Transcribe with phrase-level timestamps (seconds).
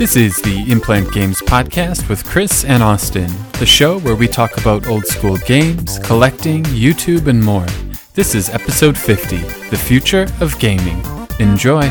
[0.00, 4.56] This is the Implant Games Podcast with Chris and Austin, the show where we talk
[4.56, 7.66] about old school games, collecting, YouTube, and more.
[8.14, 11.04] This is episode 50 The Future of Gaming.
[11.38, 11.82] Enjoy!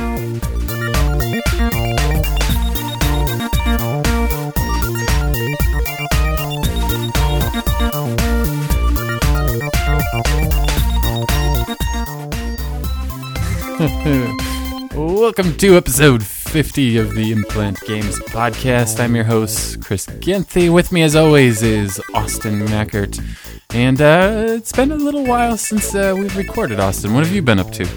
[14.95, 18.99] Welcome to episode 50 of the Implant Games podcast.
[18.99, 20.73] I'm your host, Chris Genthy.
[20.73, 23.23] With me, as always, is Austin Mackert.
[23.69, 27.13] And uh, it's been a little while since uh, we've recorded, Austin.
[27.13, 27.87] What have you been up to?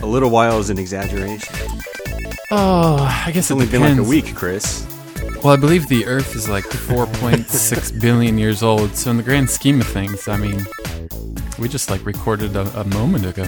[0.00, 1.56] A little while is an exaggeration.
[2.50, 4.86] Oh, I guess It's it only been like a week, Chris.
[5.42, 8.94] Well, I believe the Earth is like 4.6 billion years old.
[8.94, 10.66] So, in the grand scheme of things, I mean,
[11.58, 13.46] we just like recorded a, a moment ago.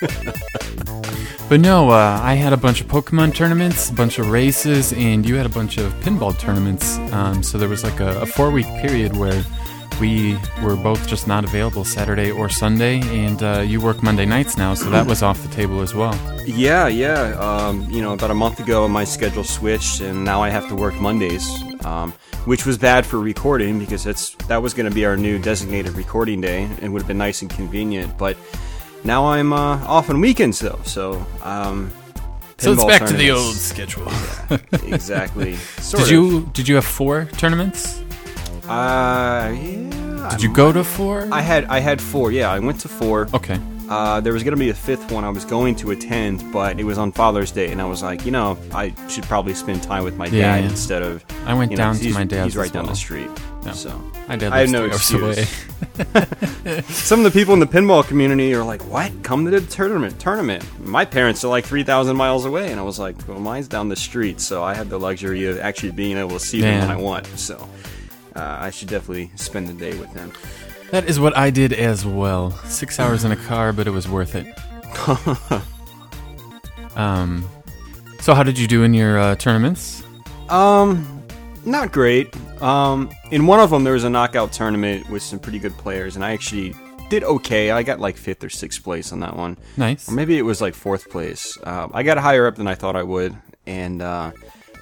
[1.48, 5.26] but no, uh, I had a bunch of Pokemon tournaments, a bunch of races, and
[5.28, 6.96] you had a bunch of pinball tournaments.
[7.12, 9.44] Um, so there was like a, a four week period where
[10.00, 14.56] we were both just not available Saturday or Sunday, and uh, you work Monday nights
[14.56, 16.18] now, so that was off the table as well.
[16.46, 17.32] Yeah, yeah.
[17.38, 20.74] Um, you know, about a month ago, my schedule switched, and now I have to
[20.74, 21.48] work Mondays,
[21.84, 22.12] um,
[22.44, 25.92] which was bad for recording because that's that was going to be our new designated
[25.92, 28.16] recording day, and would have been nice and convenient.
[28.18, 28.36] But
[29.04, 31.90] now I'm uh, off on weekends though, so um,
[32.58, 34.08] So it's back to the old schedule.
[34.94, 35.56] exactly.
[35.78, 38.00] Sort Did you did you have four tournaments?
[38.68, 40.28] Uh, yeah.
[40.30, 41.28] Did you go to four?
[41.30, 42.32] I had I had four.
[42.32, 43.28] Yeah, I went to four.
[43.34, 43.58] okay.
[43.86, 46.80] Uh, there was going to be a fifth one I was going to attend, but
[46.80, 49.82] it was on Father's Day, and I was like, you know, I should probably spend
[49.82, 50.70] time with my Yeah, dad yeah.
[50.70, 51.22] instead of.
[51.44, 53.28] I went you know, down to my dad's He's right as down the street.
[53.64, 53.72] Yeah.
[53.72, 55.48] So dad I have no excuse.
[56.88, 59.12] some of the people in the pinball community are like, "What?
[59.22, 60.18] Come to the tournament?
[60.20, 63.68] Tournament?" My parents are like three thousand miles away, and I was like, "Well, mine's
[63.68, 66.80] down the street, so I have the luxury of actually being able to see them
[66.80, 67.68] when I want." So.
[68.36, 70.32] Uh, I should definitely spend the day with them.
[70.90, 72.50] That is what I did as well.
[72.66, 74.46] Six hours in a car, but it was worth it.
[76.96, 77.48] um,
[78.20, 80.02] so how did you do in your uh, tournaments?
[80.48, 81.13] Um,
[81.64, 82.34] not great.
[82.62, 86.16] Um, in one of them, there was a knockout tournament with some pretty good players,
[86.16, 86.74] and I actually
[87.10, 87.70] did okay.
[87.70, 90.08] I got like fifth or sixth place on that one, Nice.
[90.08, 91.56] or maybe it was like fourth place.
[91.62, 93.36] Uh, I got higher up than I thought I would,
[93.66, 94.32] and uh,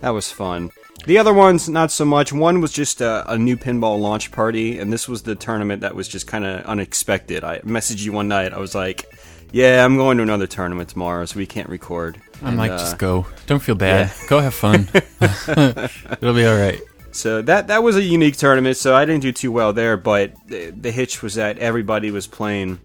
[0.00, 0.70] that was fun.
[1.04, 2.32] The other ones, not so much.
[2.32, 5.96] One was just a, a new pinball launch party, and this was the tournament that
[5.96, 7.42] was just kind of unexpected.
[7.42, 8.52] I messaged you one night.
[8.52, 9.04] I was like,
[9.50, 12.78] "Yeah, I'm going to another tournament tomorrow, so we can't record." I'm And, like, uh,
[12.78, 13.26] just go.
[13.46, 14.12] Don't feel bad.
[14.28, 14.88] Go have fun.
[15.22, 16.80] It'll be all right.
[17.12, 18.76] So that that was a unique tournament.
[18.76, 22.26] So I didn't do too well there, but the, the hitch was that everybody was
[22.26, 22.80] playing.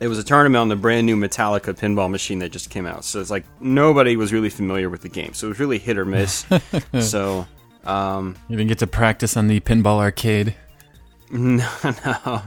[0.00, 3.04] It was a tournament on the brand new Metallica pinball machine that just came out.
[3.04, 5.32] So it's like nobody was really familiar with the game.
[5.34, 6.46] So it was really hit or miss.
[7.00, 7.46] so
[7.84, 10.54] um, You didn't get to practice on the pinball arcade.
[11.30, 12.42] no, no.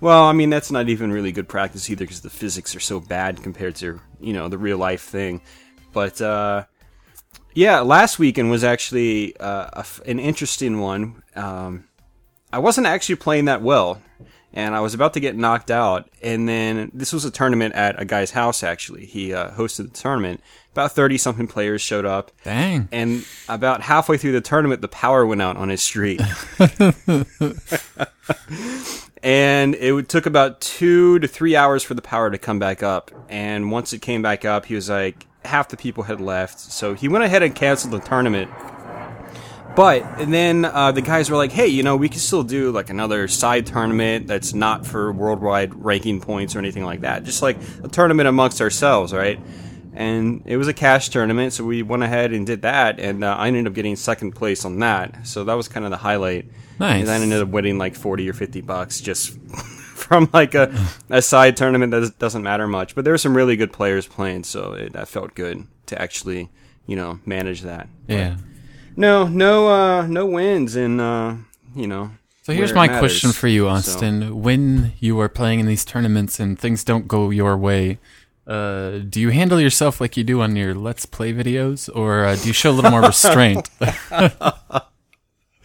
[0.00, 2.98] Well, I mean that's not even really good practice either because the physics are so
[3.00, 5.42] bad compared to you know the real life thing.
[5.96, 6.66] But uh,
[7.54, 11.22] yeah, last weekend was actually uh, a an interesting one.
[11.34, 11.88] Um,
[12.52, 14.02] I wasn't actually playing that well,
[14.52, 16.10] and I was about to get knocked out.
[16.22, 18.62] And then this was a tournament at a guy's house.
[18.62, 20.42] Actually, he uh, hosted the tournament.
[20.72, 22.90] About thirty something players showed up, Dang.
[22.92, 26.20] and about halfway through the tournament, the power went out on his street.
[29.22, 33.10] and it took about two to three hours for the power to come back up.
[33.30, 36.58] And once it came back up, he was like, half the people had left.
[36.58, 38.50] So he went ahead and canceled the tournament.
[39.76, 42.70] But and then uh, the guys were like, "Hey, you know, we can still do
[42.72, 47.24] like another side tournament that's not for worldwide ranking points or anything like that.
[47.24, 49.38] Just like a tournament amongst ourselves, right?"
[49.92, 53.34] And it was a cash tournament, so we went ahead and did that, and uh,
[53.38, 55.26] I ended up getting second place on that.
[55.26, 56.46] So that was kind of the highlight.
[56.78, 57.02] Nice.
[57.02, 59.38] And I ended up winning like forty or fifty bucks just
[60.06, 60.72] from like a,
[61.10, 62.94] a side tournament that doesn't matter much.
[62.94, 66.48] But there were some really good players playing, so it, that felt good to actually,
[66.86, 67.88] you know, manage that.
[68.08, 68.36] Yeah.
[68.96, 71.34] No, no, uh, no wins, and uh,
[71.74, 72.10] you know.
[72.44, 74.40] So here's my it question for you, So- Austin.
[74.42, 77.98] When you are playing in these tournaments and things don't go your way,
[78.46, 82.36] uh, do you handle yourself like you do on your Let's Play videos, or uh,
[82.36, 83.68] do you show a little more restraint?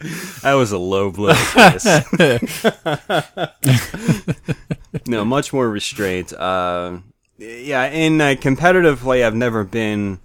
[0.42, 1.32] that was a low blow.
[5.06, 6.32] No, much more restraint.
[6.32, 6.98] Uh,
[7.38, 10.20] yeah, in uh, competitive play, I've never been.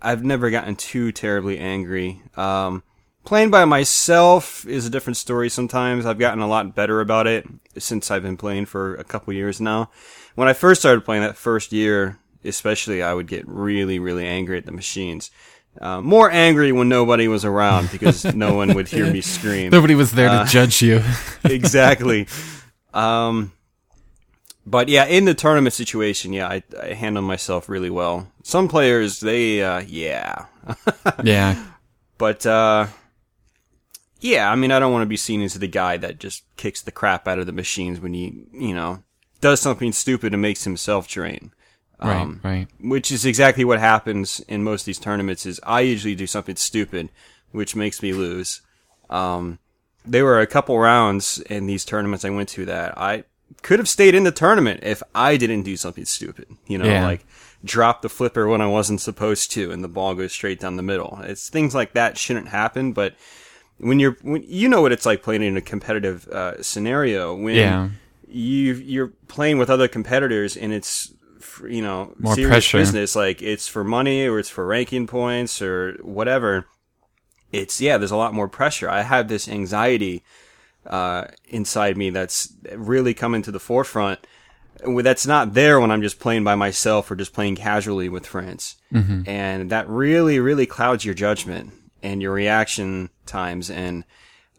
[0.00, 2.22] I've never gotten too terribly angry.
[2.36, 2.82] Um,
[3.24, 5.50] playing by myself is a different story.
[5.50, 9.34] Sometimes I've gotten a lot better about it since I've been playing for a couple
[9.34, 9.90] years now.
[10.36, 14.56] When I first started playing that first year, especially, I would get really, really angry
[14.56, 15.30] at the machines.
[15.78, 19.70] Uh, more angry when nobody was around because no one would hear me scream.
[19.70, 21.02] Nobody was there to judge you.
[21.44, 22.26] exactly.
[22.92, 23.52] Um,
[24.66, 28.30] but yeah, in the tournament situation, yeah, I, I handle myself really well.
[28.42, 30.46] Some players, they, uh, yeah.
[31.24, 31.64] yeah.
[32.18, 32.88] But, uh,
[34.20, 36.82] yeah, I mean, I don't want to be seen as the guy that just kicks
[36.82, 39.02] the crap out of the machines when he, you know,
[39.40, 41.52] does something stupid and makes himself drain.
[42.00, 42.68] Um, right, right.
[42.80, 45.46] Which is exactly what happens in most of these tournaments.
[45.46, 47.10] Is I usually do something stupid,
[47.52, 48.62] which makes me lose.
[49.08, 49.58] Um,
[50.06, 53.24] there were a couple rounds in these tournaments I went to that I
[53.62, 56.46] could have stayed in the tournament if I didn't do something stupid.
[56.66, 57.04] You know, Yeah.
[57.04, 57.26] like
[57.64, 60.82] drop the flipper when I wasn't supposed to, and the ball goes straight down the
[60.82, 61.20] middle.
[61.24, 63.14] It's things like that shouldn't happen, but
[63.78, 67.56] when you're when you know what it's like playing in a competitive uh, scenario when
[67.56, 67.88] Yeah.
[68.28, 72.78] you you're playing with other competitors and it's f- you know More serious pressure.
[72.78, 76.66] business like it's for money or it's for ranking points or whatever
[77.52, 78.88] it's yeah there's a lot more pressure.
[78.88, 80.22] I have this anxiety
[80.86, 84.20] uh, inside me that's really coming to the forefront
[85.02, 88.76] that's not there when i'm just playing by myself or just playing casually with friends.
[88.90, 91.72] And that really really clouds your judgment
[92.02, 94.04] and your reaction times and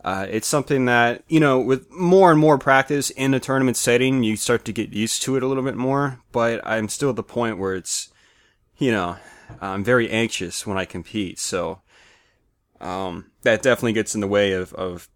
[0.03, 4.23] uh, it's something that you know with more and more practice in a tournament setting
[4.23, 7.15] you start to get used to it a little bit more but i'm still at
[7.15, 8.09] the point where it's
[8.77, 9.15] you know
[9.61, 11.81] i'm very anxious when i compete so
[12.79, 15.07] um, that definitely gets in the way of, of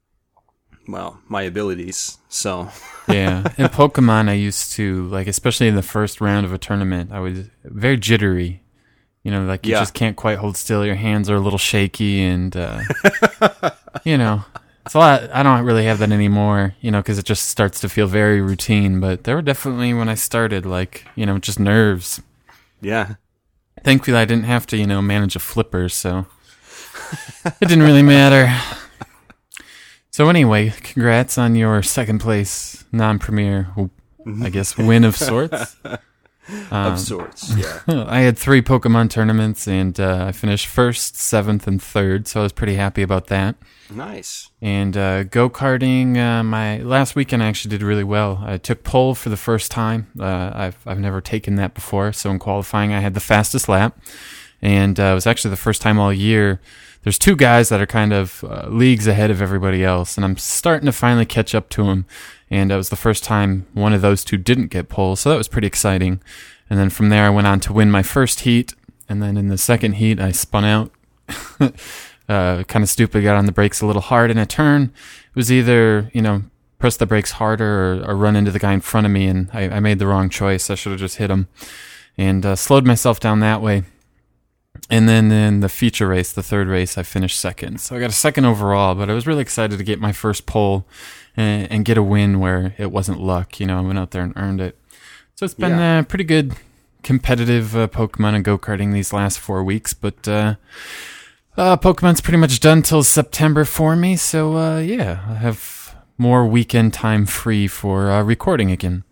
[0.88, 2.70] well my abilities so
[3.10, 3.40] yeah.
[3.58, 7.20] In Pokemon, I used to like, especially in the first round of a tournament, I
[7.20, 8.62] was very jittery.
[9.24, 9.80] You know, like you Yeah.
[9.80, 10.86] just can't quite hold still.
[10.86, 12.82] Your hands are a little shaky, and uh,
[14.04, 14.44] you know,
[14.86, 15.30] it's a lot.
[15.34, 16.76] I don't really have that anymore.
[16.82, 19.00] You know, because it just starts to feel very routine.
[19.00, 22.22] But there were definitely when I started, like you know, just nerves.
[22.82, 23.16] yeah
[23.84, 26.26] Thankfully, I didn't have to, you know, manage a flipper, so
[27.46, 28.52] it didn't really matter.
[30.10, 33.68] So anyway, congrats on your second place non-premier,
[34.42, 35.76] I guess, win of sorts.
[36.72, 37.56] of sorts
[37.88, 42.40] yeah I had three Pokemon tournaments, and uh, I finished first, seventh, and third, so
[42.40, 43.56] I was pretty happy about that.
[43.90, 48.42] Nice And uh, go karting, uh, my last weekend I actually did really well.
[48.44, 50.08] I took pole for the first time.
[50.20, 53.98] Uh, I've I've never taken that before, so in qualifying I had the fastest lap,
[54.62, 56.60] and uh, it was actually the first time all year.
[57.04, 60.38] There's two guys that are kind of uh, leagues ahead of everybody else, and I'm
[60.38, 62.08] starting to finally catch up to them.
[62.50, 65.38] And it was the first time one of those two didn't get pole, so that
[65.38, 66.20] was pretty exciting.
[66.68, 68.74] And then from there, I went on to win my first heat,
[69.08, 70.92] and then in the second heat, I spun out
[72.30, 74.84] uh, kind of stupid, got on the brakes a little hard in a turn.
[75.30, 76.44] It was either, you know,
[76.80, 77.66] press the brakes harder
[78.04, 80.08] or, or run into the guy in front of me, and I, I made the
[80.08, 80.70] wrong choice.
[80.70, 81.48] I should have just hit him
[82.18, 83.84] and uh, slowed myself down that way.
[84.90, 87.80] And then in the feature race, the third race, I finished second.
[87.80, 90.46] So I got a second overall, but I was really excited to get my first
[90.46, 90.86] pole
[91.36, 93.60] and, and get a win where it wasn't luck.
[93.60, 94.78] You know, I went out there and earned it.
[95.36, 96.00] So it's been Yeah.
[96.00, 96.56] uh, pretty good
[97.04, 100.56] competitive uh, Pokemon and go karting these last four weeks, but uh,
[101.58, 106.46] uh, Pokemon's pretty much done till September for me, so uh, yeah, I have more
[106.46, 109.04] weekend time free for uh, recording again.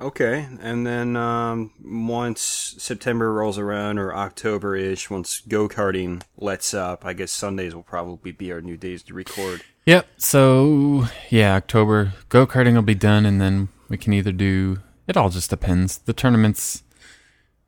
[0.00, 6.74] Okay, and then um, once September rolls around or October ish, once go karting lets
[6.74, 9.62] up, I guess Sundays will probably be our new days to record.
[9.86, 10.06] Yep.
[10.16, 14.80] So yeah, October go karting will be done, and then we can either do.
[15.06, 15.98] It all just depends.
[15.98, 16.82] The tournaments.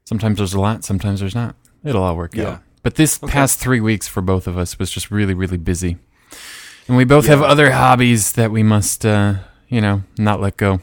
[0.04, 0.84] Sometimes there's a lot.
[0.84, 1.56] Sometimes there's not.
[1.84, 2.48] It'll all work Yeah.
[2.48, 2.62] out.
[2.86, 5.96] But this past three weeks for both of us was just really, really busy,
[6.86, 10.78] and we both have other hobbies that we must, uh, you know, not let go.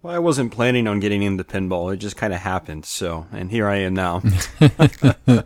[0.00, 2.84] Well, I wasn't planning on getting into pinball; it just kind of happened.
[2.84, 4.22] So, and here I am now.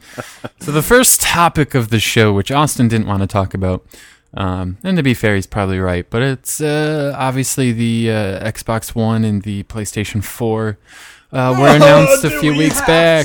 [0.61, 3.87] So the first topic of the show, which Austin didn't want to talk about,
[4.35, 8.95] um, and to be fair, he's probably right, but it's uh, obviously the uh, Xbox
[8.95, 10.77] One and the PlayStation Four
[11.33, 13.25] uh, were announced a few weeks back.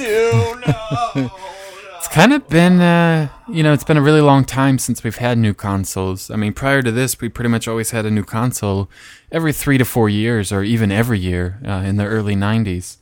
[2.05, 5.15] It's kind of been, uh, you know, it's been a really long time since we've
[5.17, 6.29] had new consoles.
[6.29, 8.91] I mean, prior to this, we pretty much always had a new console
[9.31, 12.97] every three to four years, or even every year uh, in the early '90s.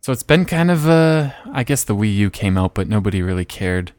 [0.00, 3.22] So it's been kind of, uh, I guess the Wii U came out, but nobody
[3.22, 3.92] really cared.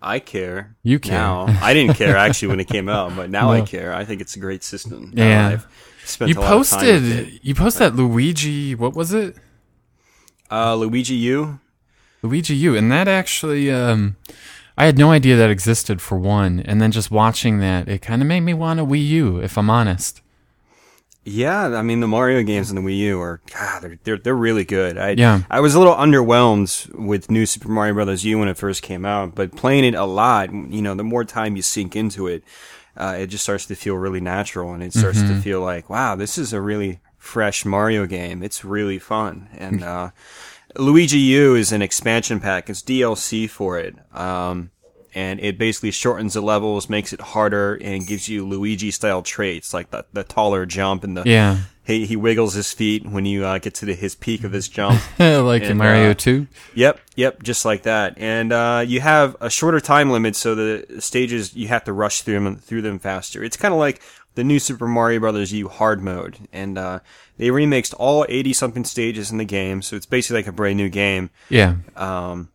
[0.00, 0.76] I care.
[0.82, 1.18] You care.
[1.18, 1.44] now.
[1.60, 3.92] I didn't care actually when it came out, but now I care.
[3.92, 5.12] I think it's a great system.
[5.14, 5.48] Yeah.
[5.48, 5.66] I've
[6.06, 7.24] spent You a lot of time with it.
[7.26, 9.36] posted, you posted that Luigi, what was it?
[10.50, 11.60] uh, Luigi U.
[12.24, 14.16] Luigi U, and that actually, um,
[14.78, 18.22] I had no idea that existed for one, and then just watching that, it kind
[18.22, 20.22] of made me want a Wii U, if I'm honest.
[21.26, 24.34] Yeah, I mean the Mario games on the Wii U are God, they're they're, they're
[24.34, 24.98] really good.
[24.98, 25.42] I Yeah.
[25.50, 29.06] I was a little underwhelmed with New Super Mario Brothers U when it first came
[29.06, 32.44] out, but playing it a lot, you know, the more time you sink into it,
[32.96, 36.14] uh, it just starts to feel really natural, and it starts to feel like, wow,
[36.14, 38.42] this is a really fresh Mario game.
[38.42, 40.10] It's really fun, and uh,
[40.76, 42.68] Luigi U is an expansion pack.
[42.70, 43.96] It's DLC for it.
[44.12, 44.70] Um,
[45.14, 49.72] and it basically shortens the levels, makes it harder, and gives you Luigi style traits
[49.72, 51.58] like the, the taller jump and the Yeah.
[51.84, 54.68] he he wiggles his feet when you uh, get to the, his peak of his
[54.68, 55.00] jump.
[55.20, 56.48] like in Mario uh, 2.
[56.74, 58.14] yep, yep, just like that.
[58.16, 62.22] And uh, you have a shorter time limit, so the stages you have to rush
[62.22, 63.44] through them through them faster.
[63.44, 64.02] It's kind of like
[64.34, 67.00] the new Super Mario Brothers U hard mode, and uh,
[67.36, 70.76] they remixed all eighty something stages in the game, so it's basically like a brand
[70.76, 71.76] new game Yeah.
[71.96, 72.48] um,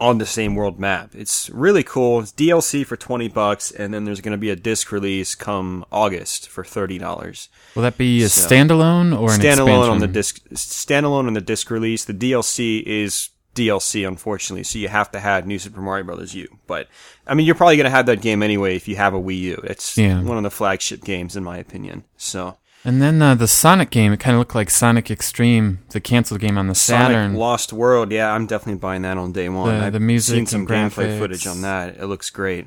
[0.00, 1.10] on the same world map.
[1.14, 2.20] It's really cool.
[2.20, 5.84] It's DLC for twenty bucks, and then there's going to be a disc release come
[5.90, 7.48] August for thirty dollars.
[7.74, 9.90] Will that be a So- standalone or an Standalone expansion?
[9.90, 10.40] on the disc.
[10.54, 12.04] Standalone on the disc release.
[12.04, 16.48] The DLC is DLC, unfortunately, so you have to have New Super Mario Brothers U.
[16.66, 16.88] But
[17.26, 19.38] I mean, you're probably going to have that game anyway if you have a Wii
[19.40, 19.60] U.
[19.64, 20.22] It's Yeah.
[20.22, 22.04] one of the flagship games, in my opinion.
[22.16, 26.00] So And then uh, the Sonic game, it kind of looked like Sonic X-treme, the
[26.00, 27.30] canceled game on the Saturn.
[27.30, 29.78] Sonic Lost World, yeah, I'm definitely buying that on day one.
[29.78, 31.96] The- I've the music seen some gameplay footage on that.
[31.98, 32.66] It looks great.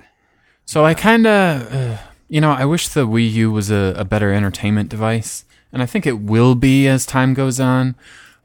[0.66, 1.98] So I kind of, uh,
[2.30, 5.44] you know, I wish the Wii U was a, a better entertainment device,
[5.74, 7.96] and I think it will be as time goes on.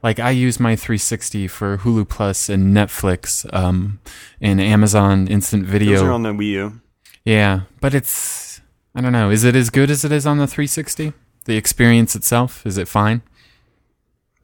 [0.03, 3.99] Like I use my 360 for Hulu Plus and Netflix, um,
[4.39, 5.93] and Amazon Instant Video.
[5.99, 6.81] Those are on the Wii U.
[7.25, 8.61] yeah, but it's,
[8.93, 11.13] I don't know, is it as good as it is on the 360?
[11.45, 13.21] The experience itself, is it fine?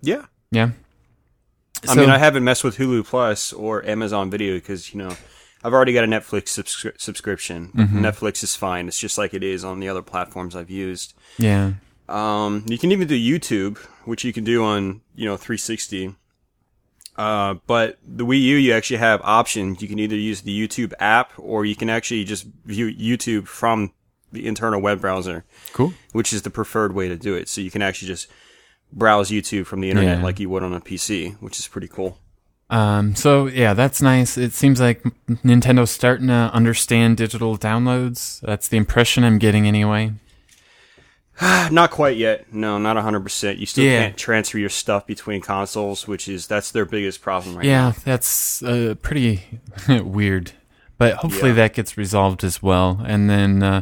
[0.02, 0.26] Yeah.
[0.52, 0.72] Yeah.
[1.88, 5.16] I mean, I haven't messed with Hulu Plus or Amazon Video because you know
[5.64, 7.72] I've already got a Netflix subscri- subscription.
[7.76, 8.06] Mm-hmm.
[8.06, 8.88] Netflix is fine.
[8.88, 11.14] It's just like it is on the other platforms I've used.
[11.38, 11.74] yeah.
[12.10, 16.16] Um, you can even do YouTube, which you can do on you know 360.
[17.16, 19.82] Uh, but the Wii U, you actually have options.
[19.82, 23.92] You can either use the YouTube app or you can actually just view YouTube from
[24.32, 25.94] the internal web browser, Cool.
[26.12, 27.48] which is the preferred way to do it.
[27.50, 28.28] So you can actually just
[28.92, 30.24] browse YouTube from the internet Yeah.
[30.24, 32.18] like you would on a PC, which is pretty cool.
[32.72, 34.36] Um, so yeah, that's nice.
[34.36, 38.42] It seems like Nintendo's starting to understand digital downloads.
[38.42, 40.14] That's the impression I'm getting anyway.
[41.72, 42.52] Not quite yet.
[42.54, 43.58] No, not 100%.
[43.58, 44.00] You still Yeah.
[44.04, 47.88] can't transfer your stuff between consoles, which is that's their biggest problem right yeah, now.
[47.88, 49.44] Yeah, that's uh, pretty
[49.90, 50.52] weird,
[50.98, 51.56] but hopefully Yeah.
[51.56, 53.02] that gets resolved as well.
[53.06, 53.82] And then, uh,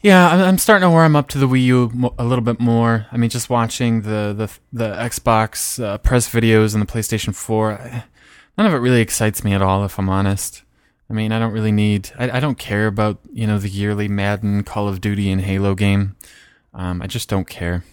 [0.00, 3.06] yeah, I'm, starting to warm up to the Wii U a little bit more.
[3.10, 7.72] I mean, just watching the the the Xbox uh, press videos and the PlayStation Four,
[7.72, 8.04] I-
[8.56, 9.84] none of it really excites me at all.
[9.84, 10.62] If I'm honest.
[11.10, 12.10] I mean, I don't really need.
[12.18, 15.74] I, I don't care about you know the yearly Madden, Call of Duty, and Halo
[15.74, 16.16] game.
[16.74, 17.84] Um, I just don't care.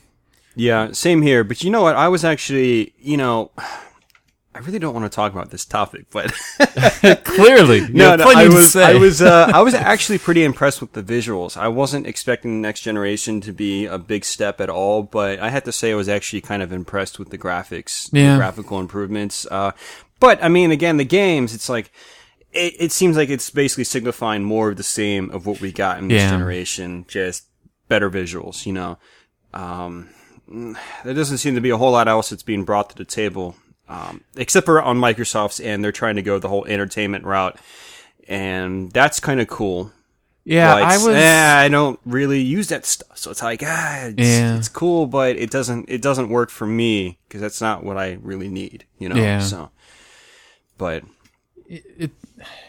[0.55, 1.43] Yeah, same here.
[1.43, 1.95] But you know what?
[1.95, 6.31] I was actually, you know, I really don't want to talk about this topic, but
[7.25, 8.75] Clearly, no, no, I was.
[8.77, 11.57] I was, uh, I was actually pretty impressed with the visuals.
[11.57, 15.49] I wasn't expecting the next generation to be a big step at all, but I
[15.49, 18.31] had to say I was actually kind of impressed with the graphics, Yeah.
[18.33, 19.45] the graphical improvements.
[19.51, 19.71] Uh,
[20.21, 21.91] but I mean, again, the games, it's like,
[22.53, 25.97] it, it seems like it's basically signifying more of the same of what we got
[25.99, 26.29] in this Yeah.
[26.29, 27.43] generation, just
[27.87, 28.97] better visuals, you know.
[29.53, 30.09] Um,
[31.03, 33.55] there doesn't seem to be a whole lot else that's being brought to the table,
[33.89, 37.57] um, except for on Microsoft's end, they're trying to go the whole entertainment route,
[38.27, 39.91] and that's kind of cool.
[40.43, 41.07] yeah, I was.
[41.07, 44.57] eh, I don't really use that stuff, so it's like ah, it's, Yeah.
[44.57, 48.17] it's cool, but it doesn't it doesn't work for me because that's not what I
[48.21, 49.15] really need, you know.
[49.15, 49.39] Yeah.
[49.39, 49.71] So,
[50.77, 51.03] but
[51.67, 52.11] it,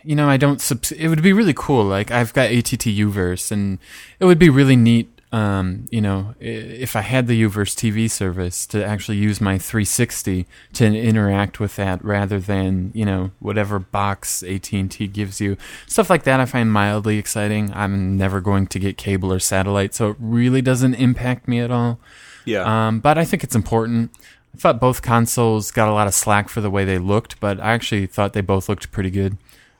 [0.05, 0.61] you know, I don't.
[0.61, 1.85] Subs- it would be really cool.
[1.85, 3.79] Like I've got AT&T U-verse, and
[4.21, 5.11] it would be really neat.
[5.33, 10.47] Um, you know, if I had the Uverse TV service to actually use my 360
[10.75, 15.57] to interact with that, rather than you know whatever box AT and T gives you,
[15.87, 16.39] stuff like that.
[16.41, 17.73] I find mildly exciting.
[17.75, 21.73] I'm never going to get cable or satellite, so it really doesn't impact me at
[21.73, 21.99] all.
[22.45, 24.13] yeah, Um, but I think it's important.
[24.55, 27.61] I thought both consoles got a lot of slack for the way they looked, but
[27.61, 29.37] I actually thought they both looked pretty good.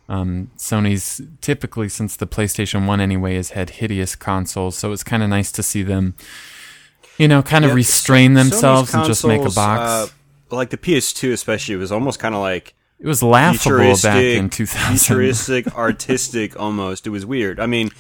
[0.09, 5.23] Um, Sony's typically, since the PlayStation 1 anyway, has had hideous consoles, so it's kind
[5.23, 6.15] of nice to see them,
[7.19, 10.13] you know, kind of Yeah, restrain themselves and just make a box.
[10.51, 14.23] uh, like the PS2, especially, it was almost kind of like it was laughable back
[14.23, 14.97] in futuristic, 2000.
[14.99, 17.07] futuristic, artistic almost.
[17.07, 17.59] It was weird.
[17.61, 17.91] I mean,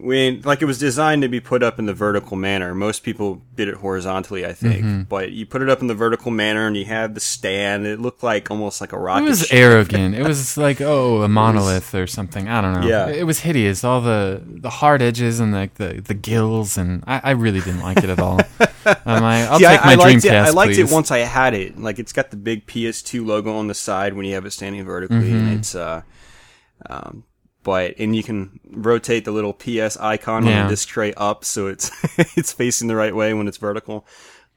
[0.00, 2.74] when like it was designed to be put up in the vertical manner.
[2.74, 5.02] Most people did it horizontally, I think, Mm-hmm.
[5.02, 7.86] but you put it up in the vertical manner and you had the stand.
[7.86, 9.22] It looked like almost like a rock.
[9.22, 9.58] It was ship.
[9.58, 10.14] arrogant.
[10.14, 12.48] It was like, oh, a monolith or something.
[12.48, 12.86] I don't know.
[12.88, 13.08] Yeah.
[13.08, 13.82] It was hideous.
[13.82, 17.80] All the the hard edges and like the, the gills, and I, I really didn't
[17.80, 18.40] like it at all.
[19.04, 20.32] I'm I'll See, take I, my I liked Dreamcast, it.
[20.34, 20.90] I liked please.
[20.90, 21.78] it once I had it.
[21.78, 24.84] Like it's got the big PS2 logo on the side when you have it standing
[24.84, 25.48] vertically, Mm-hmm.
[25.48, 26.02] and it's uh,
[26.88, 27.24] um,
[27.68, 30.62] but and you can rotate the little PS icon on Yeah.
[30.64, 31.90] the disc tray up so it's
[32.38, 34.06] it's facing the right way when it's vertical.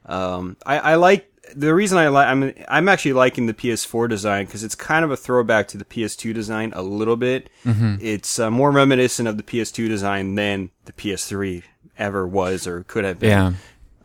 [0.06, 4.46] Um, I, I like the reason I like I'm I'm actually liking the PS4 design
[4.46, 7.50] because it's kind of a throwback to the PS2 design a little bit.
[7.64, 7.96] Mm-hmm.
[8.00, 11.62] It's uh, more reminiscent of the PS2 design than the PS3
[11.98, 13.30] ever was or could have been.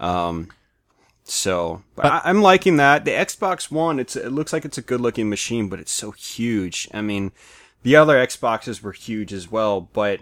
[0.01, 0.43] Yeah.
[1.29, 3.03] So but I, I'm liking that.
[3.05, 6.11] The Xbox One, it's it looks like it's a good looking machine, but it's so
[6.11, 6.87] huge.
[6.93, 7.31] I mean,
[7.83, 10.21] the other Xboxes were huge as well, but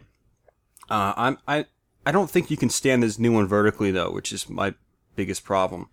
[0.89, 1.65] uh, I'm I
[2.05, 4.75] I don't think you can stand this new one vertically though, which is my
[5.15, 5.89] biggest problem.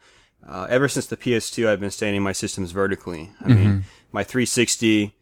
[0.46, 3.30] Uh, ever since the PS2, I've been standing my systems vertically.
[3.40, 5.14] I mean, my 360,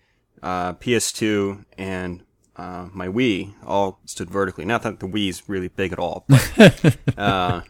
[0.43, 2.23] uh, PS2, and
[2.57, 4.65] uh, my Wii all stood vertically.
[4.65, 7.61] Not that the Wii's really big at all, but uh,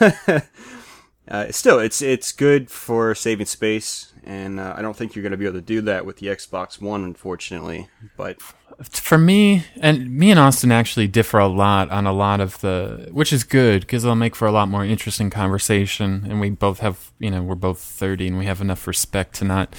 [1.28, 5.32] uh, still, it's it's good for saving space, and uh, I don't think you're going
[5.32, 7.88] to be able to do that with the Xbox One, unfortunately.
[8.18, 8.38] But
[8.82, 13.08] for me and me and Austin actually differ a lot on a lot of the
[13.10, 16.78] which is good because it'll make for a lot more interesting conversation and we both
[16.78, 19.74] have you know we're both 30 and we have enough respect to not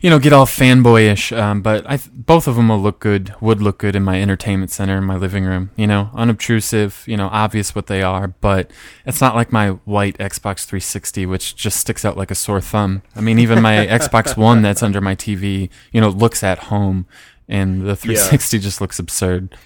[0.00, 3.32] you know get all fanboyish um, but I th- both of them will look good
[3.40, 7.16] would look good in my entertainment center in my living room you know unobtrusive you
[7.16, 8.72] know obvious what they are but
[9.06, 13.02] it's not like my white Xbox 360 which just sticks out like a sore thumb
[13.14, 17.06] I mean even my Xbox One that's under my TV you know looks at home
[17.48, 19.56] and the 360 just looks absurd.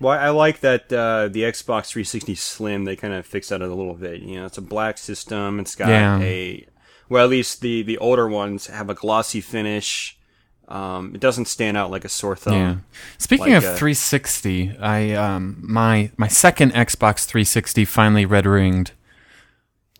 [0.00, 2.84] well, I like that uh, the Xbox 360 Slim.
[2.84, 4.20] They kind of fixed that a little bit.
[4.20, 5.60] You know, it's a black system.
[5.60, 6.20] It's got Yeah.
[6.20, 6.66] a
[7.08, 10.18] well, at least the the older ones have a glossy finish.
[10.66, 12.54] Um, it doesn't stand out like a sore thumb.
[12.54, 12.76] Yeah.
[13.18, 18.92] Speaking like of a- 360, I um my my second Xbox 360 finally red ringed,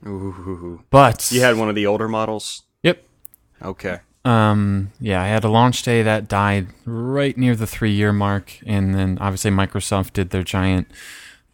[0.07, 0.83] Ooh.
[0.90, 2.62] but You had one of the older models.
[3.63, 4.01] Okay.
[4.25, 8.59] Um yeah, I had a launch day that died right near the 3 year mark
[8.67, 10.88] and then obviously Microsoft did their giant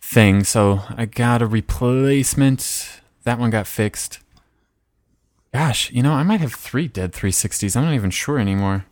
[0.00, 3.00] thing, so I got a replacement.
[3.24, 4.20] That one got fixed.
[5.52, 7.76] Gosh, you know, I might have 3 dead 360s.
[7.76, 8.86] I'm not even sure anymore.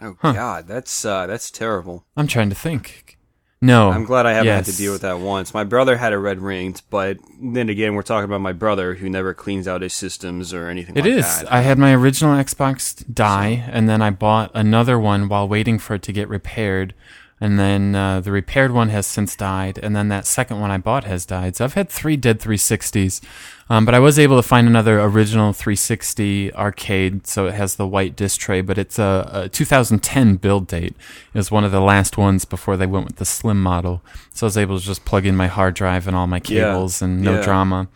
[0.00, 2.04] Oh God, that's uh, that's terrible.
[2.16, 3.15] I'm trying to think.
[3.62, 3.90] No.
[3.90, 5.54] I'm glad I haven't had to deal with that once.
[5.54, 9.08] My brother had a red ringed, but then again, we're talking about my brother who
[9.08, 11.40] never cleans out his systems or anything It like is.
[11.40, 11.50] that.
[11.52, 15.94] I had my original Xbox die, and then I bought another one while waiting for
[15.94, 16.92] it to get repaired.
[17.38, 20.78] And then uh, the repaired one has since died, and then that second one I
[20.78, 21.54] bought has died.
[21.54, 23.20] So I've had three dead 360s,
[23.68, 27.86] um, but I was able to find another original 360 arcade, so it has the
[27.86, 30.94] white disc tray, but it's a, a 2010 build date.
[31.34, 34.00] It was one of the last ones before they went with the slim model,
[34.32, 36.70] so I was able to just plug in my hard drive and all my Yeah.
[36.70, 37.42] cables and no Yeah.
[37.42, 37.88] drama.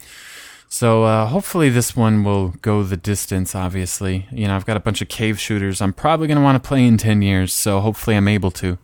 [0.68, 3.54] So uh, hopefully this one will go the distance.
[3.54, 5.80] Obviously, you know I've got a bunch of cave shooters.
[5.80, 7.54] I'm probably going to want to play in ten years.
[7.54, 8.76] So hopefully I'm able to.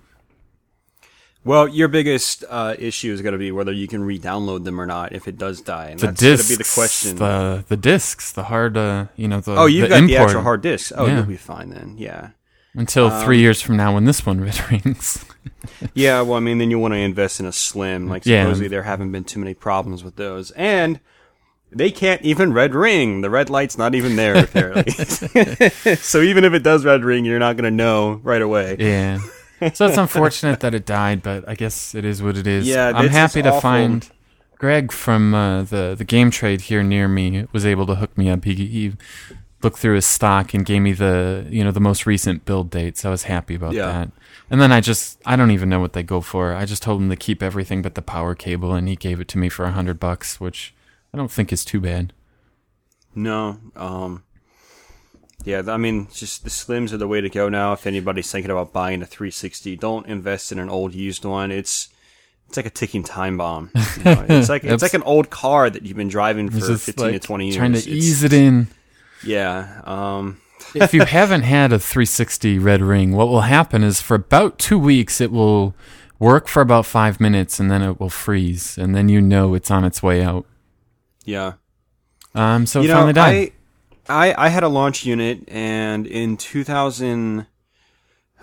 [1.47, 4.85] Well, your biggest uh, issue is going to be whether you can re-download them or
[4.87, 7.17] not if it does die, and The that's going discs, to be the question.
[7.17, 10.43] the the discs, the hard, uh, you know the oh, you've the got the actual
[10.43, 10.93] hard disk.
[10.97, 11.15] Oh, Yeah.
[11.17, 11.95] you'll be fine then.
[11.97, 12.31] Yeah.
[12.75, 15.25] until Um, three years from now when this one red rings.
[15.95, 18.09] Yeah, well, I mean, then you want to invest in a slim.
[18.09, 18.43] Like, Yeah.
[18.43, 20.51] supposedly there haven't been too many problems with those.
[20.53, 21.01] And
[21.73, 23.21] they can't even red ring.
[23.23, 24.93] The red light's not even there, apparently.
[25.97, 28.77] so even if it does red ring, you're not going to know right away.
[28.79, 29.21] yeah.
[29.75, 32.67] So it's unfortunate that it died, but I guess it is what it is.
[32.67, 33.61] Yeah, I'm happy to awful.
[33.61, 34.09] find
[34.59, 38.29] Greg from uh, the the game trade here near me was able to hook me
[38.29, 38.45] up.
[38.45, 38.93] He, he
[39.63, 42.99] looked through his stock and gave me the you know the most recent build date.
[42.99, 43.87] So I was happy about Yeah.
[43.87, 44.11] that.
[44.51, 46.55] And then I just I don't even know what they go for.
[46.55, 49.29] I just told him to keep everything but the power cable, and he gave it
[49.29, 50.75] to me for a hundred bucks, which
[51.15, 52.13] I don't think is too bad.
[53.15, 53.59] No.
[53.75, 54.23] Um,
[55.47, 57.73] yeah, I mean, just the slims are the way to go now.
[57.73, 61.51] If anybody's thinking about buying a 360, don't invest in an old used one.
[61.51, 61.89] It's
[62.49, 63.71] it's like a ticking time bomb.
[63.97, 66.67] You know, it's like it's like an old car that you've been driving for It's
[66.69, 67.57] just 15 to 20 years.
[67.57, 68.67] trying to It's- ease it in.
[69.25, 69.81] Yeah.
[69.85, 70.41] Um,
[70.75, 74.79] if you haven't had a 360 red ring, what will happen is for about two
[74.79, 75.75] weeks it will
[76.19, 79.71] work for about five minutes and then it will freeze, and then you know it's
[79.71, 80.45] on its way out.
[81.25, 81.53] yeah.
[82.35, 83.35] Um, so you it know, finally died.
[83.35, 83.53] I,
[84.09, 87.47] I I had a launch unit, and in 2000,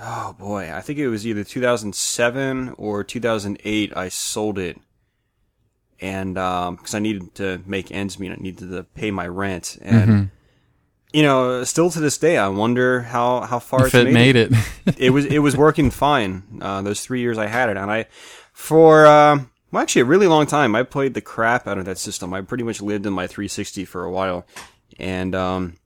[0.02, 3.96] oh boy, I think it was either 2007 or 2008.
[3.96, 4.78] I sold it,
[6.00, 10.10] and because I needed to make ends meet, I needed to pay my rent, and
[10.10, 10.24] Mm-hmm.
[11.14, 14.52] you know, still to this day, I wonder how how far If it made it.
[14.98, 16.44] it was it was working fine.
[16.62, 18.08] Uh, those three years I had it, and I
[18.52, 19.40] for uh,
[19.72, 20.76] well, actually a really long time.
[20.76, 22.34] I played the crap out of that system.
[22.34, 24.46] I pretty much lived in my 360 for a while,
[25.00, 25.78] and um,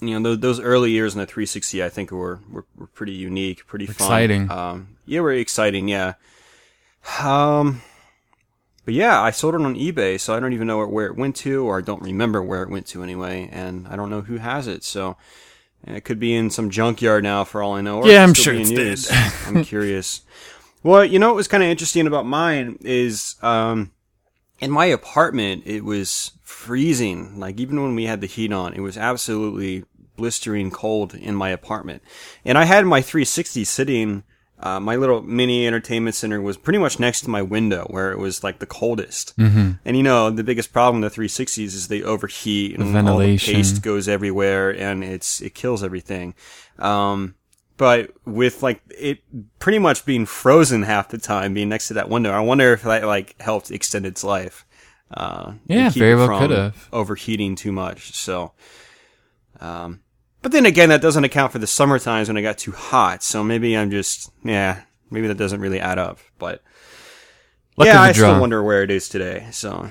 [0.00, 3.12] you know those, those early years in the 360, I think were were, were pretty
[3.12, 3.94] unique, pretty fun.
[3.94, 4.50] Exciting.
[4.50, 5.88] Um, yeah, were exciting.
[5.88, 6.14] Yeah.
[7.22, 7.82] Um.
[8.84, 11.36] But yeah, I sold it on eBay, so I don't even know where, it went
[11.36, 14.36] to, or I don't remember where it went to anyway, and I don't know who
[14.36, 14.84] has it.
[14.84, 15.16] So
[15.86, 18.02] it could be in some junkyard now, for all I know.
[18.02, 19.08] Or Yeah, I'm sure it's use.
[19.08, 19.32] dead.
[19.46, 20.20] I'm curious.
[20.82, 23.90] Well, you know what was kind of interesting about mine is, um,
[24.60, 27.38] in my apartment, it was freezing.
[27.38, 29.84] Like even when we had the heat on, it was absolutely
[30.16, 32.02] blistering cold in my apartment.
[32.44, 34.22] And I had my 360 sitting,
[34.60, 38.18] uh, my little mini entertainment center was pretty much next to my window where it
[38.18, 39.36] was like the coldest.
[39.36, 39.72] Mm-hmm.
[39.84, 42.92] And you know, the biggest problem with the 360s is they overheat and all the
[42.92, 43.54] ventilation.
[43.54, 46.34] paste goes everywhere and it's, it kills everything.
[46.78, 47.34] Um,
[47.76, 49.18] but with like it
[49.58, 52.82] pretty much being frozen half the time, being next to that window, I wonder if
[52.82, 54.64] that like helped extend its life.
[55.12, 56.88] Uh, Yeah, very well could've.
[56.92, 58.14] overheating too much.
[58.14, 58.52] So,
[59.60, 60.00] um,
[60.42, 63.22] but then again, that doesn't account for the summer times when it got too hot.
[63.22, 66.18] So maybe I'm just yeah, maybe that doesn't really add up.
[66.38, 66.62] But
[67.76, 69.48] Luck yeah, I still wonder where it is today.
[69.50, 69.90] So,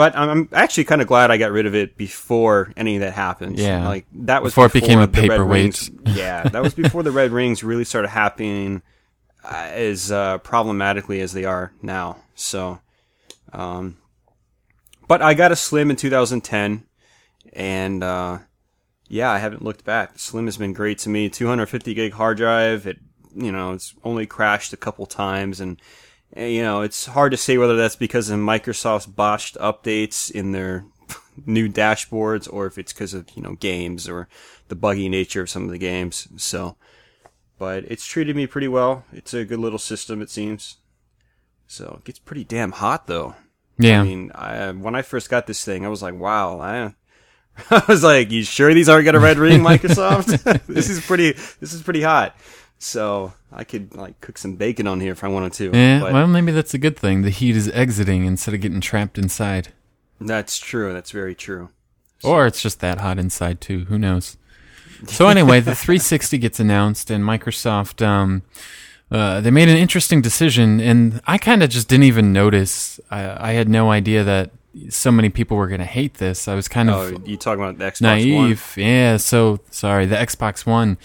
[0.00, 3.00] but I'm, I'm actually kind of glad I got rid of it before any of
[3.02, 3.58] that happened.
[3.58, 3.86] Yeah.
[3.86, 5.90] like that was Before it became a paperweight.
[6.06, 8.80] yeah, that was before the red rings really started happening
[9.44, 12.16] uh, as uh, problematically as they are now.
[12.34, 12.80] So,
[13.52, 13.98] um,
[15.06, 16.86] but I got a Slim in 2010,
[17.52, 18.38] and uh,
[19.06, 20.18] yeah, I haven't looked back.
[20.18, 21.28] Slim has been great to me.
[21.28, 22.86] 250 gig hard drive.
[22.86, 23.00] It,
[23.34, 25.78] you know, it's only crashed a couple times, and
[26.36, 30.52] Eh, you know, it's hard to say whether that's because of Microsoft's botched updates in
[30.52, 30.84] their
[31.46, 34.28] new dashboards, or if it's because of you know games or
[34.68, 36.28] the buggy nature of some of the games.
[36.36, 36.76] So,
[37.58, 39.04] but it's treated me pretty well.
[39.12, 40.76] It's a good little system, it seems.
[41.66, 43.34] So it gets pretty damn hot though.
[43.78, 44.00] Yeah.
[44.00, 46.94] I mean, I, when I first got this thing, I was like, wow, I,
[47.70, 50.66] I was like, you sure these aren't going to red ring, Microsoft?
[50.66, 52.36] this is pretty, this is pretty hot.
[52.82, 55.70] So I could like cook some bacon on here if I wanted to.
[55.74, 57.20] yeah, but well, maybe that's a good thing.
[57.22, 59.68] The heat is exiting instead of getting trapped inside.
[60.18, 60.92] that's true.
[60.94, 61.68] That's very true.
[62.24, 63.84] Or it's just that hot inside too.
[63.84, 64.38] Who knows?
[65.06, 68.42] So anyway, the 360 gets announced, and Microsoft um,
[69.10, 72.98] uh, they made an interesting decision, and I kind of just didn't even notice.
[73.10, 74.52] I, I had no idea that
[74.88, 76.46] so many people were going to hate this.
[76.48, 78.44] I was kind Oh, of you talking about the Xbox One?
[78.44, 78.74] naive.
[78.76, 79.16] Yeah.
[79.18, 80.96] So sorry, the Xbox One.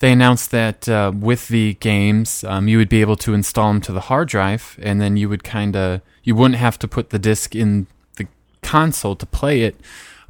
[0.00, 3.82] They announced that uh, with the games, um, you would be able to install them
[3.82, 7.10] to the hard drive, and then you would kind of you wouldn't have to put
[7.10, 7.86] the disc in
[8.16, 8.26] the
[8.62, 9.76] console to play it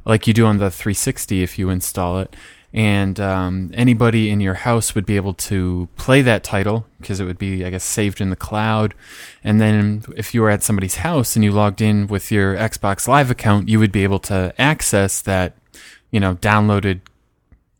[0.05, 2.35] like you do on the 360 if you install it.
[2.73, 7.25] And um, anybody in your house would be able to play that title because it
[7.25, 8.93] would be, I guess, saved in the cloud.
[9.43, 13.07] And then if you were at somebody's house and you logged in with your Xbox
[13.07, 15.57] Live account, you would be able to access that,
[16.11, 17.01] you know, downloaded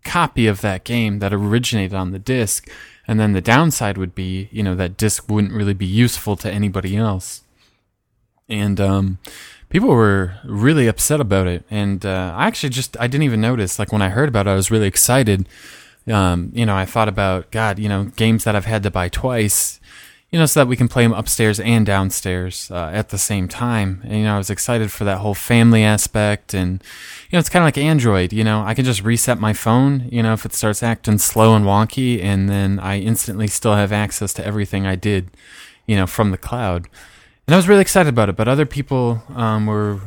[0.03, 2.69] copy of that game that originated on the disc.
[3.07, 6.51] And then the downside would be, you know, that disc wouldn't really be useful to
[6.51, 7.43] anybody else.
[8.47, 9.17] And um,
[9.69, 11.65] people were really upset about it.
[11.69, 13.79] And uh, I actually just, I didn't even notice.
[13.79, 15.47] Like when I heard about it, I was really excited.
[16.07, 19.09] Um, you know, I thought about, God, you know, games that I've had to buy
[19.09, 19.79] twice,
[20.31, 23.49] you know, so that we can play them upstairs and downstairs uh, at the same
[23.49, 24.01] time.
[24.05, 26.53] And, you know, I was excited for that whole family aspect.
[26.53, 26.81] And,
[27.29, 30.07] you know, it's kind of like Android, you know, I can just reset my phone,
[30.09, 33.91] you know, if it starts acting slow and wonky, and then I instantly still have
[33.91, 35.31] access to everything I did,
[35.85, 36.87] you know, from the cloud.
[37.45, 39.99] And I was really excited about it, but other people um, were,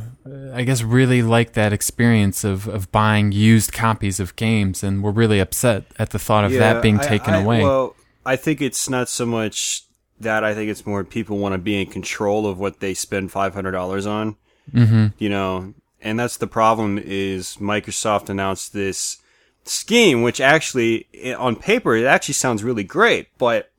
[0.55, 5.13] I guess, really liked that experience of, of buying used copies of games and were
[5.13, 7.63] really upset at the thought of that being I- taken I- away.
[7.63, 9.84] Well, I think it's not so much
[10.21, 10.45] that.
[10.45, 13.55] I think it's more people want to be in control of what they spend five
[13.55, 14.37] hundred dollars on.
[14.73, 15.09] Mm-hmm.
[15.19, 16.99] You know, and that's the problem.
[16.99, 19.19] Is Microsoft announced this
[19.65, 23.71] scheme, which actually, on paper, it actually sounds really great, but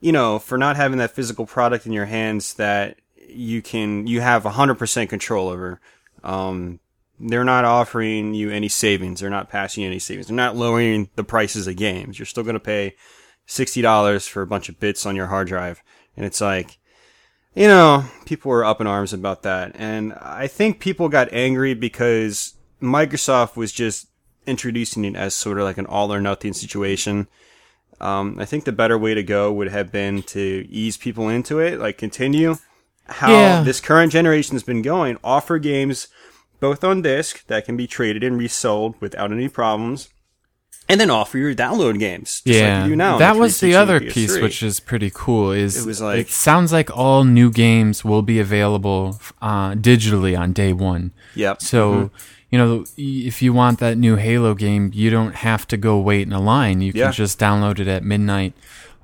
[0.00, 4.20] you know, for not having that physical product in your hands that you can, you
[4.20, 5.80] have 100% control over,
[6.24, 6.80] um,
[7.20, 9.20] they're not offering you any savings.
[9.20, 10.26] They're not passing you any savings.
[10.26, 12.18] They're not lowering the prices of games.
[12.18, 12.96] You're still going to pay
[13.48, 15.82] $60 for a bunch of bits on your hard drive.
[16.16, 16.78] And it's like,
[17.54, 19.72] you know, people were up in arms about that.
[19.74, 24.08] And I think people got angry because Microsoft was just
[24.46, 27.28] introducing it as sort of like an all or nothing situation.
[28.00, 31.60] Um, I think the better way to go would have been to ease people into
[31.60, 32.56] it, like continue
[33.06, 33.62] how Yeah.
[33.62, 35.18] this current generation has been going.
[35.22, 36.08] Offer games
[36.58, 40.08] both on disc that can be traded and resold without any problems,
[40.88, 42.42] and then offer your download games.
[42.46, 43.14] Just yeah, like you do now.
[43.14, 44.42] on that was the other piece, PS3.
[44.42, 45.52] which is pretty cool.
[45.52, 50.38] Is It was like- it sounds like all new games will be available uh, digitally
[50.38, 51.12] on day one.
[51.34, 51.62] Yep.
[51.62, 52.16] So, Mm-hmm.
[52.50, 56.26] you know, if you want that new Halo game, you don't have to go wait
[56.26, 56.80] in a line.
[56.82, 57.04] You Yeah.
[57.04, 58.52] can just download it at midnight.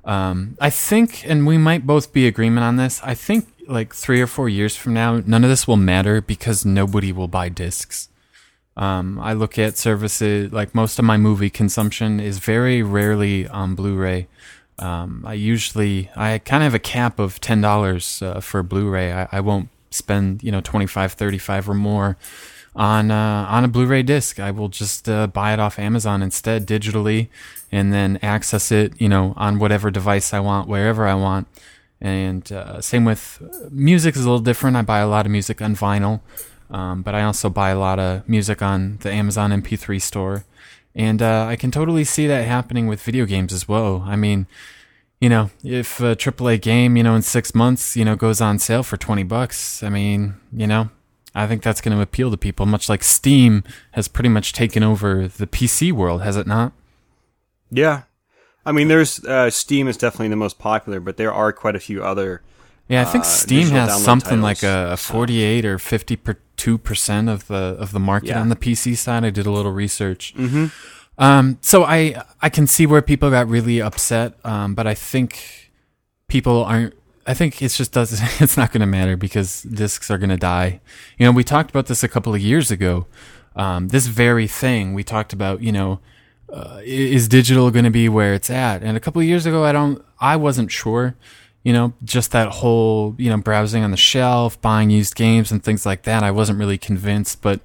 [0.05, 2.99] Um, I think, and we might both be agreement on this.
[3.03, 6.65] I think like three or four years from now, none of this will matter because
[6.65, 8.09] nobody will buy discs.
[8.79, 13.75] Um, I look at services like most of my movie consumption is very rarely on
[13.75, 14.29] Blu-ray.
[14.79, 19.11] Um, I usually I kind of have a cap of ten dollars uh, for Blu-ray.
[19.11, 22.17] I, I won't spend you know 25 35 or more
[22.73, 24.39] on uh, on a Blu-ray disc.
[24.39, 27.27] I will just uh, buy it off Amazon instead digitally,
[27.73, 31.49] and then access it you know on whatever device I want, wherever I want.
[31.99, 34.77] And uh, same with music is a little different.
[34.77, 36.21] I buy a lot of music on vinyl,
[36.69, 40.45] um, but I also buy a lot of music on the Amazon MP3 store.
[40.95, 44.03] And uh, I can totally see that happening with video games as well.
[44.05, 44.47] I mean,
[45.21, 48.59] you know, if a AAA game, you know, in six months, you know, goes on
[48.59, 50.89] sale for 20 bucks, I mean, you know,
[51.35, 54.83] I think that's going to appeal to people, much like Steam has pretty much taken
[54.83, 56.73] over the PC world, has it not?
[57.69, 58.03] Yeah.
[58.65, 61.79] I mean, there's uh, Steam is definitely the most popular, but there are quite a
[61.79, 62.41] few other.
[62.89, 67.29] Yeah, I think uh, Steam has something like titles, a, a 48 or 52 percent
[67.29, 68.41] of the of the market Yeah.
[68.41, 69.23] on the PC side.
[69.23, 70.33] I did a little research.
[70.35, 70.65] Mm-hmm.
[71.19, 75.71] Um, so I I can see where people got really upset, um, but I think
[76.27, 76.93] people aren't.
[77.27, 80.37] I think it's just does it's not going to matter because discs are going to
[80.37, 80.81] die.
[81.19, 83.05] You know, we talked about this a couple of years ago.
[83.55, 85.61] Um, this very thing we talked about.
[85.61, 85.99] You know,
[86.51, 88.81] uh, is digital going to be where it's at?
[88.81, 91.15] And a couple of years ago, I don't, I wasn't sure.
[91.63, 95.63] You know, just that whole, you know, browsing on the shelf, buying used games and
[95.63, 96.23] things like that.
[96.23, 97.59] I wasn't really convinced, but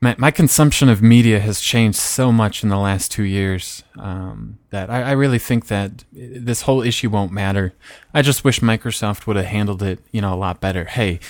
[0.00, 4.58] my, my consumption of media has changed so much in the last two years um,
[4.70, 7.74] that I, I really think that this whole issue won't matter.
[8.14, 10.84] I just wish Microsoft would have handled it, you know, a lot better.
[10.84, 11.20] Hey,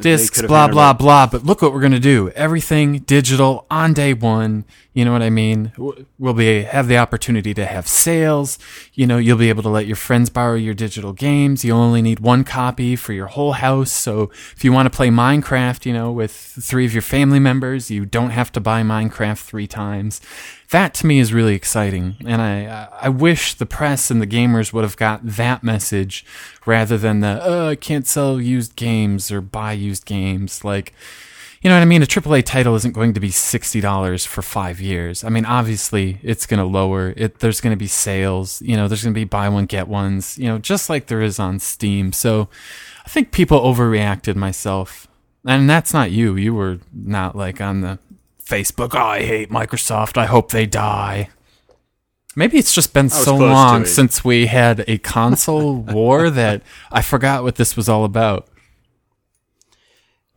[0.00, 1.26] discs, blah blah blah.
[1.26, 2.30] But look what we're gonna do.
[2.30, 4.64] Everything digital on day one.
[4.92, 5.72] You know what I mean?
[6.18, 8.58] We'll be have the opportunity to have sales.
[8.94, 11.64] You know, you'll be able to let your friends borrow your digital games.
[11.64, 13.92] You only need one copy for your whole house.
[13.92, 17.90] So if you want to play Minecraft, you know, with three of your family members,
[17.90, 20.22] you don't have to buy Minecraft three times.
[20.70, 24.72] That to me is really exciting, and I I wish the press and the gamers
[24.72, 26.24] would have got that message
[26.64, 30.92] rather than the oh I can't sell used games or buy used games like
[31.66, 32.02] you know what I mean?
[32.02, 35.24] A AAA title isn't going to be sixty dollars for five years.
[35.24, 37.12] I mean, obviously, it's going to lower.
[37.16, 38.62] It there's going to be sales.
[38.62, 40.38] You know, there's going to be buy one get ones.
[40.38, 42.12] You know, just like there is on Steam.
[42.12, 42.48] So,
[43.04, 44.36] I think people overreacted.
[44.36, 45.08] Myself,
[45.44, 46.36] and that's not you.
[46.36, 47.98] You were not like on the
[48.46, 48.90] Facebook.
[48.94, 50.16] Oh, I hate Microsoft.
[50.16, 51.28] I hope they die.
[52.34, 57.42] Maybe it's just been so long since we had a console war that I forgot
[57.42, 58.46] what this was all about.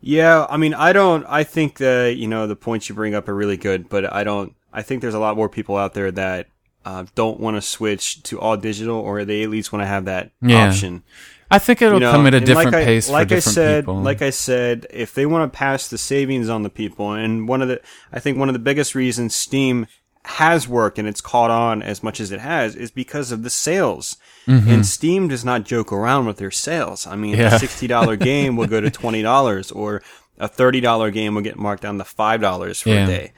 [0.01, 1.25] Yeah, I mean, I don't.
[1.27, 4.23] I think that you know the points you bring up are really good, but I
[4.23, 4.55] don't.
[4.71, 6.47] I think there's a lot more people out there that
[6.85, 10.05] uh, don't want to switch to all digital, or they at least want to have
[10.05, 10.69] that Yeah.
[10.69, 11.03] option.
[11.51, 13.57] I think it'll You know, come at a different like I, pace like for different
[13.57, 14.01] I said, people.
[14.01, 17.61] Like I said, if they want to pass the savings on the people, and one
[17.61, 17.81] of the,
[18.13, 19.87] I think one of the biggest reasons Steam
[20.25, 23.49] has worked and it's caught on as much as it has is because of the
[23.49, 24.17] sales.
[24.45, 27.05] And Steam does not joke around with their sales.
[27.05, 27.41] I mean, Mm-hmm.
[27.41, 27.55] Yeah.
[27.55, 30.01] a sixty dollar game will go to twenty dollars, or
[30.39, 33.03] a thirty dollar game will get marked down to five dollars for Yeah.
[33.03, 33.31] a day.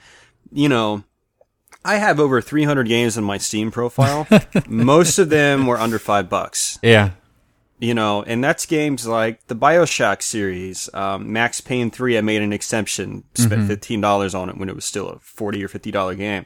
[0.54, 1.04] You know.
[1.84, 4.28] I have over 300 games in my Steam profile.
[4.68, 7.10] Most of them were under five bucks yeah,
[7.82, 12.20] you know, and that's games like the Bioshock series, um, Max Payne 3.
[12.20, 15.68] I made an exception, spent $15 on it when it was still a 40 or
[15.68, 16.46] $50 game.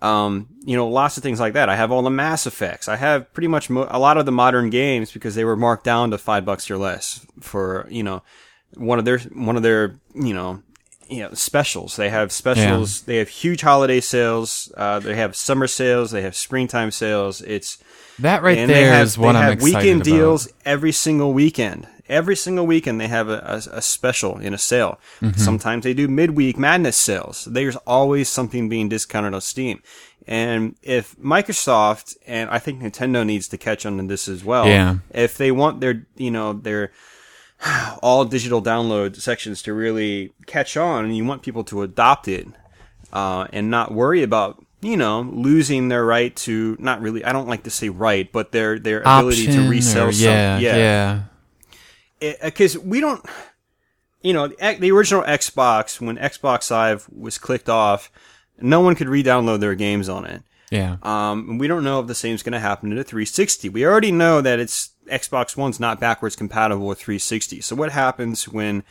[0.00, 1.68] Um, you know, lots of things like that.
[1.68, 2.86] I have all the Mass Effects.
[2.86, 5.84] I have pretty much mo- a lot of the modern games because they were marked
[5.84, 8.22] down to five bucks or less for, you know,
[8.74, 10.62] one of their, one of their, you know,
[11.08, 11.96] you know, specials.
[11.96, 13.02] They have specials.
[13.02, 14.72] They have huge holiday sales.
[14.76, 16.12] Uh, they have summer sales.
[16.12, 17.40] They have springtime sales.
[17.42, 17.78] It's,
[18.18, 20.16] that right and there they is have, what I'm have excited weekend about.
[20.16, 21.86] deals every single weekend.
[22.08, 25.00] Every single weekend they have a, a, a special in a sale.
[25.20, 25.38] Mm-hmm.
[25.38, 27.46] Sometimes they do midweek madness sales.
[27.50, 29.82] There's always something being discounted on Steam.
[30.26, 34.66] And if Microsoft and I think Nintendo needs to catch on to this as well.
[34.66, 34.96] Yeah.
[35.10, 36.92] If they want their you know their
[38.02, 42.46] all digital download sections to really catch on and you want people to adopt it
[43.12, 47.24] uh, and not worry about you know, losing their right to not really.
[47.24, 50.08] I don't like to say right, but their their ability to resell.
[50.08, 50.76] or- some- yeah, yeah,
[52.42, 53.24] because we don't
[54.22, 58.10] you know the the original xbox when xbox live was clicked off
[58.60, 60.96] no one could re-download their games on it yeah.
[61.02, 64.12] um, we don't know if the same's going to happen to the 360 we already
[64.12, 68.84] know that it's xbox one's not backwards compatible with 360 so what happens when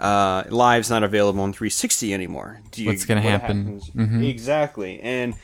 [0.00, 3.80] uh, live's not available on 360 anymore Do you- What's gonna what happen?
[3.94, 4.24] happens?
[4.26, 5.34] exactly and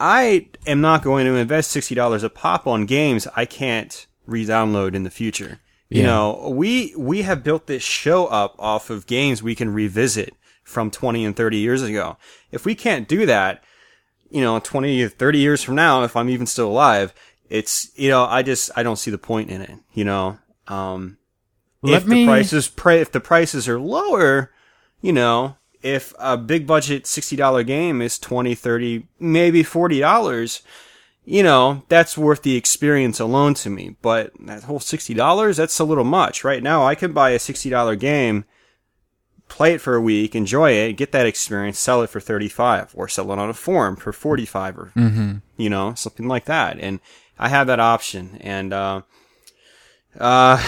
[0.00, 5.02] i am not going to invest $60 a pop on games i can't re-download in
[5.04, 9.54] the future you know, we we have built this show up off of games we
[9.54, 12.16] can revisit from 20 and 30 years ago.
[12.50, 13.62] If we can't do that,
[14.30, 17.12] you know, 20 30 years from now, if I'm even still alive,
[17.50, 20.38] it's, you know, I just, I don't see the point in it, you know.
[20.66, 21.18] Um,
[21.82, 24.50] Let if me- the prices, pri- if the prices are lower,
[25.00, 30.62] you know, if a big budget $60 game is 20, 30, maybe $40,
[31.24, 33.96] you know, that's worth the experience alone to me.
[34.00, 36.44] But that whole $60, that's a little much.
[36.44, 38.44] Right now, I can buy a $60 game,
[39.48, 43.08] play it for a week, enjoy it, get that experience, sell it for 35 or
[43.08, 44.92] sell it on a forum for 45 or,
[45.56, 46.78] you know, something like that.
[46.78, 47.00] And
[47.38, 48.38] I have that option.
[48.40, 49.02] And, uh,
[50.18, 50.62] uh,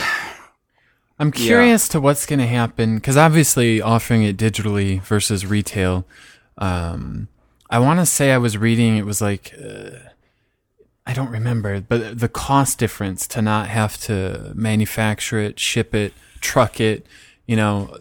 [1.18, 6.04] I'm curious to what's going to happen because obviously offering it digitally versus retail.
[6.58, 7.28] Um,
[7.70, 9.90] I want to say I was reading it was like uh,
[11.06, 16.14] I don't remember, but the cost difference to not have to manufacture it, ship it,
[16.40, 17.06] truck it,
[17.46, 17.96] you know,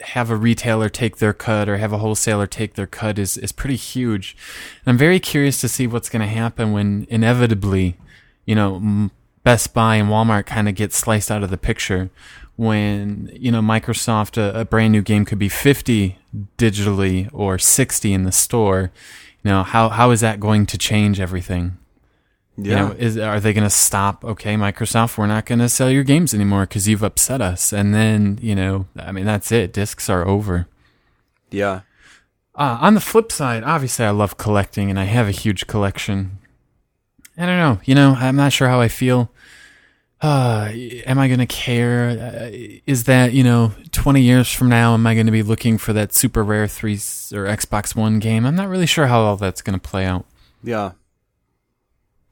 [0.00, 3.52] have a retailer take their cut or have a wholesaler take their cut is is
[3.52, 4.36] pretty huge.
[4.84, 7.96] And I'm very curious to see what's going to happen when inevitably,
[8.46, 9.10] you know, m-
[9.44, 12.10] Best Buy and Walmart kind of get sliced out of the picture
[12.56, 16.18] when, you know, Microsoft, a, a brand new game could be 50
[16.58, 18.92] digitally or 60 in the store.
[19.42, 21.78] You know, how, how is that going to change everything?
[22.56, 22.70] yeah.
[22.70, 24.24] You know, is are they going to stop?
[24.24, 27.72] Okay, Microsoft, we're not going to sell your games anymore because you've upset us.
[27.72, 29.72] And then, you know, I mean, that's it.
[29.72, 30.66] Discs are over.
[31.50, 31.82] yeah.
[32.54, 36.38] Uh, on the flip side, obviously, I love collecting, and I have a huge collection.
[37.36, 37.80] I don't know.
[37.84, 39.30] You know, I'm not sure how I feel.
[40.20, 42.10] Uh, am I going to care?
[42.10, 42.50] Uh,
[42.86, 45.92] is that, you know, 20 years from now, am I going to be looking for
[45.94, 48.46] that super rare 3 or Xbox One game?
[48.46, 50.24] I'm not really sure how all that's going to play out.
[50.62, 50.92] Yeah.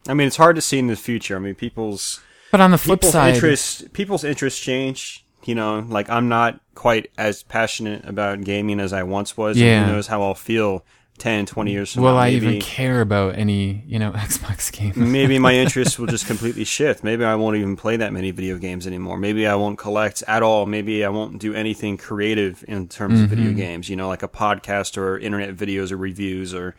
[0.09, 1.35] I mean, it's hard to see in the future.
[1.37, 2.21] I mean, people's
[2.53, 5.25] But on the flip people's side, interest people's interests change.
[5.45, 9.57] You know, like I'm not quite as passionate about gaming as I once was.
[9.57, 9.85] and Yeah.
[9.87, 10.85] who knows how I'll feel
[11.21, 12.15] 10, 20 years from will now?
[12.17, 14.95] Will I Maybe, even care about any, you know, Xbox game?
[14.97, 17.05] maybe my interests will just completely shift.
[17.05, 19.17] Maybe I won't even play that many video games anymore.
[19.19, 20.67] Maybe I won't collect at all.
[20.67, 23.37] Maybe I won't do anything creative in terms of Mm-hmm.
[23.37, 23.89] video games.
[23.89, 26.75] You know, like a podcast or internet videos or reviews or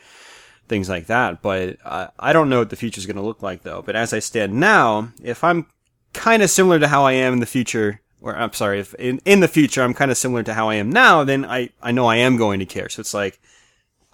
[0.67, 1.41] things like that.
[1.41, 3.81] But uh, I don't know what the future is going to look like, though.
[3.81, 5.67] But as I stand now, if I'm
[6.13, 9.19] kind of similar to how I am in the future, or I'm sorry, if in,
[9.25, 11.91] in the future I'm kind of similar to how I am now, then I, I
[11.91, 12.89] know I am going to care.
[12.89, 13.39] So it's like,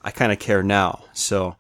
[0.04, 1.04] I kind of care now.
[1.14, 1.56] So,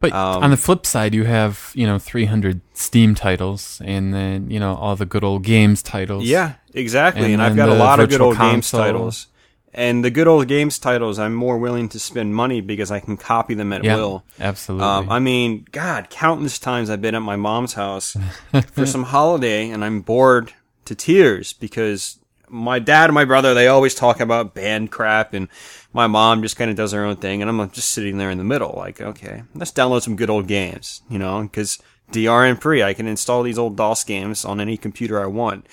[0.00, 4.48] But Um, on the flip side, you have, you know, 300 Steam titles and then,
[4.48, 6.24] you know, all the good old games titles.
[6.24, 7.24] yeah, exactly.
[7.32, 9.26] And And, I've got a lot of good old games titles.
[9.74, 13.16] And the good old games titles, I'm more willing to spend money because I can
[13.16, 14.24] copy them at Yeah, will.
[14.40, 14.86] absolutely.
[14.86, 18.16] Um, I mean, God, countless times I've been at my mom's house
[18.72, 20.52] for some holiday and I'm bored
[20.86, 25.48] to tears because my dad and my brother, they always talk about band crap and
[25.92, 28.38] my mom just kind of does her own thing and I'm just sitting there in
[28.38, 31.78] the middle like, okay, let's download some good old games, you know, because
[32.12, 35.66] DRM free, I can install these old DOS games on any computer I want.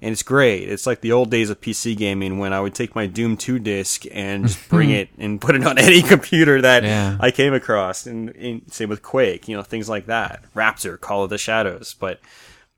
[0.00, 0.68] And it's great.
[0.68, 3.60] It's like the old days of PC gaming when I would take my Doom 2
[3.60, 7.16] disc and just bring it and put it on any computer that Yeah.
[7.20, 8.04] I came across.
[8.06, 10.42] And, and same with Quake, you know, things like that.
[10.56, 11.94] Raptor, Call of the Shadows.
[11.98, 12.18] But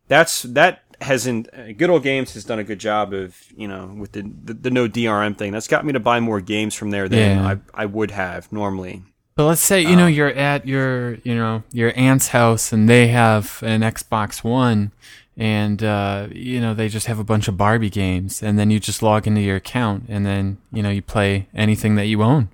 [0.06, 3.94] that's, that hasn't, uh, Good Old Games has done a good job of, you know,
[3.98, 5.52] with the, the, the no DRM thing.
[5.52, 7.56] That's got me to buy more games from there than Yeah.
[7.74, 9.02] I, I would have normally.
[9.36, 13.08] but let's say, you know, you're at your, you know, your aunt's house and they
[13.08, 14.92] have an Xbox One
[15.36, 18.78] and, uh, you know, they just have a bunch of Barbie games and then you
[18.78, 22.48] just log into your account and then, you know, you play anything that you own.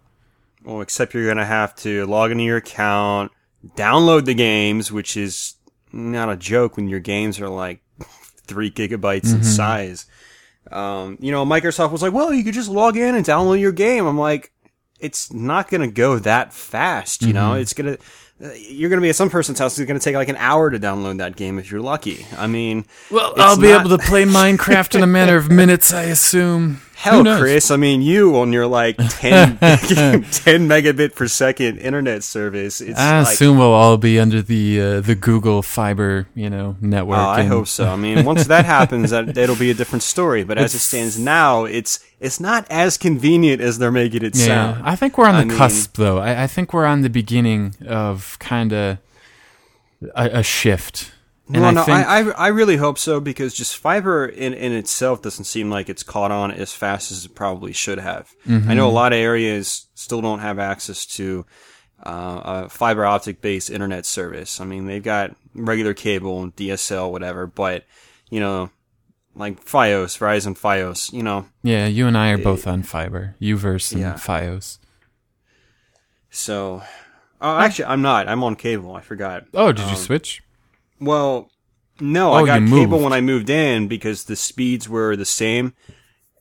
[0.64, 3.32] Well, except you're going to have to log into your account,
[3.76, 5.56] download the games, which is
[5.92, 7.80] not a joke when your games are like
[8.50, 9.42] three gigabytes in mm-hmm.
[9.42, 10.06] size.
[10.70, 13.72] Um, you know, Microsoft was like, well, you could just log in and download your
[13.72, 14.06] game.
[14.06, 14.52] I'm like,
[14.98, 17.52] it's not going to go that fast, you know?
[17.52, 17.60] Mm-hmm.
[17.62, 18.02] It's going to,
[18.44, 19.78] uh, you're going to be at some person's house.
[19.78, 22.26] It's going to take like an hour to download that game if you're lucky.
[22.36, 25.92] I mean, Well, I'll be not- able to play Minecraft in a matter of minutes,
[25.92, 26.82] I assume.
[27.00, 27.24] Hell.
[27.38, 30.22] Chris, I mean, you on your like 10, 10
[30.68, 32.82] megabit per second internet service.
[32.82, 36.76] It's I like, assume we'll all be under the uh, the Google Fiber, you know,
[36.80, 37.16] network.
[37.18, 37.86] Oh, I and- hope so.
[37.88, 40.44] I mean, once that happens, that it'll be a different story.
[40.44, 44.44] But as it stands now, it's it's not as convenient as they're making it Yeah,
[44.74, 44.82] sound.
[44.84, 46.18] I think we're on the I mean- cusp, though.
[46.18, 48.98] I, I think we're on the beginning of kind of
[50.14, 51.12] a, a shift.
[51.52, 54.54] And well, I no, think, I, I I really hope so because just fiber in,
[54.54, 58.30] in itself doesn't seem like it's caught on as fast as it probably should have.
[58.46, 58.70] Mm-hmm.
[58.70, 61.44] I know a lot of areas still don't have access to
[62.06, 64.60] uh, a fiber optic based internet service.
[64.60, 67.84] I mean, they've got regular cable and DSL, whatever, but
[68.30, 68.70] you know,
[69.34, 73.92] like FiOS, Verizon FiOS, you know, yeah, you and I are both on fiber, U-verse
[73.92, 74.14] and Yeah.
[74.14, 74.78] FiOS.
[76.30, 76.82] so.
[77.42, 78.28] Oh, actually, I'm not.
[78.28, 78.94] I'm on cable.
[78.94, 79.46] I forgot.
[79.54, 80.42] Oh, did you switch?
[81.00, 81.50] Well,
[82.00, 83.04] no, Oh, I got cable moved.
[83.04, 85.74] when I moved in because the speeds were the same,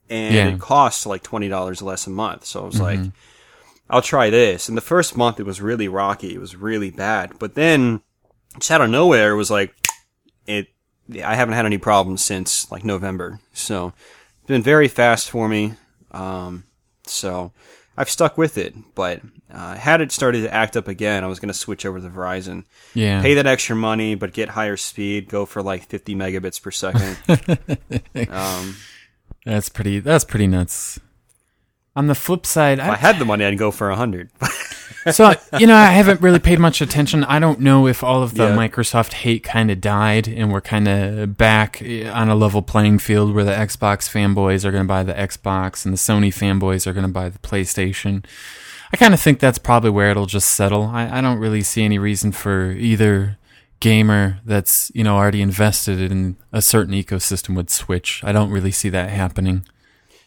[0.10, 0.48] and Yeah.
[0.50, 2.46] it costs like twenty dollars less a month.
[2.46, 3.10] So I was like, Mm-hmm.
[3.92, 4.70] I'll try this.
[4.70, 6.34] And the first month it was really rocky.
[6.36, 7.40] It was really bad.
[7.40, 8.02] But then,
[8.60, 9.74] just out of nowhere, it was like,
[10.46, 10.68] it.
[11.26, 13.40] I haven't had any problems since like November.
[13.52, 13.94] So
[14.42, 15.74] it's been very fast for me.
[16.12, 16.66] Um,
[17.08, 17.52] so
[17.98, 18.76] I've stuck with it.
[18.94, 19.22] But
[19.52, 22.08] uh, had it started to act up again, I was going to switch over to
[22.10, 23.22] Verizon Yeah.
[23.22, 27.18] pay that extra money but get higher speed go for like 50 megabits per second
[28.30, 28.76] um,
[29.46, 30.00] That's pretty.
[30.00, 31.00] That's pretty nuts.
[31.96, 34.30] On the flip side, if i I, had the money i'd go for 100
[35.12, 37.24] so you know, I haven't really paid much attention.
[37.24, 38.56] I don't know if all of the Yeah.
[38.56, 43.00] Microsoft hate kind of died and we're kind of back eh, on a level playing
[43.00, 46.86] field where the Xbox fanboys are going to buy the Xbox and the Sony fanboys
[46.86, 48.24] are going to buy the PlayStation.
[48.92, 50.84] I kind of think that's probably where it'll just settle.
[50.84, 53.38] I, I don't really see any reason for either
[53.80, 58.22] gamer that's you know already invested in a certain ecosystem would switch.
[58.26, 59.66] I don't really see that happening.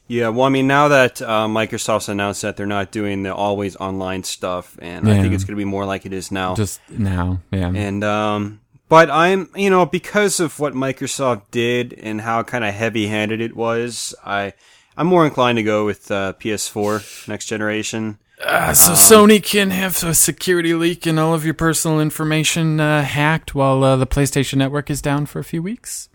[0.08, 3.76] yeah well i mean now that uh, microsoft's announced that they're not doing the always
[3.76, 6.80] online stuff and i think it's going to be more like it is now Just
[6.90, 7.70] now, yeah.
[7.74, 12.74] and um but i'm you know because of what microsoft did and how kind of
[12.74, 14.52] heavy handed it was i
[14.96, 20.02] i'm more inclined to go with uh, ps4 next generation Uh, so Sony can have
[20.04, 24.56] a security leak and all of your personal information uh, hacked while uh, the PlayStation
[24.58, 26.08] Network is down for a few weeks.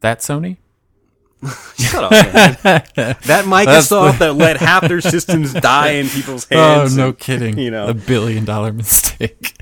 [0.00, 0.58] That Sony?
[1.78, 6.52] Shut up, that Microsoft that let half their systems die in people's hands.
[6.76, 6.96] Oh, hands.
[6.96, 7.58] no and- kidding!
[7.58, 7.88] you know.
[7.88, 9.54] a billion dollar mistake.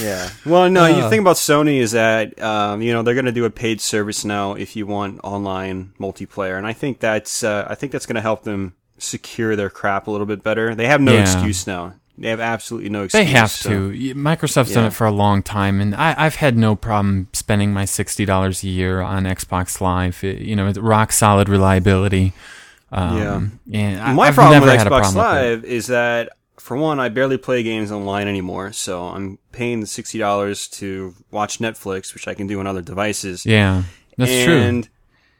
[0.00, 0.28] Yeah.
[0.44, 1.00] Well, no, Uh.
[1.02, 3.80] the thing about Sony is that, um, you know, they're going to do a paid
[3.80, 6.56] service now if you want online multiplayer.
[6.58, 10.06] And I think that's, uh, I think that's going to help them secure their crap
[10.06, 10.74] a little bit better.
[10.74, 11.22] They have no Yeah.
[11.22, 11.94] excuse now.
[12.18, 13.24] They have absolutely no excuse.
[13.24, 14.14] They have so- to.
[14.14, 17.84] Microsoft's done it for a long time, and I, I've had no problem spending my
[17.86, 20.22] sixty dollars a year on Xbox Live.
[20.22, 22.32] It- you know, rock solid reliability.
[22.92, 23.80] Um, yeah.
[23.80, 25.14] And I, My I've problem with Xbox problem with.
[25.16, 26.28] Live is that,
[26.58, 28.72] for one, I barely play games online anymore.
[28.72, 33.46] So I'm paying the $60 to watch Netflix, which I can do on other devices.
[33.46, 33.84] Yeah,
[34.18, 34.54] that's true.
[34.58, 34.88] and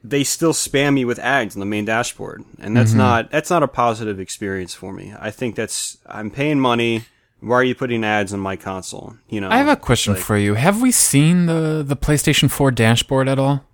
[0.04, 2.98] they still spam me with ads on the main dashboard, and that's Mm-hmm.
[2.98, 5.14] not that's not a positive experience for me.
[5.18, 7.04] I think that's I'm paying money.
[7.40, 9.14] Why are you putting ads on my console?
[9.28, 10.54] You know, I have a question like- for you.
[10.54, 13.64] Have we seen the the PlayStation 4 dashboard at all?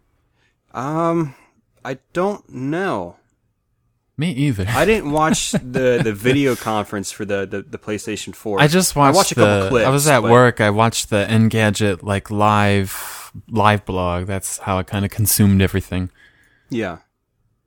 [0.75, 1.35] um,
[1.85, 3.17] I don't know.
[4.17, 4.67] Me either.
[4.69, 8.61] I didn't watch the the video conference for the the, the PlayStation Four.
[8.61, 9.87] I just watched, I watched a the, couple clips.
[9.87, 10.61] I was at work.
[10.61, 12.91] I watched the Engadget like live
[13.49, 14.27] live blog.
[14.27, 16.11] That's how I kind of consumed everything.
[16.71, 16.99] Yeah,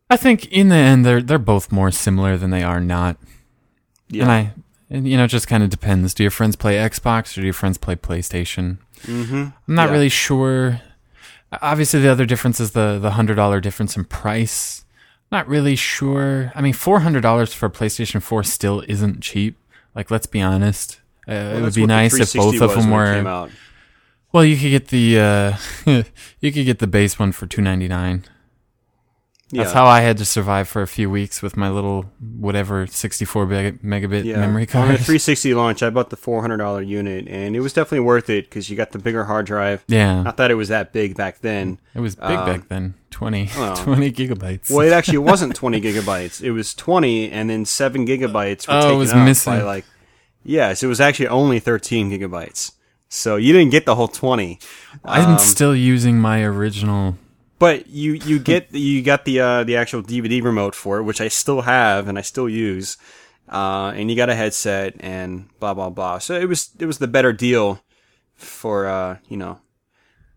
[0.10, 3.18] I think in the end they're they're both more similar than they are not.
[4.10, 4.24] yeah.
[4.24, 4.54] And I
[4.90, 6.14] and you know it just kind of depends.
[6.14, 8.78] Do your friends play Xbox or do your friends play PlayStation?
[9.04, 9.36] mm-hmm.
[9.68, 9.94] I'm not Yeah.
[9.94, 10.82] really sure.
[11.62, 14.86] Obviously, the other difference is the the hundred dollar difference in price.
[15.32, 16.52] Not really sure.
[16.56, 19.58] I mean, four hundred dollars for a PlayStation Four still isn't cheap.
[19.96, 21.00] Like, let's be honest.
[21.28, 23.50] Uh, it would be nice if both of them were.
[24.32, 25.58] Well, you could get the uh,
[26.40, 28.26] you could get the base one for two ninety nine.
[29.54, 29.64] Yeah.
[29.64, 33.26] That's how I had to survive for a few weeks with my little whatever sixty
[33.26, 34.38] four megabit yeah.
[34.38, 34.84] memory card.
[34.84, 35.06] On the card.
[35.06, 38.78] 360 launch, I bought the $400 unit, and it was definitely worth it because you
[38.78, 39.84] got the bigger hard drive.
[39.90, 41.80] yeah, I thought it was that big back then.
[41.94, 42.94] it was big um, back then.
[43.10, 43.76] 20, well.
[43.76, 44.72] 20 gigabytes.
[44.72, 46.42] Well, it actually wasn't 20 gigabytes.
[46.42, 49.54] It was 20, and then 7 gigabytes were Oh, it taken was up missing.
[49.54, 49.86] by like.
[50.44, 52.72] Yes, it was actually only 13 gigabytes.
[53.14, 54.58] So you didn't get the whole 20.
[55.04, 57.18] I'm Um, still using my original.
[57.60, 61.20] But you you get you got the uh, the actual DVD remote for it, which
[61.20, 62.98] I still have and I still use.
[63.52, 66.20] Uh, and you got a headset and blah blah blah.
[66.20, 67.84] So it was it was the better deal
[68.34, 69.60] for uh, you know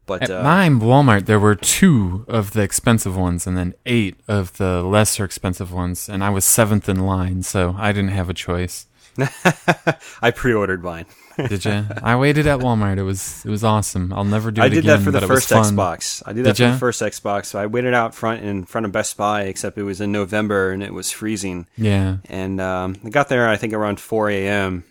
[0.07, 4.17] But At uh, mine Walmart, there were two of the expensive ones, and then eight
[4.27, 8.29] of the lesser expensive ones, and I was seventh in line, so I didn't have
[8.29, 8.87] a choice.
[10.23, 11.07] I pre-ordered mine.
[11.49, 11.85] Did you?
[12.03, 12.97] I waited at Walmart.
[12.99, 14.13] It was it was awesome.
[14.13, 14.99] I'll never do it I did again.
[14.99, 15.73] that for the but it was first.
[15.73, 16.23] Xbox.
[16.27, 16.73] I did that Did for ya?
[16.73, 17.47] the first Xbox.
[17.47, 20.71] So I waited out front in front of Best Buy, except it was in November
[20.71, 21.67] and it was freezing.
[21.77, 24.85] Yeah, And um, I got there, I think around 4 a.m.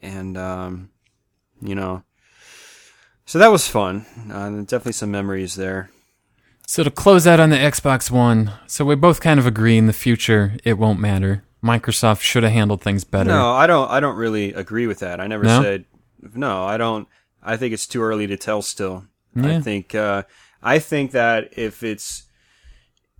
[0.00, 0.90] And um,
[1.60, 2.04] you know,
[3.26, 4.06] so that was fun.
[4.32, 5.90] Uh, definitely some memories there.
[6.66, 9.86] So to close out on the Xbox One, so we both kind of agree in
[9.86, 11.42] the future it won't matter.
[11.62, 13.30] Microsoft should have handled things better.
[13.30, 13.90] No, I don't.
[13.90, 15.20] I don't really agree with that.
[15.20, 15.62] I never No?
[15.62, 15.84] said
[16.34, 16.64] no.
[16.64, 17.08] I don't.
[17.42, 18.62] I think it's too early to tell.
[18.62, 19.04] Still,
[19.34, 19.56] Yeah.
[19.58, 19.94] I think.
[19.94, 20.22] Uh,
[20.62, 22.24] I think that if it's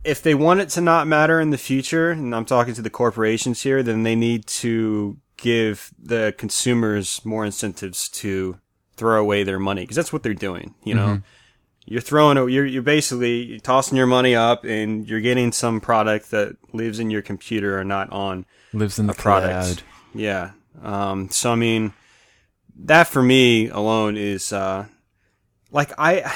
[0.05, 2.91] if they want it to not matter in the future, and I'm talking to the
[2.91, 8.59] corporations here, then they need to give the consumers more incentives to
[8.97, 10.75] throw away their money because that's what they're doing.
[10.85, 11.25] You know, Mm-hmm.
[11.91, 16.57] You're throwing, you're you're basically tossing your money up, and you're getting some product that
[16.73, 19.53] lives in your computer or not on Lives in the product.
[19.53, 19.83] cloud.
[20.15, 20.51] Yeah.
[20.83, 21.93] Um, so I mean,
[22.85, 24.87] that for me alone is uh,
[25.71, 26.31] like I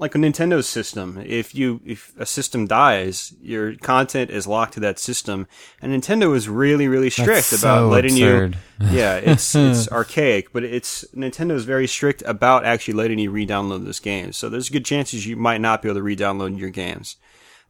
[0.00, 1.22] like a Nintendo system.
[1.24, 5.46] If you if a system dies, your content is locked to that system,
[5.80, 8.54] and Nintendo is really really strict about letting absurd.
[8.54, 8.60] you.
[8.90, 13.84] Yeah, it's it's archaic, but it's Nintendo is very strict about actually letting you re-download
[13.84, 14.38] those games.
[14.38, 17.16] So there's good chances you might not be able to re-download your games.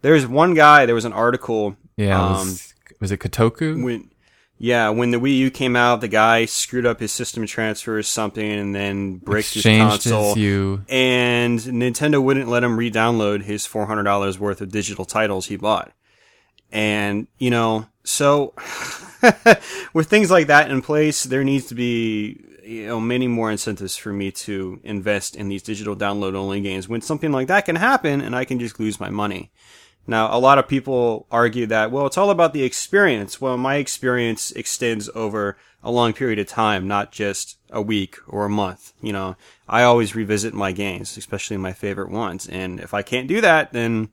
[0.02, 0.86] There's one guy.
[0.86, 1.76] There was an article.
[1.96, 3.82] Yeah, um, was, was it Kotaku?
[3.82, 4.09] when
[4.60, 8.02] yeah when the Wii U came out, the guy screwed up his system transfer or
[8.04, 10.28] something, and then bricked his Exchanged console.
[10.28, 10.36] his
[10.88, 15.56] and Nintendo wouldn't let him re-download his four hundred dollars worth of digital titles he
[15.56, 15.90] bought.
[16.70, 18.54] And you know, so
[19.92, 23.96] with things like that in place, there needs to be you know many more incentives
[23.96, 27.76] for me to invest in these digital download only games when something like that can
[27.76, 29.50] happen and I can just lose my money.
[30.06, 33.40] Now, a lot of people argue that, well, it's all about the experience.
[33.40, 38.44] Well, my experience extends over a long period of time, not just a week or
[38.44, 38.92] a month.
[39.00, 39.36] You know,
[39.68, 42.48] I always revisit my games, especially my favorite ones.
[42.48, 44.10] And if I can't do that, then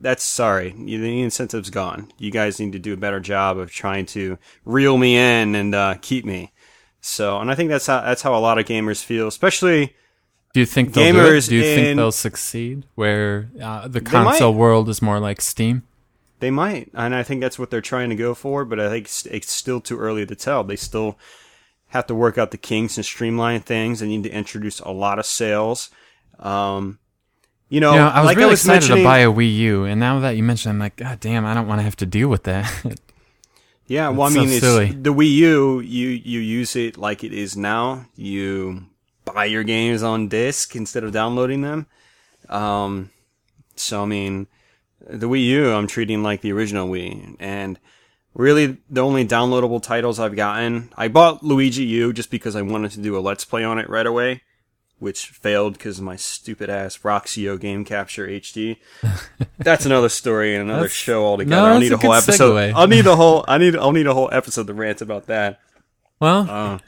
[0.00, 0.70] that's sorry.
[0.76, 2.12] The incentive's gone.
[2.18, 5.74] You guys need to do a better job of trying to reel me in and
[5.74, 6.52] uh, keep me.
[7.00, 9.94] So, and I think that's how that's how a lot of gamers feel, especially
[10.52, 11.18] Do you think they'll do?
[11.18, 12.86] Gamers Do you think they'll succeed?
[12.94, 15.82] Where uh, the console world is more like Steam?
[16.40, 18.64] They might, and I think that's what they're trying to go for.
[18.64, 20.62] But I think it's, it's still too early to tell.
[20.64, 21.18] They still
[21.88, 24.00] have to work out the kinks and streamline things.
[24.00, 25.90] They need to introduce a lot of sales.
[26.38, 26.98] Um,
[27.68, 29.84] you know, yeah, I was like really I was excited to buy a Wii U,
[29.84, 31.96] and now that you mention, it, I'm like, God damn, I don't want to have
[31.96, 32.72] to deal with that.
[33.88, 37.24] Yeah, well, I That's so mean, it's, the Wii U, you you use it like
[37.24, 38.04] it is now.
[38.16, 38.84] You
[39.34, 41.86] buy your games on disc instead of downloading them.
[42.48, 43.10] Um,
[43.76, 44.46] so I mean,
[45.08, 47.78] the Wii U, I'm treating like the original Wii, and
[48.34, 52.92] really the only downloadable titles I've gotten, I bought Luigi U just because I wanted
[52.92, 54.42] to do a Let's Play on it right away,
[54.98, 58.76] which failed because my stupid ass Roxio Game Capture HD.
[59.58, 61.62] That's another story and another That's- show altogether.
[61.62, 62.72] no, I'll need a a whole episode.
[62.74, 63.44] I'll need a whole.
[63.48, 63.76] I need.
[63.76, 65.60] I'll need a whole episode to rant about that.
[66.20, 66.78] well, Uh,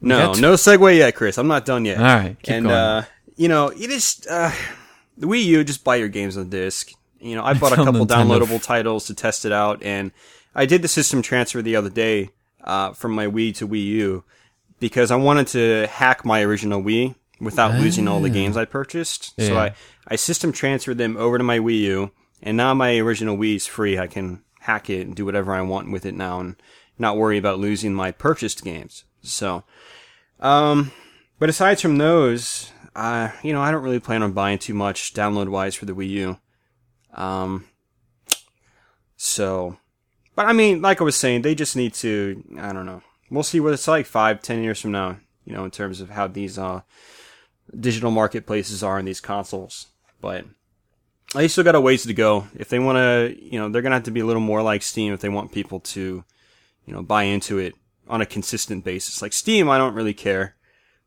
[0.00, 1.38] no, no segue yet, Chris.
[1.38, 1.98] I'm not done yet.
[1.98, 2.76] all right, keep and going.
[2.76, 3.04] uh,
[3.36, 4.50] you know, you just uh,
[5.16, 5.64] the Wii U.
[5.64, 6.92] Just buy your games on disc.
[7.20, 10.12] You know, I bought a couple downloadable titles to test it out, and
[10.54, 12.30] I did the system transfer the other day
[12.62, 14.24] uh, from my Wii to Wii U
[14.80, 19.34] because I wanted to hack my original Wii without losing all the games I purchased.
[19.40, 19.74] So I
[20.08, 22.10] I system transferred them over to my Wii U,
[22.42, 23.98] and now my original Wii is free.
[23.98, 26.56] I can hack it and do whatever I want with it now, and
[26.98, 29.04] not worry about losing my purchased games.
[29.22, 29.64] So,
[30.40, 30.92] um,
[31.38, 35.14] but aside from those, uh, you know, I don't really plan on buying too much
[35.14, 36.38] download wise for the Wii U.
[37.14, 37.66] Um,
[39.16, 39.76] so,
[40.34, 43.02] but I mean, like I was saying, they just need to, I don't know.
[43.30, 46.10] We'll see what it's like five, ten years from now, you know, in terms of
[46.10, 46.82] how these, uh,
[47.78, 49.86] digital marketplaces are in these consoles.
[50.20, 50.44] But
[51.34, 52.46] they still got a ways to go.
[52.54, 54.62] If they want to, you know, they're going to have to be a little more
[54.62, 56.24] like Steam if they want people to,
[56.84, 57.74] you know, buy into it
[58.08, 59.22] on a consistent basis.
[59.22, 60.56] Like Steam, I don't really care.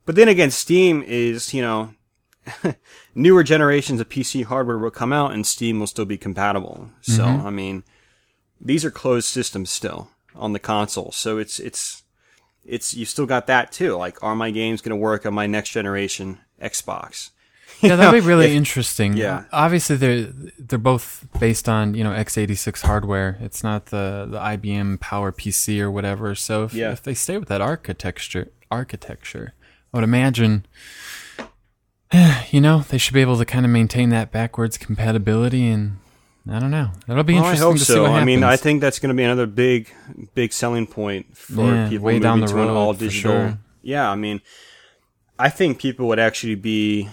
[0.06, 1.94] But then again, Steam is, you know,
[3.16, 6.90] newer generations of PC hardware will come out and Steam will still be compatible.
[7.02, 7.46] So, mm-hmm.
[7.46, 7.84] I mean,
[8.60, 11.12] these are closed systems still on the console.
[11.12, 12.04] So it's, it's,
[12.66, 13.96] it's, you still got that too.
[13.96, 17.30] Like, are my games going to work on my next generation Xbox?
[17.88, 19.14] yeah, that'd be really if- interesting.
[19.14, 19.46] yeah.
[19.52, 20.28] obviously they're
[20.58, 23.38] they're both based on you know x86 hardware.
[23.42, 26.36] It's not the the IBM Power PC or whatever.
[26.36, 26.92] So if, Yeah.
[26.92, 29.54] if they stay with that architecture, architecture,
[29.94, 30.66] I would imagine
[32.52, 35.98] you know, they should be able to kind of maintain that backwards compatibility, and
[36.50, 36.92] I don't know.
[37.08, 38.06] That'll be Well, I interesting hope to see so.
[38.08, 39.94] I mean, I think that's going to be another big,
[40.34, 43.32] big selling point for Yeah, people way moving down the to road, an all digital.
[43.32, 43.60] sure.
[43.84, 44.42] Yeah, I mean,
[45.38, 47.10] I think people would actually be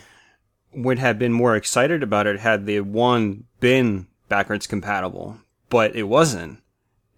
[0.77, 5.39] would have been more excited about it had the one been backwards compatible,
[5.71, 6.59] but it wasn't.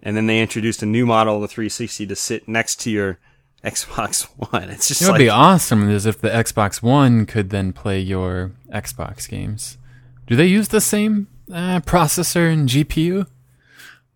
[0.03, 3.19] And then they introduced a new model of the 360 to sit next to your
[3.65, 4.71] Xbox One.
[4.71, 7.99] It's just It would like be awesome is if the Xbox One could then play
[7.99, 9.79] your Xbox games.
[10.29, 13.27] Do they use the same uh, processor and GPU?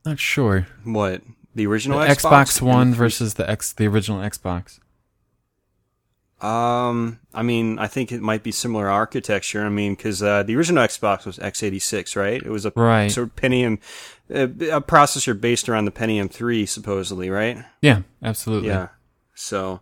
[0.04, 0.68] Not sure.
[0.84, 1.22] what
[1.54, 4.78] the original The Xbox, Xbox One versus the X, the original Xbox.
[6.42, 9.64] Um, I mean, I think it might be similar architecture.
[9.64, 12.42] I mean, because uh, the original Xbox was x86, right?
[12.42, 13.10] It was a Right.
[13.10, 13.78] sort of Pentium,
[14.28, 17.64] a, a processor based around the Pentium 3, supposedly, right?
[17.80, 18.70] Yeah, absolutely.
[18.70, 18.88] Yeah.
[19.34, 19.80] So,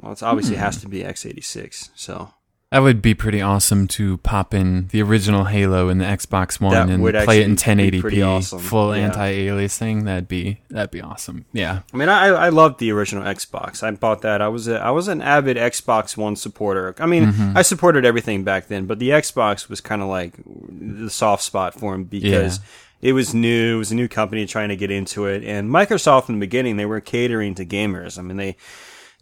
[0.00, 0.62] well, it's obviously Hmm.
[0.62, 1.90] has to be x86.
[1.96, 2.32] So
[2.72, 6.72] That would be pretty awesome to pop in the original Halo in the Xbox One
[6.72, 8.58] That and play it in actually be pretty 1080p, awesome.
[8.60, 9.04] full Yeah.
[9.04, 10.04] anti-aliasing.
[10.04, 11.44] That'd be that'd be awesome.
[11.52, 11.80] Yeah.
[11.92, 13.82] I mean, I I loved the original Xbox.
[13.82, 14.40] I bought that.
[14.40, 16.94] I was a, I was an avid Xbox One supporter.
[16.98, 17.56] I mean, Mm-hmm.
[17.58, 20.32] I supported everything back then, but the Xbox was kind of like
[20.68, 22.58] the soft spot for him because
[23.02, 23.74] it was new.
[23.74, 26.78] It was a new company trying to get into it, and Microsoft in the beginning
[26.78, 28.18] they were catering to gamers.
[28.18, 28.56] I mean, they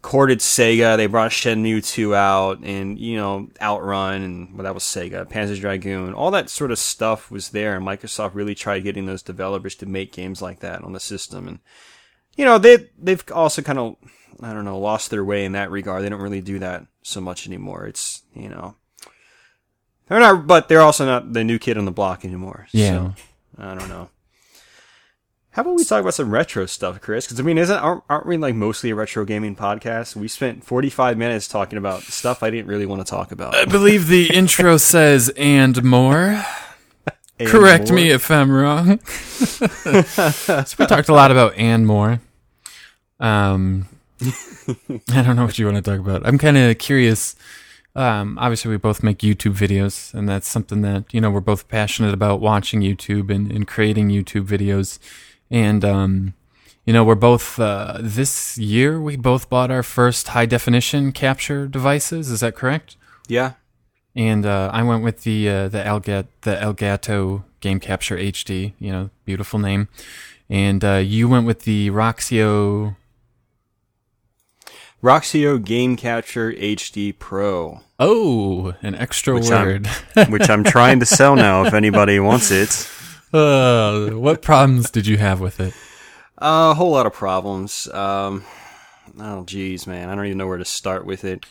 [0.02, 0.96] courted Sega.
[0.96, 5.60] They brought Shenmue 2 out and, you know, Outrun and, well, that was Sega, Panzer
[5.60, 6.14] Dragoon.
[6.14, 7.76] All that sort of stuff was there.
[7.76, 11.48] And Microsoft really tried getting those developers to make games like that on the system.
[11.48, 11.58] And,
[12.36, 13.96] you know, they, they've also kind of,
[14.40, 16.02] I don't know, lost their way in that regard.
[16.02, 17.86] They don't really do that so much anymore.
[17.86, 18.76] It's, you know,
[20.08, 22.66] they're not, but they're also not the new kid on the block anymore.
[22.72, 22.90] Yeah.
[22.90, 23.14] So,
[23.58, 24.08] I don't know.
[25.52, 27.26] How about we talk about some retro stuff, Chris?
[27.26, 30.14] Because I mean, isn't aren't, aren't we like mostly a retro gaming podcast?
[30.14, 33.56] We spent forty five minutes talking about stuff I didn't really want to talk about.
[33.56, 36.44] I believe the intro says and more.
[37.40, 37.96] And Correct more.
[37.96, 39.00] me if I'm wrong.
[39.04, 42.20] so we talked a lot about and more.
[43.18, 43.88] Um,
[44.22, 46.24] I don't know what you want to talk about.
[46.26, 47.34] I'm kind of curious.
[47.96, 51.66] Um, obviously, we both make YouTube videos, and that's something that you know we're both
[51.66, 55.00] passionate about watching YouTube and, and creating YouTube videos.
[55.50, 56.34] And um,
[56.84, 61.66] you know, we're both uh, this year we both bought our first high definition capture
[61.66, 62.30] devices.
[62.30, 62.96] Is that correct?
[63.28, 63.52] Yeah,
[64.14, 68.72] and uh, I went with the uh, the Elgat the Elgato Game Capture HD.
[68.78, 69.88] You know, beautiful name.
[70.48, 72.96] And uh, you went with the Roxio.
[75.02, 79.86] Roxio Game Capture HD Pro, Oh, an extra Which I'm- word.
[80.28, 81.64] which I'm trying to sell now.
[81.64, 82.68] If anybody wants it,
[83.32, 85.74] uh, what problems did you have with it?
[86.38, 87.86] a whole lot of problems.
[87.88, 88.44] Um,
[89.18, 91.44] oh, geez, man, I don't even know where to start with it.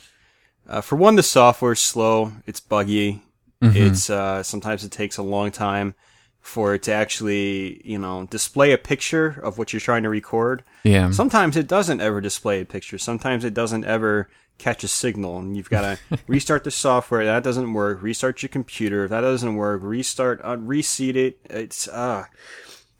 [0.67, 2.31] Uh, for one, the software's slow.
[2.45, 3.23] It's buggy.
[3.61, 5.93] It's uh, sometimes it takes a long time
[6.39, 10.63] for it to actually, you know, display a picture of what you're trying to record.
[10.83, 11.11] Yeah.
[11.11, 12.97] Sometimes it doesn't ever display a picture.
[12.97, 17.25] Sometimes it doesn't ever catch a signal, and you've got to restart the software.
[17.25, 18.01] That doesn't work.
[18.01, 19.05] Restart your computer.
[19.05, 21.39] If that doesn't work, restart, uh, reseat it.
[21.45, 22.25] It's uh,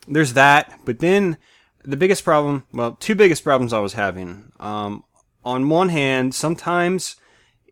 [0.08, 0.80] there's that.
[0.86, 1.38] But then
[1.84, 4.52] the biggest problem, well, two biggest problems I was having.
[4.60, 5.04] Um,
[5.46, 7.16] on one hand, sometimes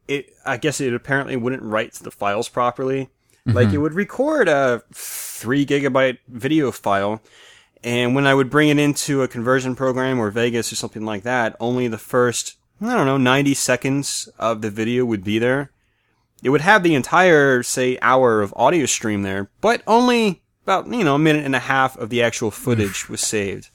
[0.07, 3.09] it, I guess it apparently wouldn't write the files properly.
[3.45, 7.21] Like it would record a three gigabyte video file,
[7.83, 11.23] and when I would bring it into a conversion program or Vegas or something like
[11.23, 15.71] that, only the first, I don't know, 90 seconds of the video would be there.
[16.43, 21.03] It would have the entire, say, hour of audio stream there, but only about, you
[21.03, 23.69] know, a minute and a half of the actual footage was saved.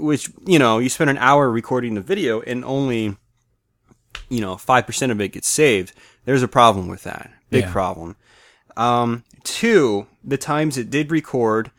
[0.00, 3.16] Which, you know, you spend an hour recording the video and only,
[4.28, 5.92] you know, 5% of it gets saved.
[6.24, 7.30] There's a problem with that.
[7.50, 7.72] Big Yeah.
[7.72, 8.16] problem.
[8.76, 11.70] Um, two, the times it did record,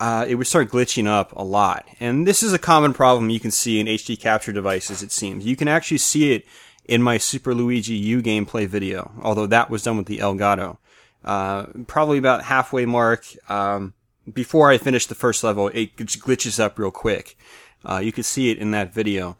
[0.00, 1.86] uh, it would start glitching up a lot.
[2.00, 5.44] And this is a common problem you can see in HD capture devices, it seems.
[5.44, 6.46] You can actually see it
[6.86, 10.78] in my Super Luigi U gameplay video, although that was done with the Elgato.
[11.22, 13.92] Uh, probably about halfway mark, um,
[14.32, 17.36] before I finish the first level, it glitches up real quick.
[17.84, 19.36] Uh, you can see it in that video.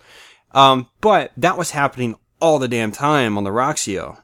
[0.53, 4.23] Um, but that was happening all the damn time on the Roxio.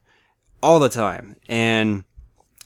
[0.62, 1.36] All the time.
[1.48, 2.04] And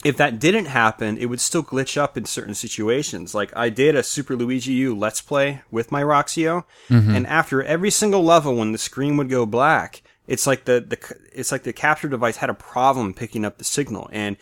[0.03, 3.35] if that didn't happen, it would still glitch up in certain situations.
[3.35, 7.15] Like I did a Super Luigi U Let's Play with my Roxio, mm-hmm.
[7.15, 11.17] and after every single level, when the screen would go black, it's like the, the
[11.33, 14.39] it's like the capture device had a problem picking up the signal, and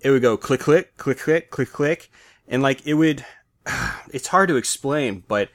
[0.00, 2.10] it would go click click click click click click,
[2.46, 3.24] and like it would.
[4.10, 5.50] It's hard to explain, but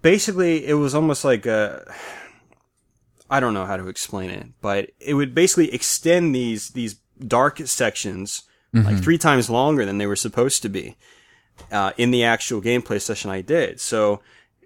[0.00, 1.92] basically, it was almost like a uh,
[3.30, 6.96] I don't know how to explain it, but it would basically extend these these
[7.26, 10.96] dark sections like three times longer than they were supposed to be
[11.72, 13.80] uh, in the actual gameplay session I did.
[13.80, 14.20] So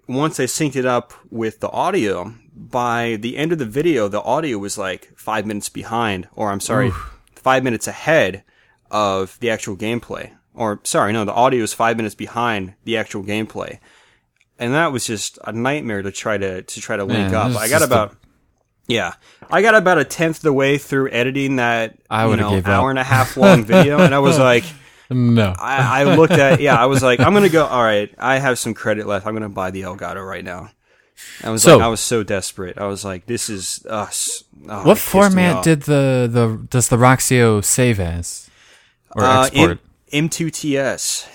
[0.07, 4.21] once I synced it up with the audio, by the end of the video, the
[4.21, 6.91] audio was like five minutes behind, or I'm sorry,
[7.35, 8.43] five minutes ahead
[8.91, 10.31] of the actual gameplay.
[10.53, 13.79] Or sorry, no, the audio was five minutes behind the actual gameplay,
[14.59, 17.55] and that was just a nightmare to try to to try to link up.
[17.57, 18.15] I got the- about
[18.87, 19.13] yeah,
[19.49, 22.67] I got about a tenth of the way through editing that I you know gave
[22.67, 22.89] hour up.
[22.91, 24.63] and a half long video, and I was like.
[25.09, 25.53] No.
[25.59, 27.65] I, I looked at yeah, I was like, I'm gonna go.
[27.65, 29.27] All right, I have some credit left.
[29.27, 30.71] I'm gonna buy the Elgato right now.
[31.43, 32.79] I was So- like, I was so desperate.
[32.79, 34.43] I was like, this is us.
[34.67, 38.49] Oh, what format did the, the does the Roxio save as
[39.15, 39.79] or uh, export?
[40.11, 41.27] M- M2TS,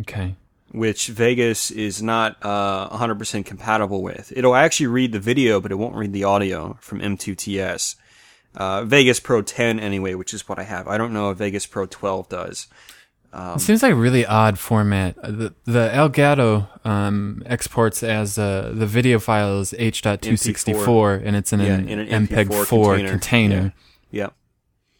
[0.00, 0.34] okay.
[0.74, 4.32] Which Vegas is not uh, 100% compatible with.
[4.36, 7.94] It'll actually read the video, but it won't read the audio from M2TS.
[8.56, 10.86] Uh, Vegas Pro 10 anyway, which is what I have.
[10.88, 12.66] I don't know if Vegas Pro 12 does.
[13.34, 15.16] it seems like a really odd format.
[15.22, 21.52] Uh, The, the Elgato um, exports as uh, the video file is H.264 and it's
[21.52, 23.10] in Yeah, an, in an MPEG MP4 4 container.
[23.10, 23.72] container.
[24.10, 24.34] Yep.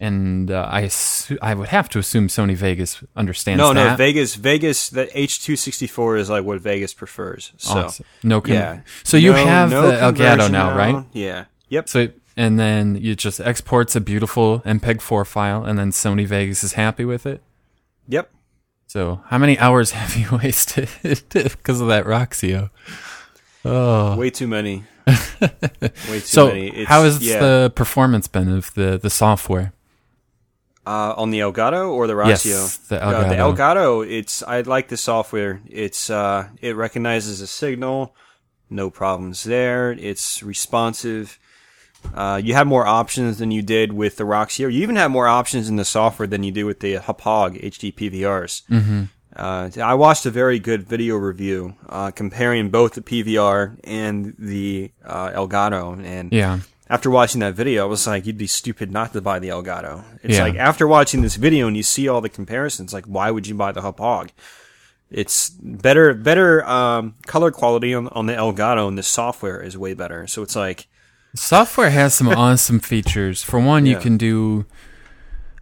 [0.07, 3.91] And uh, I assu- I would have to assume Sony Vegas understands No, that.
[3.91, 7.53] no, Vegas, Vegas, the H264 is like what Vegas prefers.
[7.57, 8.05] So, Awesome.
[8.23, 8.81] No con- yeah.
[9.03, 11.05] So you No- have no the Elgato now, right?
[11.13, 11.45] Yeah.
[11.69, 11.89] Yep.
[11.89, 16.65] So and then you just exports a beautiful MPEG 4 file, and then Sony Vegas
[16.65, 17.43] is happy with it.
[18.09, 18.31] Yep.
[18.87, 22.71] So how many hours have you wasted because of that Roxio?
[23.65, 24.85] Oh, Way too many.
[25.07, 25.49] Way
[25.81, 26.69] too so many.
[26.69, 27.39] It's, how has yeah.
[27.39, 29.73] the performance been of the the software?
[30.87, 32.89] Uh, on the Elgato or the Yes, Roxio?
[32.89, 33.57] the Uh, the Elgato.
[34.05, 34.07] Elgato.
[34.19, 35.61] It's I like the software.
[35.69, 38.15] It's uh, it recognizes a signal.
[38.69, 39.93] No problems there.
[39.93, 41.39] It's responsive.
[42.15, 44.71] Uh, you have more options than you did with the Roxio.
[44.71, 47.91] You even have more options in the software than you do with the Hauppauge HD
[47.95, 48.63] PVRs.
[48.71, 49.05] Mm-hmm.
[49.37, 54.93] Uh, I watched a very good video review uh, comparing both the PVR and the
[55.05, 59.13] uh, Elgato, and Yeah, after watching that video, I was like, you'd be stupid not
[59.15, 60.05] to buy the Elgato.
[60.23, 60.43] It's Yeah.
[60.45, 63.55] like after watching this video and you see all the comparisons, like why would you
[63.55, 64.31] buy the Hauppauge?
[65.11, 69.95] It's better, better um, color quality on, on the Elgato, and the software is way
[69.95, 70.27] better.
[70.27, 70.87] So it's like,
[71.37, 73.43] software has some awesome features.
[73.43, 74.67] For one, you can do.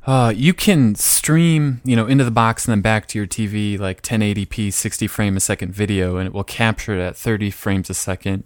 [0.05, 3.79] Uh, you can stream, you know, into the box and then back to your TV
[3.79, 7.89] like 1080p, 60 frame a second video, and it will capture it at 30 frames
[7.89, 8.43] a second.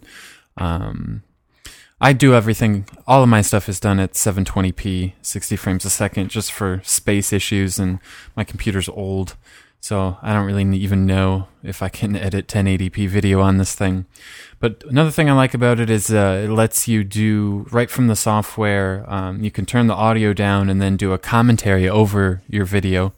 [0.57, 1.23] Um,
[1.99, 2.85] I do everything.
[3.07, 7.33] All of my stuff is done at 720p, 60 frames a second, just for space
[7.33, 7.99] issues, and
[8.35, 9.35] my computer's old,
[9.79, 14.05] so I don't really even know if I can edit 1080p video on this thing.
[14.59, 18.07] But another thing I like about it is uh, it lets you do right from
[18.07, 19.03] the software.
[19.07, 23.13] Um, you can turn the audio down and then do a commentary over your video,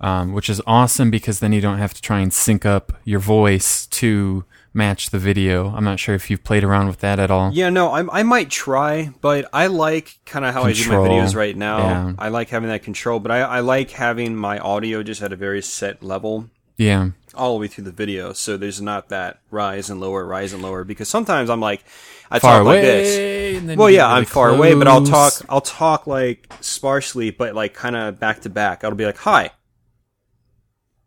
[0.00, 3.20] um, which is awesome because then you don't have to try and sync up your
[3.20, 4.44] voice to
[4.76, 5.68] match the video.
[5.74, 7.50] I'm not sure if you've played around with that at all.
[7.52, 10.94] yeah, no, I, I might try, but I like kind of how I do my
[10.96, 11.78] videos right now.
[11.78, 12.12] yeah.
[12.18, 15.36] I like having that control, but I, I like having my audio just at a
[15.36, 16.50] very set level.
[16.78, 17.12] Yeah.
[17.34, 20.62] all the way through the video, so there's not that rise and lower, rise and
[20.62, 20.84] lower.
[20.84, 21.82] Because sometimes I'm like,
[22.30, 22.74] I Far talk away.
[22.74, 23.76] like this.
[23.78, 25.32] Well, yeah, really I'm far away, but I'll talk.
[25.48, 28.84] I'll talk like sparsely, but like kind of back to back.
[28.84, 29.52] I'll be like, "Hi,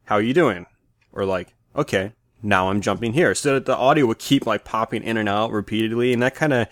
[0.06, 0.66] how are you doing?"
[1.12, 5.04] Or like, "Okay, now I'm jumping here," so that the audio would keep like popping
[5.04, 6.68] in and out repeatedly, and that kind of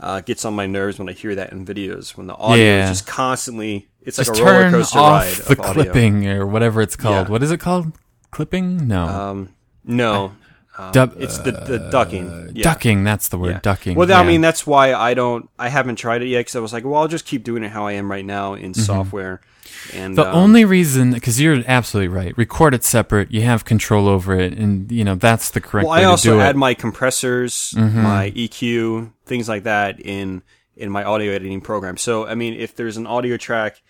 [0.00, 2.16] uh, gets on my nerves when I hear that in videos.
[2.16, 2.84] When the audio Yeah.
[2.90, 5.72] is just constantly, it's Just like a roller coaster off ride the of audio.
[5.84, 7.26] clipping or whatever it's called.
[7.26, 7.32] Yeah.
[7.32, 7.92] What is it called?
[8.30, 8.86] Clipping?
[8.86, 9.06] No.
[9.06, 9.48] Um,
[9.84, 10.32] no,
[10.78, 12.52] um, Dub- it's the the ducking.
[12.54, 12.62] Yeah.
[12.62, 13.04] Ducking.
[13.04, 13.50] That's the word.
[13.50, 13.60] Yeah.
[13.60, 13.96] Ducking.
[13.96, 14.20] Well, yeah.
[14.20, 15.50] I mean, that's why I don't.
[15.58, 17.70] I haven't tried it yet because I was like, well, I'll just keep doing it
[17.70, 19.40] how I am right now in software.
[19.40, 19.48] And
[19.92, 20.14] Mm-hmm.
[20.14, 23.30] The um, only reason, because you're absolutely right, record it separate.
[23.30, 26.40] You have control over it, and you know that's the correct well, way I also
[26.40, 26.50] add it.
[26.50, 26.58] Mm-hmm.
[26.58, 30.42] my compressors, my EQ, things like that in
[30.76, 31.96] in my audio editing program.
[31.96, 33.82] So, I mean, if there's an audio track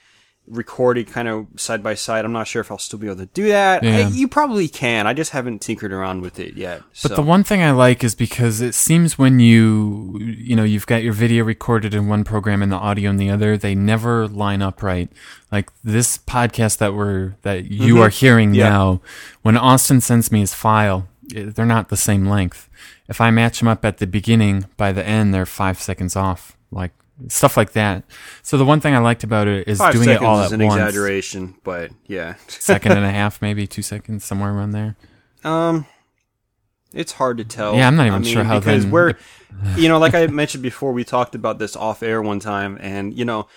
[0.50, 3.26] recorded kind of side by side, I'm not sure if I'll still be able to
[3.26, 3.82] do that.
[3.82, 3.98] Yeah.
[3.98, 5.06] I- you probably can.
[5.06, 6.82] I just haven't tinkered around with it yet.
[7.02, 7.14] But so.
[7.14, 11.02] the one thing I like is because it seems when you, you know, you've got
[11.02, 14.62] your video recorded in one program and the audio in the other, they never line
[14.62, 15.10] up right.
[15.52, 18.54] Like this podcast that we're, that you are hearing Mm-hmm.
[18.60, 18.68] Yeah.
[18.70, 19.00] now,
[19.42, 22.68] when Austin sends me his file, eh, they're not the same length.
[23.08, 26.56] If I match them up at the beginning, by the end, they're five seconds off.
[26.70, 26.92] Like,
[27.26, 28.04] stuff like that.
[28.42, 30.60] So the one thing I liked about it is Five doing it all is at
[30.60, 30.78] an once.
[30.80, 32.34] exaggeration, but yeah.
[32.48, 34.96] Second and a half, maybe two seconds, somewhere around there.
[35.44, 35.86] Um,
[36.94, 37.74] It's hard to tell.
[37.76, 39.14] Yeah, I'm not even I mean, sure how because then- we're,
[39.76, 43.12] you know, like I mentioned before, we talked about this off air one time, and
[43.12, 43.48] you know,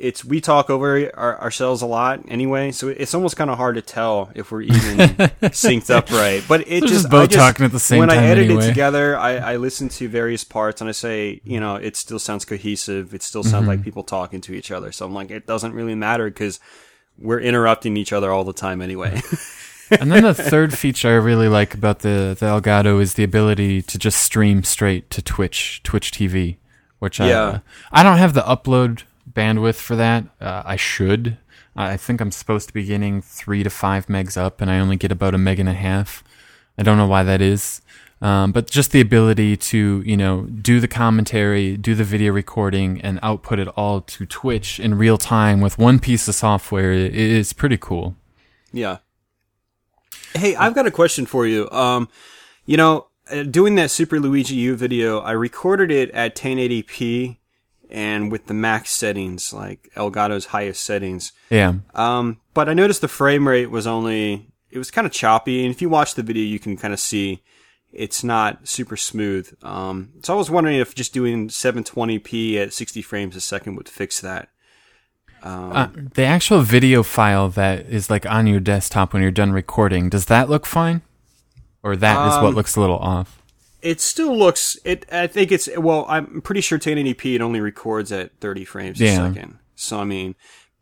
[0.00, 3.74] it's we talk over our, ourselves a lot anyway, so it's almost kind of hard
[3.76, 4.74] to tell if we're even
[5.52, 6.42] synced up right.
[6.48, 8.44] But it They're just just both just, talking at the same when time I edit
[8.46, 8.64] anyway.
[8.64, 12.18] it together, I, I listen to various parts and I say, you know, it still
[12.18, 13.14] sounds cohesive.
[13.14, 13.68] It still sounds Mm-hmm.
[13.68, 14.92] like people talking to each other.
[14.92, 16.60] So I'm like, it doesn't really matter because
[17.18, 19.20] we're interrupting each other all the time anyway.
[19.90, 23.82] and then the third feature I really like about the, the Elgato is the ability
[23.82, 26.56] to just stream straight to Twitch, Twitch TV,
[26.98, 27.58] which I, Yeah.
[27.92, 29.02] I don't have the upload
[29.36, 30.24] bandwidth for that.
[30.40, 31.38] Uh, I should.
[31.76, 34.96] I think I'm supposed to be getting three to five megs up, and I only
[34.96, 36.24] get about a meg and a half.
[36.78, 37.82] I don't know why that is.
[38.22, 43.00] Um, but just the ability to, you know, do the commentary, do the video recording,
[43.02, 47.52] and output it all to Twitch in real time with one piece of software is
[47.52, 48.16] pretty cool.
[48.72, 48.98] Yeah.
[50.34, 51.70] Hey, I've got a question for you.
[51.70, 52.08] Um,
[52.64, 57.36] you know, uh, doing that Super Luigi U video, I recorded it at 1080p
[57.90, 61.32] and with the max settings, like Elgato's highest settings.
[61.50, 61.74] Yeah.
[61.94, 65.64] Um, but I noticed the frame rate was only, it was kind of choppy.
[65.64, 67.42] And if you watch the video, you can kind of see
[67.92, 69.52] it's not super smooth.
[69.62, 73.88] Um, so I was wondering if just doing 720p at 60 frames a second would
[73.88, 74.48] fix that.
[75.42, 79.52] Um, Uh, the actual video file that is like on your desktop when you're done
[79.52, 81.02] recording, does that look fine?
[81.82, 83.35] Or that is what Um, looks a little off?
[83.90, 84.76] It still looks.
[84.84, 85.06] It.
[85.12, 85.68] I think it's.
[85.76, 89.28] Well, I'm pretty sure 1080p it only records at 30 frames a Yeah.
[89.32, 89.58] second.
[89.76, 90.34] So I mean,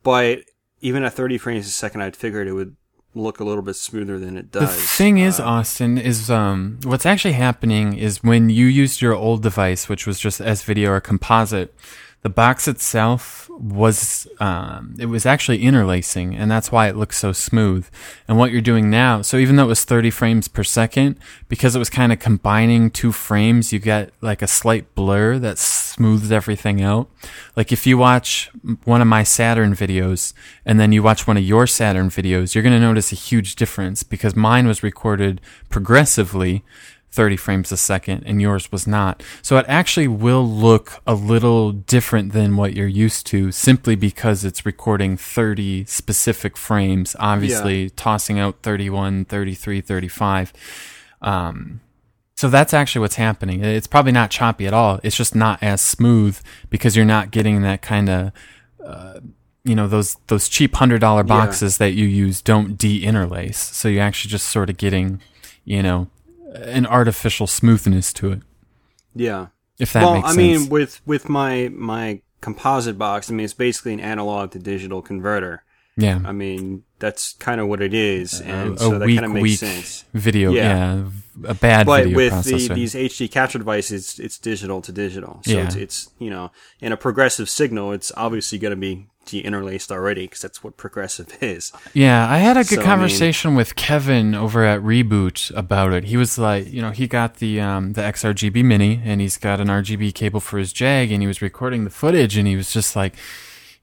[0.03, 0.41] but
[0.81, 2.77] even at 30 frames a second, I'd figured it would
[3.15, 4.75] look a little bit smoother than it does.
[4.75, 9.15] The thing is, Uh, Austin, is um, what's actually happening is when you used your
[9.15, 11.75] old device, which was just S video or composite,
[12.25, 17.33] the box itself was um, it was actually interlacing, and that's why it looks so
[17.33, 17.87] smooth.
[18.27, 21.19] And what you're doing now, so even though it was 30 frames per second,
[21.51, 25.59] because it was kind of combining two frames, you get like a slight blur that
[25.59, 27.11] smooths everything out.
[27.57, 28.51] Like if you watch
[28.85, 30.33] one of my Saturn videos
[30.65, 33.55] and then you watch one of your Saturn videos, you're going to notice a huge
[33.55, 36.65] difference because mine was recorded progressively
[37.15, 39.23] 30 frames a second and yours was not.
[39.41, 44.45] So it actually will look a little different than what you're used to simply because
[44.45, 50.53] it's recording 30 specific frames, obviously tossing out 31, 33, 35.
[51.23, 51.81] Um,
[52.37, 53.65] so that's actually what's happening.
[53.65, 54.99] It's probably not choppy at all.
[55.05, 58.33] It's just not as smooth because you're not getting that kind of,
[58.85, 59.21] uh,
[59.63, 63.57] you know, those those cheap hundred dollar boxes that you use don't de-interlace.
[63.57, 65.21] So you're actually just sort of getting,
[65.65, 66.09] you know,
[66.55, 68.41] an artificial smoothness to it.
[69.15, 69.49] yeah.
[69.77, 70.37] If that well, makes I sense.
[70.39, 75.03] mean, with with my my composite box, I mean, it's basically an analog to digital
[75.03, 75.65] converter.
[75.97, 76.21] yeah.
[76.25, 79.27] I mean, that's kind of what it is, uh, and a so that weak, kind
[79.27, 80.05] of makes weak sense.
[80.15, 80.53] video.
[80.53, 80.63] Yeah.
[80.95, 81.05] Yeah.
[81.49, 85.41] A bad but video with the, these HD capture devices, it's digital to digital.
[85.45, 85.65] So Yeah.
[85.67, 90.23] it's, it's, you know, in a progressive signal, it's obviously going to be de-interlaced already
[90.23, 91.73] because that's what progressive is.
[91.93, 95.93] Yeah, I had a good So, I mean- conversation with Kevin over at Reboot about
[95.93, 96.05] it.
[96.05, 99.61] He was like, you know, he got the um, the XRGB Mini and he's got
[99.61, 102.73] an RGB cable for his Jag, and he was recording the footage, and he was
[102.73, 103.15] just like,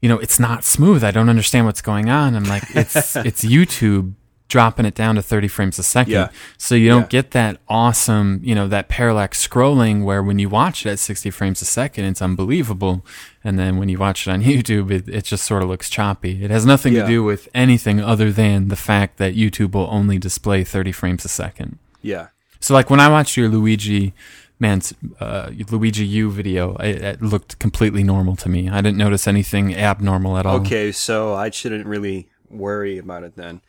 [0.00, 1.04] you know, it's not smooth.
[1.04, 2.34] I don't understand what's going on.
[2.34, 4.14] I'm like, it's it's YouTube
[4.52, 6.12] dropping it down to 30 frames a second.
[6.12, 6.28] Yeah.
[6.58, 7.20] So you don't Yeah.
[7.22, 11.30] get that awesome, you know, that parallax scrolling where when you watch it at 60
[11.30, 13.04] frames a second, it's unbelievable.
[13.42, 16.44] And then when you watch it on YouTube, it, it just sort of looks choppy.
[16.44, 17.02] It has nothing Yeah.
[17.04, 21.24] to do with anything other than the fact that YouTube will only display 30 frames
[21.24, 21.78] a second.
[22.02, 22.26] Yeah.
[22.60, 24.12] So like when I watched your Luigi,
[24.60, 28.68] man's uh, Luigi U video, it, it looked completely normal to me.
[28.68, 30.56] I didn't notice anything abnormal at all.
[30.60, 33.62] Okay, so I shouldn't really worry about it then.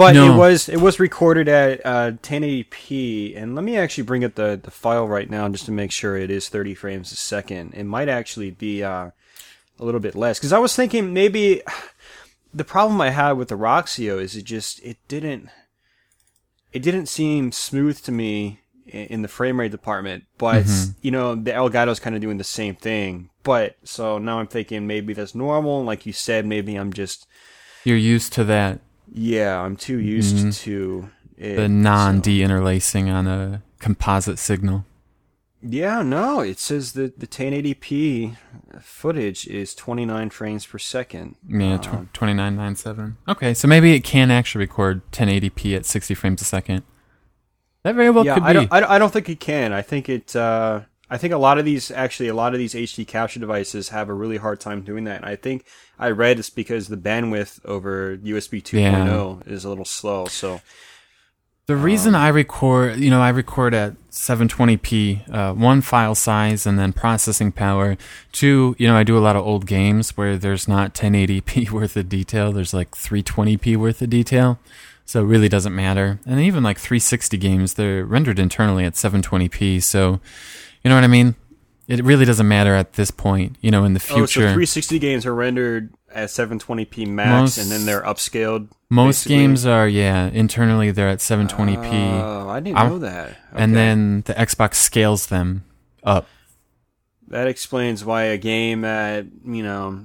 [0.00, 0.32] But No.
[0.32, 4.58] it was it was recorded at uh, 1080p, and let me actually bring up the
[4.62, 7.74] the file right now just to make sure it is 30 frames a second.
[7.74, 9.10] It might actually be uh,
[9.78, 11.60] a little bit less because I was thinking maybe
[12.54, 15.50] the problem I had with the Roxio is it just it didn't
[16.72, 20.64] it didn't seem smooth to me in the frame rate department, but
[21.02, 23.28] you know the Elgato's kind of doing the same thing.
[23.42, 25.84] But so now I'm thinking maybe that's normal.
[25.84, 27.26] Like you said, maybe I'm just
[27.84, 28.80] You're used to that,
[29.12, 31.56] yeah, I'm too used to it.
[31.56, 34.84] the non so- de-interlacing on a composite signal.
[35.62, 38.34] Yeah, no, it says that the 1080p
[38.80, 41.36] footage is 29 frames per second.
[41.46, 43.18] Yeah, Um, tw- 2997.
[43.28, 46.82] Okay, so maybe it can actually record 1080p at 60 frames a second.
[47.82, 48.66] That very well yeah, could I be.
[48.66, 48.72] don't.
[48.72, 49.72] I don't think it can.
[49.74, 50.34] I think it.
[50.34, 50.80] Uh,
[51.10, 54.08] I think a lot of these, actually, a lot of these HD capture devices have
[54.08, 55.16] a really hard time doing that.
[55.16, 55.64] And I think
[55.98, 60.26] I read it's because the bandwidth over USB 2.0 is a little slow.
[60.26, 60.60] So
[61.66, 66.78] The reason I record, you know, I record at 720p, uh, one file size and
[66.78, 67.96] then processing power.
[68.32, 71.96] Two, you know, I do a lot of old games where there's not 1080p worth
[71.96, 72.52] of detail.
[72.52, 74.58] There's like 320p worth of detail.
[75.06, 76.20] So it really doesn't matter.
[76.24, 79.82] And even like 360 games, they're rendered internally at 720p.
[79.82, 80.20] So,
[80.82, 81.34] you know what I mean?
[81.88, 84.22] It really doesn't matter at this point, you know, in the future.
[84.22, 88.68] Oh, so 360 games are rendered at 720p max, Most- and then they're upscaled.
[88.90, 89.36] Most basically?
[89.36, 92.20] games are, yeah, internally they're at 720p.
[92.22, 93.36] Oh, I didn't know that.
[93.52, 95.64] And then the Xbox scales them
[96.04, 96.26] up.
[97.28, 100.00] that explains why a game at you know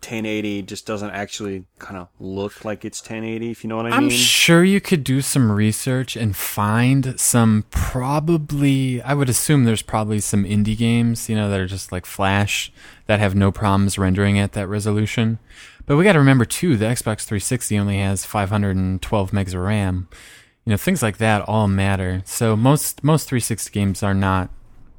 [0.00, 3.50] 1080 just doesn't actually kind of look like it's 1080.
[3.50, 4.04] If you know what I mean?
[4.04, 9.82] I'm sure you could do some research and find some probably, I would assume there's
[9.82, 12.72] probably some indie games, you know, that are just like Flash
[13.06, 15.38] that have no problems rendering at that resolution.
[15.86, 20.08] But we got to remember too, the Xbox 360 only has 512 megs of RAM.
[20.64, 22.22] You know, things like that all matter.
[22.24, 24.50] So most most 360 games are not,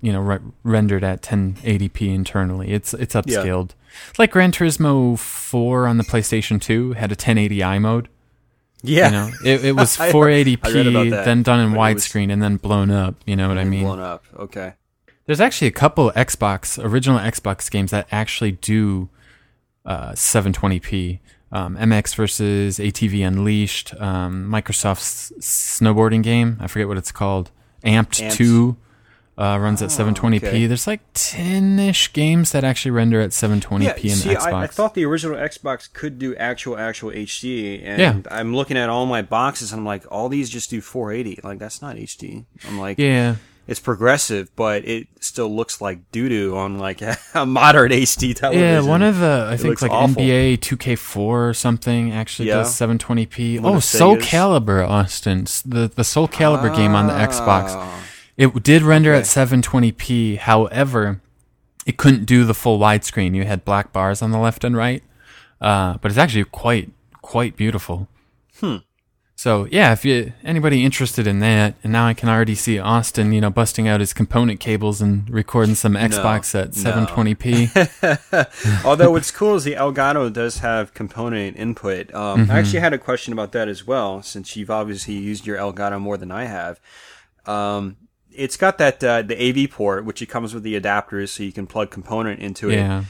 [0.02, 2.72] you know, re- rendered at 1080p internally.
[2.72, 3.72] It's it's upscaled.
[4.18, 8.08] Like Gran Turismo 4 on the PlayStation 2 had a 1080i mode.
[8.82, 9.06] yeah.
[9.08, 11.78] You know, it, it was I- I read 480p, about that, then done in it
[11.78, 13.16] was- widescreen, and then blown up.
[13.26, 13.84] You know what I mean?
[13.84, 14.24] blown up.
[14.38, 14.74] Okay.
[15.26, 19.10] There's actually a couple Xbox original Xbox games that actually do
[19.86, 21.20] uh, 720p.
[21.52, 26.58] Um, MX versus ATV Unleashed, um, Microsoft's snowboarding game.
[26.60, 27.50] I forget what it's called.
[27.84, 28.34] Amped, Amped.
[28.34, 28.78] 2
[29.40, 30.38] uh, runs at Oh, 720p.
[30.44, 30.66] okay.
[30.68, 34.54] There's like 10 ish games that actually render at 720p Yeah, in see, Xbox.
[34.54, 38.16] I, I thought the original Xbox could do actual actual HD, and Yeah.
[38.30, 41.40] I'm looking at all my boxes, and I'm like, all these just do 480.
[41.44, 42.46] Like that's not HD.
[42.68, 43.36] I'm like, yeah.
[43.66, 47.02] it's progressive, but it still looks like doo doo on like
[47.34, 48.68] a modern HD television.
[48.68, 50.22] Yeah, one of the I It think like awful.
[50.22, 52.56] NBA 2K4 or something actually Yeah.
[52.56, 53.62] does 720p.
[53.62, 54.18] One oh, Soul.
[54.18, 57.74] Calibur, Austin, the the Soul Calibur game on the Xbox.
[58.40, 59.20] It did render Okay.
[59.20, 60.38] at 720p.
[60.38, 61.22] However,
[61.86, 63.36] it couldn't do the full widescreen.
[63.36, 65.04] You had black bars on the left and right,
[65.62, 66.90] uh, but it's actually quite
[67.22, 68.08] quite beautiful.
[68.60, 68.78] Hmm.
[69.36, 73.32] So yeah, if you anybody interested in that, and now I can already see Austin,
[73.32, 78.84] you know, busting out his component cables and recording some Xbox at 720p.
[78.86, 82.14] Although what's cool is the Elgato does have component input.
[82.14, 82.52] Um, Mm-hmm.
[82.52, 86.00] I actually had a question about that as well, since you've obviously used your Elgato
[86.02, 86.80] more than I have.
[87.46, 87.96] Um,
[88.40, 91.52] it's got that uh, the AV port, which it comes with the adapters, so you
[91.52, 92.76] can plug component into it.
[92.76, 93.04] yeah.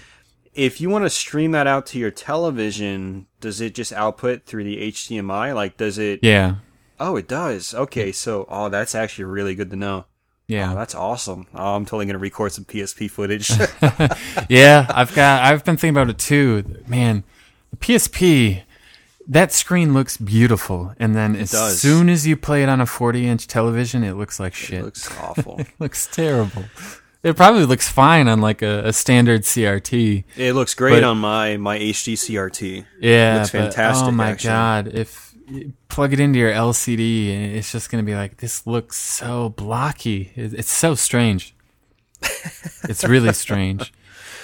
[0.55, 4.63] If you want to stream that out to your television, does it just output through
[4.63, 5.53] the HDMI?
[5.53, 6.21] Like, does it?
[6.23, 6.55] Yeah.
[6.99, 7.73] Oh, it does.
[7.73, 10.05] Okay, so oh, that's actually really good to know.
[10.47, 10.71] Yeah.
[10.71, 11.45] Oh, that's awesome.
[11.53, 13.51] Oh, I'm totally gonna record some PSP footage.
[14.49, 16.83] yeah, I've got I've been thinking about it too.
[16.87, 17.23] Man,
[17.69, 18.63] the PSP
[19.29, 21.79] that screen looks beautiful and then as does.
[21.79, 24.79] soon as you play it on a 40-inch television, it looks like shit.
[24.79, 25.59] it looks awful.
[25.59, 26.65] it looks terrible.
[27.21, 30.23] It probably looks fine on like a, a standard CRT.
[30.37, 32.85] It looks great But- on my my HD CRT.
[32.99, 34.47] Yeah, looks but, oh fantastic, Oh my actually.
[34.49, 38.65] god, if you plug it into your LCD, and it's just gonna be like this
[38.65, 40.31] looks so blocky.
[40.35, 41.53] It, it's so strange.
[42.83, 43.93] it's really strange.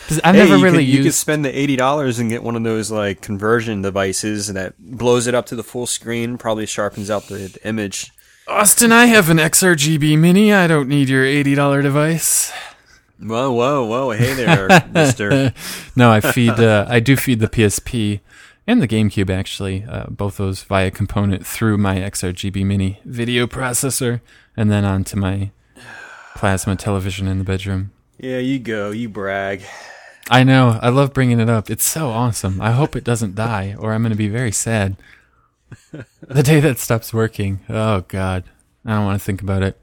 [0.07, 2.55] 'Cause I've Hey, never really could, you could spend the eighty dollars and get one
[2.55, 6.37] of those like conversion devices that blows it up to the full screen.
[6.37, 8.11] Probably sharpens out the, the image.
[8.47, 10.53] Austin, I have an XRGB Mini.
[10.53, 12.51] I don't need your eighty dollar device.
[13.19, 14.11] Whoa, whoa, whoa!
[14.11, 15.53] Hey there, Mister.
[15.95, 16.51] No, I feed.
[16.51, 18.19] Uh, I do feed the PSP
[18.67, 24.21] and the GameCube actually, uh, both those via component through my XRGB Mini video processor,
[24.57, 25.51] and then onto my
[26.35, 27.91] plasma television in the bedroom.
[28.17, 28.91] Yeah, you go.
[28.91, 29.63] You brag.
[30.29, 30.79] I know.
[30.81, 31.69] I love bringing it up.
[31.69, 32.59] It's so awesome.
[32.61, 34.95] I hope it doesn't die, or I'm going to be very sad.
[35.91, 37.59] the day that stops working.
[37.69, 38.43] Oh, God.
[38.85, 39.79] I don't want to think about it.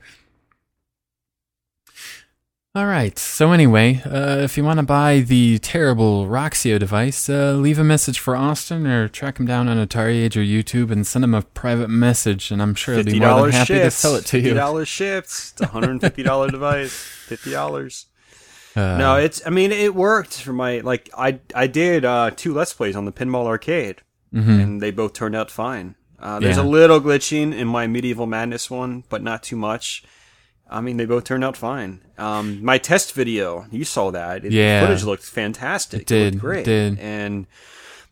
[2.74, 3.18] All right.
[3.18, 7.85] So, anyway, uh, if you want to buy the terrible Roxio device, uh, leave a
[7.85, 11.35] message for Austin or track him down on Atari Age or YouTube and send him
[11.35, 13.95] a private message, and I'm sure he'll be more than happy ships.
[13.97, 14.43] to sell it to you.
[14.45, 14.55] Fifty you.
[14.55, 15.53] dollars ships.
[15.53, 16.93] It's a hundred and fifty dollar device.
[16.95, 18.07] Fifty dollars.
[18.77, 19.47] Uh, No, it's.
[19.47, 21.11] I mean, it worked for my like.
[21.16, 24.03] I I did uh, two let's plays on the Pinball Arcade,
[24.33, 25.95] and they both turned out fine.
[26.18, 26.66] Uh, there's Mm-hmm.
[26.66, 26.70] Yeah.
[26.70, 30.05] a little glitching in my Medieval Madness one, but not too much.
[30.70, 32.01] I mean, they both turned out fine.
[32.16, 34.45] Um, my test video, you saw that.
[34.45, 34.81] It, Yeah.
[34.81, 36.03] the footage looked fantastic.
[36.03, 36.64] It did, looked it great.
[36.64, 36.99] did.
[36.99, 37.47] And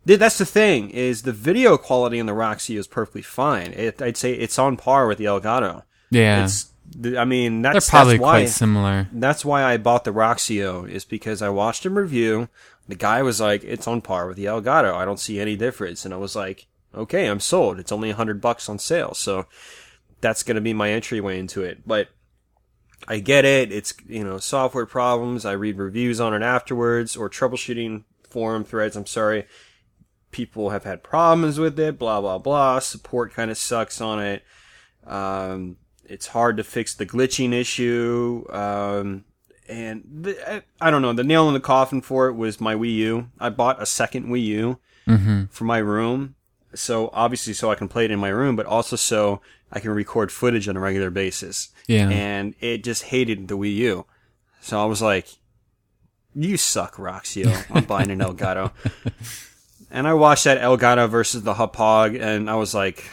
[0.05, 3.73] that's the thing is the video quality on the Roxio is perfectly fine.
[3.73, 5.85] It, I'd say it's on par with the Elgato.
[6.11, 6.45] yeah.
[6.45, 6.70] It's.
[7.17, 9.09] I mean, They're that's probably that's why quite similar.
[9.13, 12.49] that's why I bought the Roxio is because I watched him review.
[12.89, 14.95] The guy was like, "It's on par with the Elgato.
[14.95, 17.79] I don't see any difference." And I was like, "Okay, I'm sold.
[17.79, 19.47] It's only a hundred bucks on sale." So
[20.21, 21.87] that's going to be my entryway into it.
[21.87, 22.09] But
[23.09, 23.73] I get it.
[23.73, 25.45] It's, you know, software problems.
[25.45, 28.97] I read reviews on it afterwards or troubleshooting forum threads.
[28.97, 29.47] I'm sorry.
[30.33, 32.79] People have had problems with it, blah, blah, blah.
[32.79, 34.45] Support kind of sucks on it.
[35.07, 35.77] Um,
[36.11, 38.45] it's hard to fix the glitching issue.
[38.51, 39.25] Um,
[39.69, 41.13] and the, I, don't know.
[41.13, 43.31] The nail in the coffin for it was my Wii U.
[43.39, 45.45] I bought a second Wii U mm-hmm.
[45.47, 46.35] for my room.
[46.75, 49.41] So obviously, so I can play it in my room, but also so
[49.71, 51.69] I can record footage on a regular basis.
[51.87, 52.09] Yeah.
[52.11, 54.07] And it just hated the Wii U.
[54.61, 55.29] So I was like,
[56.35, 57.67] you suck, Roxio.
[57.71, 58.73] I'm buying an Elgato.
[59.93, 63.05] and I watched that Elgato versus the Hauppauge, and I was like,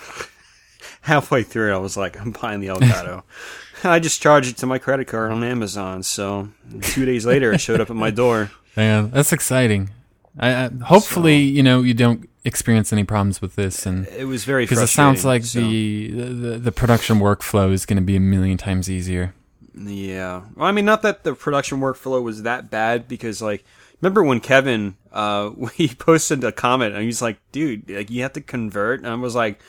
[1.08, 3.24] halfway through, I was like, I'm buying the Elgato.
[3.84, 6.04] I just charged it to my credit card on Amazon.
[6.04, 6.50] So
[6.82, 8.52] two days later, it showed up at my door.
[8.76, 9.90] Man, that's exciting.
[10.38, 14.26] I, I hopefully, so, you know, you don't experience any problems with this, and it
[14.26, 15.60] was very because it sounds like so.
[15.60, 19.34] the, the the production workflow is going to be a million times easier.
[19.76, 23.64] Yeah, well, I mean, not that the production workflow was that bad, because like,
[24.00, 28.34] remember when Kevin, uh, he posted a comment and he's like, "Dude, like you have
[28.34, 29.60] to convert," and I was like,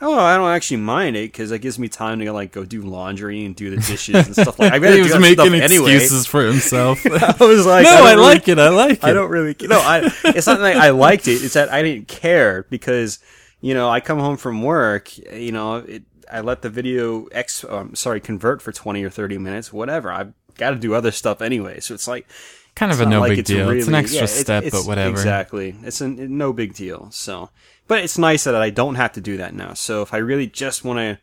[0.00, 2.82] Oh, I don't actually mind it because it gives me time to like go do
[2.82, 4.72] laundry and do the dishes and stuff like.
[4.72, 6.24] I he was making excuses anyway.
[6.24, 7.04] for himself.
[7.06, 8.60] I was like, no, I, I like it.
[8.60, 9.04] I like it.
[9.04, 9.56] I don't really.
[9.62, 10.08] No, I.
[10.24, 11.42] It's not like I liked it.
[11.42, 13.18] It's that I didn't care because
[13.60, 15.18] you know I come home from work.
[15.18, 17.64] You know, it, I let the video ex.
[17.68, 19.72] Um, sorry, convert for twenty or thirty minutes.
[19.72, 20.12] Whatever.
[20.12, 21.80] I've got to do other stuff anyway.
[21.80, 22.28] So it's like
[22.76, 23.66] kind of a no like big deal.
[23.66, 25.10] Really, it's an extra yeah, step, it's, but whatever.
[25.10, 25.74] Exactly.
[25.82, 27.10] It's a no big deal.
[27.10, 27.50] So.
[27.88, 29.72] But it's nice that I don't have to do that now.
[29.74, 31.18] So if I really just want to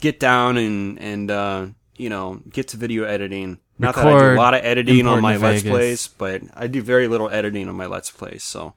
[0.00, 4.18] get down and and uh, you know get to video editing, not Record, that I
[4.18, 7.68] do a lot of editing on my Let's Plays, but I do very little editing
[7.68, 8.42] on my Let's Plays.
[8.42, 8.74] So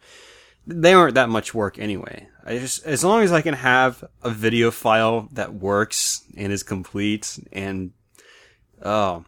[0.68, 2.28] they aren't that much work anyway.
[2.46, 6.64] I just as long as I can have a video file that works and is
[6.64, 7.92] complete and
[8.84, 9.26] oh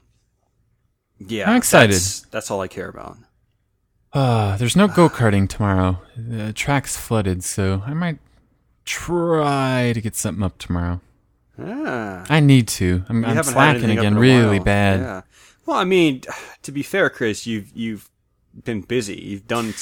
[1.19, 1.93] yeah, I'm excited.
[1.93, 3.17] That's, that's all I care about.
[4.13, 5.99] Uh, there's no go karting tomorrow.
[6.15, 8.19] The track's flooded, so I might
[8.85, 11.01] try to get something up tomorrow.
[11.57, 12.23] Ah.
[12.29, 13.03] I need to.
[13.09, 14.65] I'm, I'm slacking again, really while.
[14.65, 14.99] bad.
[14.99, 15.21] Yeah.
[15.65, 16.21] Well, I mean,
[16.61, 18.09] to be fair, Chris, you've you've
[18.63, 19.15] been busy.
[19.15, 19.73] You've done.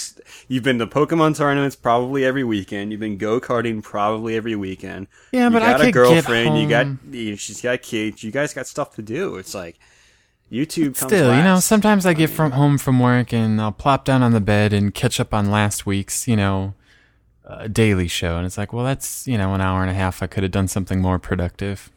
[0.47, 2.91] You've been to Pokemon tournaments probably every weekend.
[2.91, 5.07] You've been go karting probably every weekend.
[5.32, 6.57] Yeah, you but got a girlfriend.
[6.57, 6.88] You got.
[7.39, 8.23] She's got kids.
[8.23, 9.36] You guys got stuff to do.
[9.36, 9.79] It's like
[10.52, 11.38] YouTube Still, last.
[11.38, 14.41] you know, sometimes I get from home from work and I'll plop down on the
[14.41, 16.74] bed and catch up on last week's, you know,
[17.45, 20.22] uh, daily show, and it's like, well, that's you know, an hour and a half.
[20.22, 21.91] I could have done something more productive.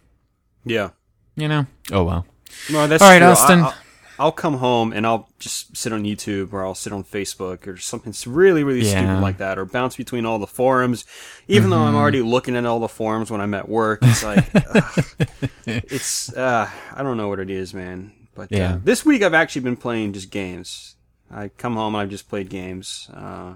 [0.65, 0.91] Yeah.
[1.37, 1.67] You know.
[1.93, 2.27] Oh well.
[2.71, 3.29] No, that's all right, true.
[3.29, 3.61] Austin.
[3.61, 3.75] I,
[4.19, 7.77] I'll come home and I'll just sit on YouTube or I'll sit on Facebook or
[7.77, 9.01] something really, really yeah.
[9.01, 11.05] stupid like that or bounce between all the forums.
[11.49, 11.71] Even mm-hmm.
[11.71, 11.97] though I'm mm-hmm.
[11.97, 14.47] already looking at all the forums when I'm at work, it's like,
[15.67, 18.13] it's, uh, I don't know what it is, man.
[18.35, 18.75] But yeah.
[18.75, 20.97] Uh, this week I've actually been playing just games.
[21.31, 23.09] I come home and I've just played games.
[23.13, 23.55] Uh,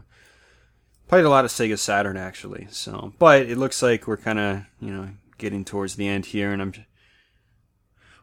[1.09, 2.69] played a lot of Sega Saturn actually.
[2.71, 5.09] So, but it looks like we're kind of you know
[5.39, 6.73] getting towards the end here, and I'm.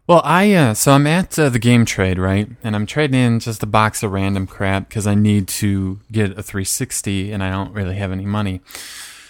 [0.08, 3.40] Well, I uh, so I'm at uh, the game trade right, and I'm trading in
[3.40, 7.50] just a box of random crap because I need to get a 360, and I
[7.50, 8.62] don't really have any money.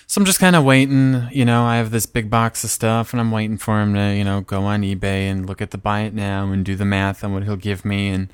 [0.08, 1.28] So I'm just kind of waiting.
[1.32, 4.14] You know, I have this big box of stuff, and I'm waiting for him to,
[4.14, 6.86] you know, go on eBay and look at the buy it now and do the
[6.86, 8.10] math on what he'll give me.
[8.10, 8.30] And,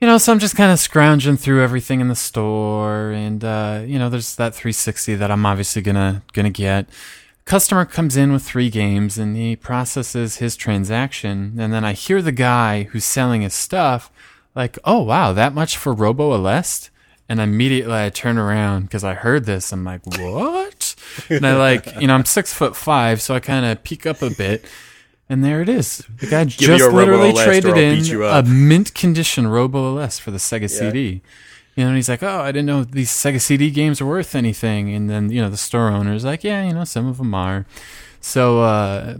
[0.00, 3.10] you know, so I'm just kind of scrounging through everything in the store.
[3.10, 6.88] And, uh, you know, there's that 360 that I'm obviously gonna gonna get.
[7.44, 12.20] Customer comes in with three games and he processes his transaction, and then I hear
[12.22, 14.10] the guy who's selling his stuff
[14.54, 16.90] like, "Oh wow, that much for Robo Aleste."
[17.28, 19.70] And immediately I turn around because I heard this.
[19.70, 20.77] I'm like, what?
[21.30, 24.22] And I like, you know, I'm six foot five, so I kind of peek up
[24.22, 24.64] a bit.
[25.28, 26.04] And there it is.
[26.20, 30.62] The guy Give just literally traded in a mint condition Robo Aleste for the Sega
[30.62, 30.66] yeah.
[30.68, 31.22] CD.
[31.76, 34.34] You know, and he's like, "Oh, I didn't know these Sega CD games are worth
[34.34, 37.18] anything." And then, you know, the store owner is like, "Yeah, you know, some of
[37.18, 37.66] them are."
[38.20, 39.18] So, uh,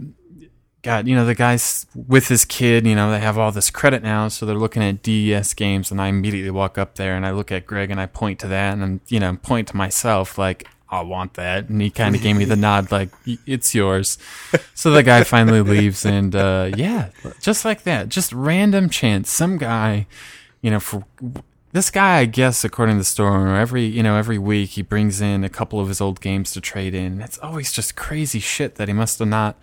[0.81, 4.01] God, you know, the guys with his kid, you know, they have all this credit
[4.01, 7.31] now, so they're looking at DS games, and I immediately walk up there and I
[7.31, 10.37] look at Greg and I point to that, and I'm, you know, point to myself
[10.37, 13.09] like, I want that, and he kind of gave me the nod like,
[13.45, 14.17] it's yours.
[14.73, 17.09] So the guy finally leaves, and uh, yeah,
[17.41, 20.07] just like that, just random chance, some guy,
[20.61, 21.03] you know, for
[21.71, 24.81] this guy, I guess, according to the store owner, every you know every week he
[24.81, 27.21] brings in a couple of his old games to trade in.
[27.21, 29.57] It's always just crazy shit that he must have not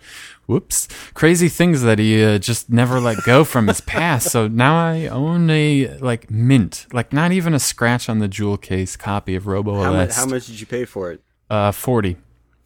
[0.45, 4.29] whoops, crazy things that he uh, just never let go from his past.
[4.31, 8.57] So now I own a like mint, like not even a scratch on the jewel
[8.57, 11.21] case copy of Robo how, much, how much did you pay for it?
[11.49, 12.17] Uh, forty.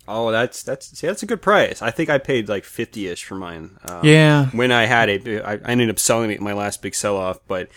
[0.07, 1.81] Oh, that's that's see, that's a good price.
[1.81, 3.77] I think I paid like fifty ish for mine.
[3.85, 4.47] Um, Yeah.
[4.47, 7.15] when I had it, I, I ended up selling it in my last big sell
[7.18, 7.39] off.
[7.47, 7.69] But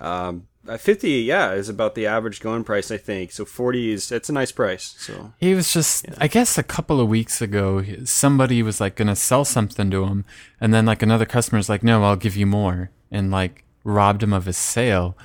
[0.00, 2.90] um, at fifty, yeah, is about the average going price.
[2.90, 3.44] I think so.
[3.44, 4.94] Forty is that's a nice price.
[4.98, 9.08] So He was just, I guess a couple of weeks ago, somebody was like going
[9.08, 10.24] to sell something to him.
[10.60, 12.90] And then like another customer's like, no, I'll give you more.
[13.10, 15.16] And like robbed him of his sale.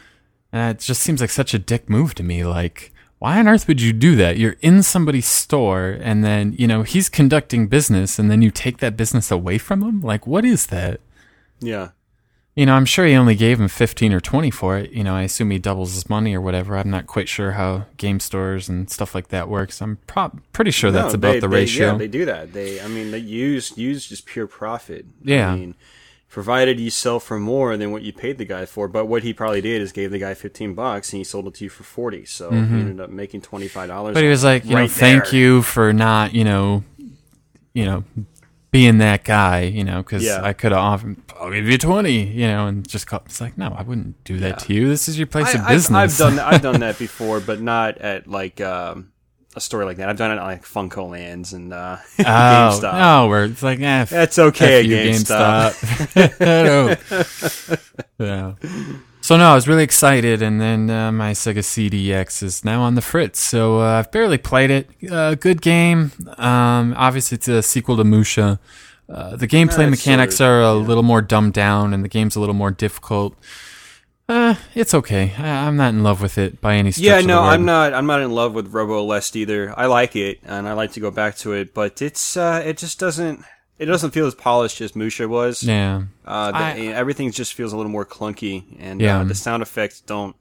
[0.51, 2.45] And it just seems like such a dick move to me.
[2.45, 4.37] Like, why on earth would you do that?
[4.37, 8.77] You're in somebody's store and then, you know, he's conducting business and then you take
[8.79, 10.01] that business away from him?
[10.01, 10.99] Like, what is that?
[11.63, 11.89] yeah,
[12.55, 14.91] You know, I'm sure he only gave him 15 or 20 for it.
[14.91, 16.77] You know, I assume he doubles his money or whatever.
[16.77, 19.81] I'm not quite sure how game stores and stuff like that works.
[19.81, 21.91] I'm prob- pretty sure that's about they- the they- ratio.
[21.93, 22.53] yeah, they do that.
[22.53, 25.07] They, I mean, they use use just pure profit.
[25.23, 25.51] Yeah.
[25.51, 25.75] I mean,
[26.30, 28.88] provided you sell for more than what you paid the guy for.
[28.88, 31.55] But what he probably did is gave the guy fifteen bucks and he sold it
[31.55, 32.23] to you for forty.
[32.25, 34.09] So he ended up making twenty five dollars.
[34.09, 34.13] Mm-hmm.
[34.13, 35.39] but he was like, you know, right thank there.
[35.39, 36.84] you for not, you know,
[37.73, 38.03] you know,
[38.73, 40.41] being that guy, you know, because Yeah.
[40.43, 43.55] I could have offered, I'll give you 20, you know, and just call, it's like,
[43.57, 44.55] no, I wouldn't do that Yeah.
[44.67, 44.89] to you.
[44.89, 46.19] This is your place I, of I've- business.
[46.19, 49.11] I've, done I've done that before, but not at like um,
[49.55, 50.09] a story like that.
[50.09, 52.93] I've done it at like FuncoLands and uh, Oh, GameStop.
[52.99, 55.73] no, where it's like, eh, That's okay, F you, GameStop.
[56.39, 57.79] GameStop.
[58.19, 58.53] yeah.
[59.23, 62.95] So no, I was really excited, and then uh, my Sega CDX is now on
[62.95, 63.39] the fritz.
[63.39, 64.89] So uh, I've barely played it.
[65.09, 66.11] Uh, good game.
[66.37, 68.59] Um, obviously, it's a sequel to Musha.
[69.07, 70.85] Uh, the gameplay mechanics sort are a yeah.
[70.85, 73.37] little more dumbed down, and the game's a little more difficult.
[74.27, 75.33] Uh, it's okay.
[75.37, 77.05] I, I'm not in love with it by any stretch.
[77.05, 77.43] Yeah, of the no.
[77.43, 77.93] I'm not.
[77.93, 79.73] I'm not in love with Robo Aleste either.
[79.79, 82.77] I like it, and I like to go back to it, but it's uh, it
[82.77, 83.45] just doesn't.
[83.79, 85.63] It doesn't feel as polished as Musha was.
[85.63, 86.03] Yeah.
[86.25, 89.21] Uh, the, I- everything just feels a little more clunky, and Yeah.
[89.21, 90.35] uh, the sound effects don't.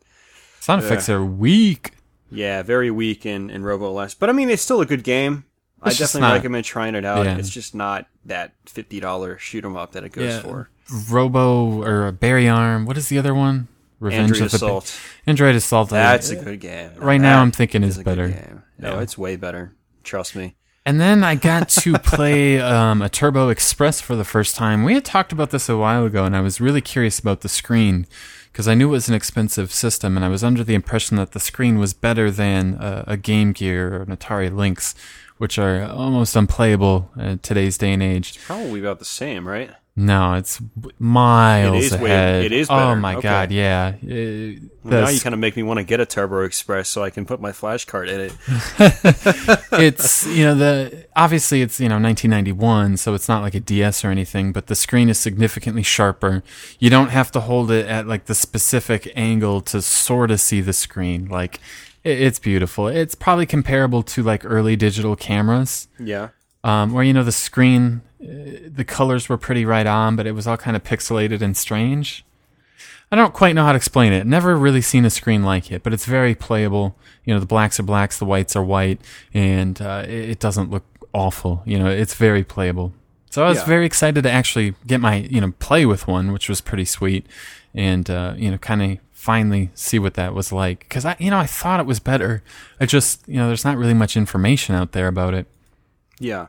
[0.60, 1.92] Sound effects are weak.
[2.30, 5.44] Yeah, very weak in in Robo Aleste, but I mean, it's still a good game.
[5.82, 7.26] I It's just definitely not- recommend trying it out.
[7.26, 7.36] Yeah.
[7.36, 10.40] It's just not that fifty dollar shoot 'em up that it goes Yeah.
[10.42, 10.70] for.
[11.10, 12.86] Robo or Bari-Arm.
[12.86, 13.68] What is the other one?
[13.98, 15.00] Revenge Android of the Ba- Assault.
[15.26, 15.88] Android Assault.
[15.90, 16.90] That's Uh, a good game.
[16.98, 18.28] right now I'm thinking is a good better.
[18.28, 18.62] game.
[18.78, 19.00] No, Yeah.
[19.00, 19.74] it's way better.
[20.04, 20.56] Trust me.
[20.84, 24.82] And then I got to play um, a Turbo Express for the first time.
[24.82, 27.48] We had talked about this a while ago, and I was really curious about the
[27.48, 28.06] screen
[28.50, 31.32] because I knew it was an expensive system, and I was under the impression that
[31.32, 34.96] the screen was better than a, a Game Gear or an Atari Lynx,
[35.38, 38.38] which are almost unplayable in today's day and age.
[38.44, 39.70] Probably about the same, right?
[39.94, 40.58] No, it's
[40.98, 42.44] miles It is way- ahead.
[42.46, 43.28] it is Oh my Okay.
[43.28, 43.92] god, yeah.
[44.02, 44.08] Uh,
[44.84, 47.10] Well, now you kind of make me want to get a Turbo Express so I
[47.10, 48.32] can put my flash card in it.
[49.72, 54.04] it's you know the obviously it's you know 1991 so it's not like a ds
[54.04, 56.42] or anything but the screen is significantly sharper
[56.78, 60.60] you don't have to hold it at like the specific angle to sort of see
[60.60, 61.60] the screen like
[62.04, 66.28] it, it's beautiful it's probably comparable to like early digital cameras Yeah.
[66.64, 70.46] um, where you know the screen the colors were pretty right on but it was
[70.46, 72.24] all kind of pixelated and strange
[73.10, 74.26] I don't quite know how to explain it.
[74.26, 76.96] Never really seen a screen like it, but it's very playable.
[77.26, 79.02] You know, the blacks are blacks, the whites are white,
[79.34, 81.62] and uh, it, it doesn't look awful.
[81.66, 82.94] You know, it's very playable.
[83.28, 83.64] So I was Yeah.
[83.66, 87.26] very excited to actually get my, you know, play with one, which was pretty sweet,
[87.74, 90.78] and uh, you know, kind of finally see what that was like.
[90.78, 92.42] Because I, you know, I thought it was better.
[92.80, 95.46] I just, you know, there's not really much information out there about it.
[96.18, 96.46] Yeah.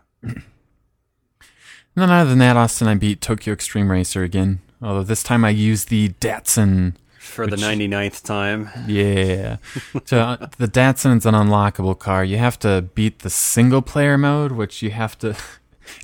[1.95, 4.61] And then other than that, Austin, I beat Tokyo Extreme Racer again.
[4.81, 8.69] Although this time I used the Datsun For the Which- 99th time.
[8.87, 9.57] Yeah.
[10.05, 12.23] so uh, the Datsun's an unlockable car.
[12.25, 15.35] You have to beat the single player mode, which you have to.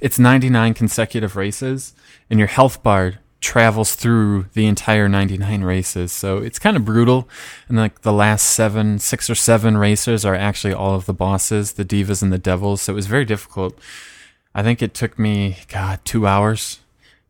[0.02, 1.94] It's 99 consecutive races,
[2.30, 6.12] and your health bar travels through the entire 99 races.
[6.12, 7.30] So it's kind of brutal.
[7.70, 11.74] And like the last seven, six or seven racers are actually all of the bosses,
[11.74, 12.82] the divas and the devils.
[12.82, 13.80] So it was very difficult.
[14.54, 16.80] I think it took me, God, two hours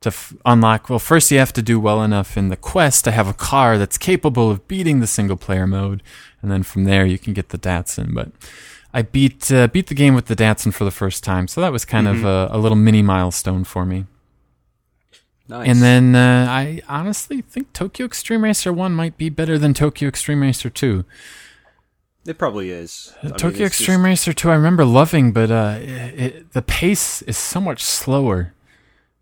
[0.02, 0.90] to f- unlock.
[0.90, 3.78] Well, first you have to do well enough in the quest to have a car
[3.78, 6.02] that's capable of beating the single player mode,
[6.42, 8.14] and then from there you can get the Datsun.
[8.14, 8.32] But
[8.94, 11.72] I beat uh, beat the game with the Datsun for the first time, so that
[11.72, 14.06] was kind of a, a little mini milestone for me.
[15.50, 15.68] Nice.
[15.68, 20.08] And then uh, I honestly think Tokyo Extreme Racer One might be better than Tokyo
[20.08, 21.06] Extreme Racer Two.
[22.30, 23.14] It probably is.
[23.24, 25.90] I Tokyo it's Extreme just- Racer 2 I remember loving, but uh, it,
[26.20, 28.54] it, the pace is so much slower.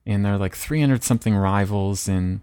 [0.05, 2.41] And there are like 300 something rivals and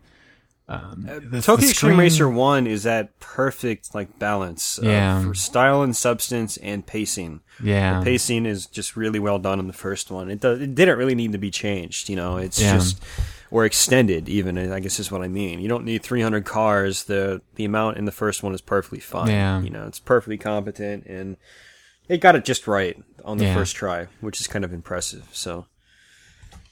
[0.67, 5.23] um, the, the Tokyo Extreme screen- Racer 1 is that perfect like balance of- Yeah.
[5.23, 7.41] for style and substance and pacing.
[7.63, 7.99] Yeah.
[8.01, 10.31] The pacing is just really well done in the first one.
[10.31, 12.39] It, does, it didn't really need to be changed, you know.
[12.39, 12.75] It's Yeah.
[12.79, 13.03] just
[13.55, 14.59] or extended even.
[14.59, 15.61] I guess is what I mean.
[15.61, 17.05] You don't need 300 cars.
[17.05, 19.29] The the amount in the first one is perfectly fine.
[19.31, 19.63] Yeah.
[19.63, 21.37] You know, it's perfectly competent and
[22.09, 23.55] it got it just right on the Yeah.
[23.55, 25.29] first try, which is kind of impressive.
[25.31, 25.67] So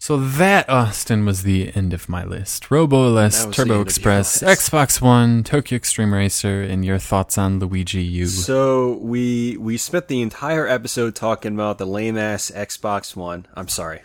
[0.02, 2.72] So that, Austin, was the end of my list.
[2.72, 4.42] Robo Aleste, That was the Turbo end of your Express.
[4.42, 8.26] Xbox One, Tokyo Extreme Racer, and your thoughts on Luigi U.
[8.26, 13.46] So we we spent the entire episode talking about the lame ass Xbox One.
[13.54, 14.00] I'm sorry,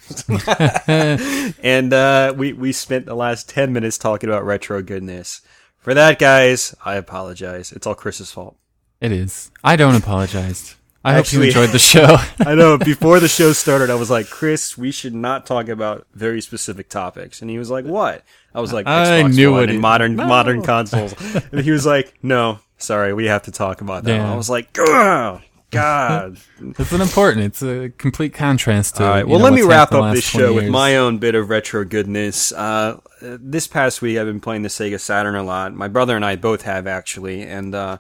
[1.64, 5.42] and uh, we we spent the last ten minutes talking about retro goodness.
[5.80, 7.72] For that, guys, I apologize.
[7.72, 8.56] It's all Chris's fault.
[9.02, 9.50] It is.
[9.64, 10.77] I don't apologize.
[11.08, 12.18] I hope Actually- you enjoyed the show.
[12.40, 12.78] I know.
[12.78, 16.90] Before the show started, I was like, Chris, we should not talk about very specific
[16.90, 17.42] topics.
[17.42, 18.24] And he was like, What?
[18.54, 19.70] I was like, I knew One it.
[19.70, 20.28] and modern No.
[20.28, 21.14] modern consoles.
[21.52, 24.16] and he was like, No, sorry, we have to talk about that.
[24.18, 24.34] Yeah.
[24.34, 25.42] I was like, God.
[26.60, 27.46] it's an important.
[27.46, 29.04] It's a complete contrast to.
[29.04, 29.20] All right.
[29.26, 31.50] you Well, know, let me wrap up this 20 show with my own bit of
[31.50, 32.52] retro goodness.
[32.52, 35.74] Uh, this past week, I've been playing the Sega Saturn a lot.
[35.74, 37.98] My brother and I both have actually, and uh,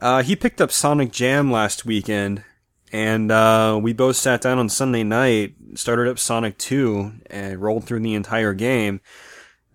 [0.00, 2.42] uh, he picked up Sonic Jam last weekend,
[2.92, 7.84] and uh, we both sat down on Sunday night, started up Sonic Two, and rolled
[7.84, 9.00] through the entire game.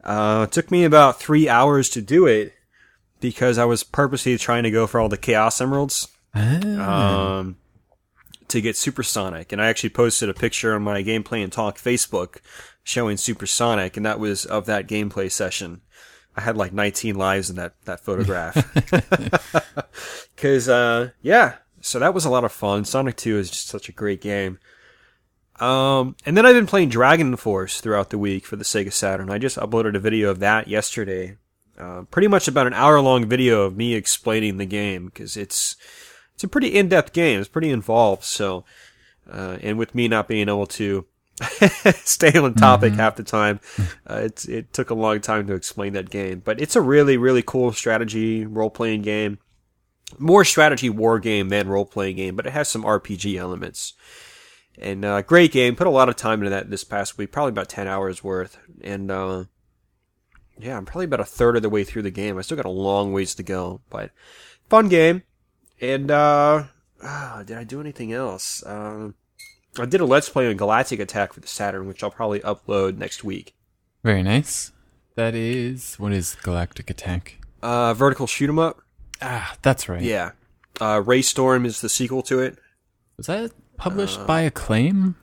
[0.03, 2.53] Uh, it took me about three hours to do it
[3.21, 7.37] because I was purposely trying to go for all the Chaos Emeralds Ah.
[7.37, 7.55] um,
[8.49, 9.53] to get Supersonic.
[9.53, 12.37] And I actually posted a picture on my Gameplay and Talk Facebook
[12.83, 15.81] showing Supersonic, and that was of that gameplay session.
[16.35, 18.55] I had like 19 lives in that, that photograph.
[20.38, 22.85] Cause, uh, yeah, so that was a lot of fun.
[22.85, 24.60] Sonic 2 is just such a great game.
[25.60, 29.30] Um, and then I've been playing Dragon Force throughout the week for the Sega Saturn.
[29.30, 31.38] I just uploaded a video of that yesterday.
[31.77, 35.76] Uh, pretty much about an hour long video of me explaining the game because it's
[36.34, 37.39] it's a pretty in depth game.
[37.39, 38.23] It's pretty involved.
[38.23, 38.64] So,
[39.30, 41.05] uh, and with me not being able to
[42.03, 43.60] stay on topic half the time,
[44.10, 46.41] uh, it's it took a long time to explain that game.
[46.44, 49.40] But it's a really really cool strategy role playing game.
[50.20, 53.94] More strategy war game than role playing game, but it has some RPG elements.
[54.78, 55.76] And uh, great game.
[55.76, 58.57] Put a lot of time into that this past week, probably about ten hours worth.
[58.82, 59.45] And uh,
[60.60, 62.38] yeah, I'm probably about a third of the way through the game.
[62.38, 64.11] I still got a long ways to go, but
[64.70, 65.24] fun game.
[65.82, 66.65] And uh,
[67.03, 68.64] ah, did I do anything else?
[68.65, 69.15] Um,
[69.79, 72.97] I did a let's play on Galactic Attack for the Saturn, which I'll probably upload
[72.97, 73.53] next week.
[74.03, 74.71] Very nice.
[75.15, 77.39] That is what is Galactic Attack?
[77.61, 78.81] Uh, vertical shoot 'em up.
[79.21, 80.01] Ah, that's right.
[80.01, 80.31] Yeah.
[80.81, 82.57] Uh, Ray Storm is the sequel to it.
[83.17, 85.15] Was that published by Acclaim?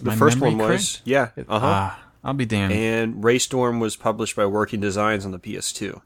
[0.00, 1.02] The my first one was, correct?
[1.04, 1.28] yeah.
[1.48, 1.66] Uh huh.
[1.66, 2.72] Ah, I'll be damned.
[2.72, 6.00] and Ray Storm was published by Working Designs on the PS2.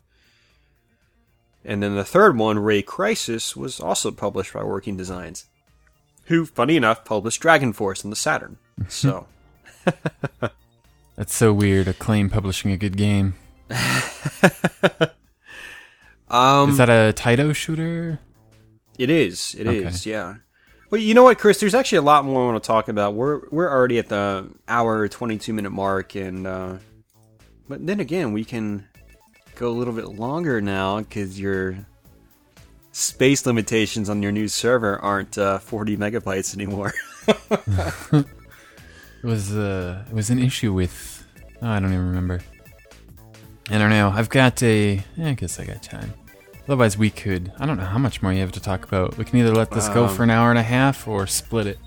[1.65, 5.47] And then the third one, Ray Crisis, was also published by Working Designs,
[6.29, 8.57] who, funny enough, published Dragon Force on the Saturn.
[8.89, 9.27] So,
[11.17, 11.89] That's so weird.
[11.89, 13.35] Acclaim publishing a good game.
[16.29, 18.21] um, Is that a Taito shooter?
[18.99, 20.11] it is, it is, Okay.
[20.11, 20.35] yeah.
[20.91, 21.61] Well, you know what, Chris?
[21.61, 23.13] There's actually a lot more I want to talk about.
[23.15, 26.77] We're we're already at the hour 22 minute mark, and uh,
[27.69, 28.89] but then again, we can
[29.57, 31.87] go a little bit longer now because your
[32.99, 36.93] space limitations on your new server aren't uh, 40 megabytes anymore.
[39.21, 41.27] It was uh, it was an issue with.
[41.61, 42.41] Oh, I don't even remember.
[43.69, 44.11] I don't know.
[44.15, 45.03] I've got a.
[45.21, 46.15] I guess I got time.
[46.69, 47.51] Otherwise, we could.
[47.59, 49.19] I don't know how much more you have to talk about.
[49.19, 51.67] We can either let this go Um, for an hour and a half or split
[51.67, 51.79] it.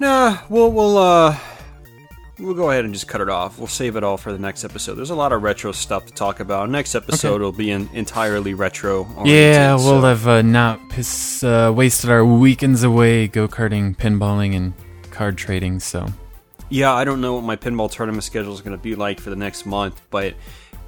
[0.00, 1.36] nah, we'll we'll uh
[2.38, 3.58] we'll go ahead and just cut it off.
[3.58, 4.94] We'll save it all for the next episode.
[4.94, 6.70] There's a lot of retro stuff to talk about.
[6.70, 9.06] Next episode will be in, entirely retro.
[9.24, 14.54] Yeah, we'll so- have uh, not piss, uh, wasted our weekends away go karting, pinballing,
[14.56, 14.72] and
[15.10, 15.80] card trading.
[15.80, 16.06] So
[16.68, 19.30] Yeah, I don't know what my pinball tournament schedule is going to be like for
[19.30, 20.34] the next month, but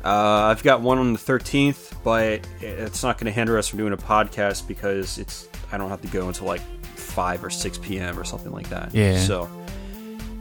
[0.05, 3.79] uh, I've got one on the 13th, but it's not going to hinder us from
[3.79, 6.63] doing a podcast because it's I don't have to go until like
[6.97, 8.19] 5 or 6 p.m.
[8.19, 8.95] or something like that.
[8.95, 9.19] Yeah.
[9.19, 9.51] So,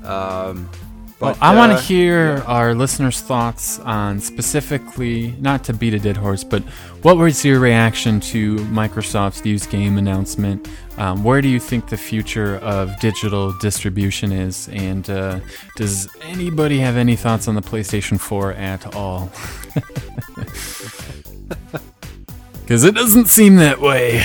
[0.03, 0.69] um,
[1.19, 5.93] Well, but, I want to uh, hear our listeners' thoughts on specifically, not to beat
[5.93, 6.63] a dead horse, but
[7.01, 10.67] what was your reaction to Microsoft's used game announcement?
[10.97, 14.69] Um, where do you think the future of digital distribution is?
[14.69, 15.39] And uh,
[15.75, 19.31] does anybody have any thoughts on the PlayStation 4 at all?
[22.69, 24.23] Because it doesn't seem that way.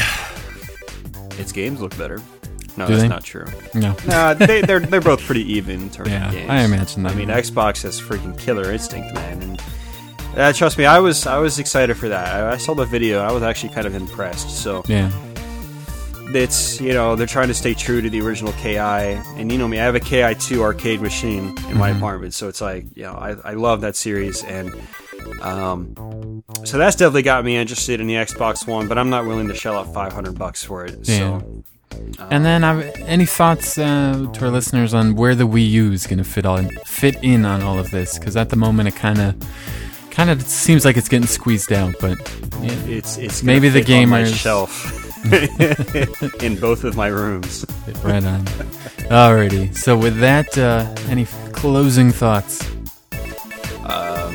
[1.39, 2.21] its games look better.
[2.77, 3.09] No, Do that's they?
[3.09, 3.45] not true.
[3.75, 3.97] No.
[4.07, 6.51] Nah, they, they're they're both pretty even in terms Yeah, of games.
[6.51, 7.13] I imagine that.
[7.13, 9.63] I mean, Xbox has freaking killer instinct, man, and
[10.37, 12.35] uh, trust me, I was I was excited for that.
[12.35, 13.21] I, I saw the video.
[13.21, 14.51] I was actually kind of impressed.
[14.51, 15.11] So Yeah.
[16.35, 19.69] it's you know they're trying to stay true to the original KI, and you know
[19.69, 21.99] me, I have a KI two arcade machine in my Mhm.
[21.99, 24.73] apartment, so it's like you know I, I love that series, and
[25.43, 29.49] um, so that's definitely got me interested in the Xbox One, but I'm not willing
[29.49, 30.99] to shell out 500 bucks for it.
[31.05, 31.39] Yeah.
[31.41, 31.65] So
[32.31, 36.07] And then, uh, any thoughts uh, to our listeners on where the Wii U is
[36.07, 38.19] going to fit on fit in on all of this?
[38.19, 39.35] Because at the moment, it kind of
[40.11, 41.95] kind of seems like it's getting squeezed out.
[42.01, 42.19] But
[42.62, 45.01] yeah, It's it's Maybe the fit on my gamers- shelf
[46.43, 47.65] in both of my rooms.
[48.05, 48.45] right on.
[49.11, 49.75] Alrighty.
[49.77, 52.62] So with that, uh, any closing thoughts?
[53.85, 54.35] Um,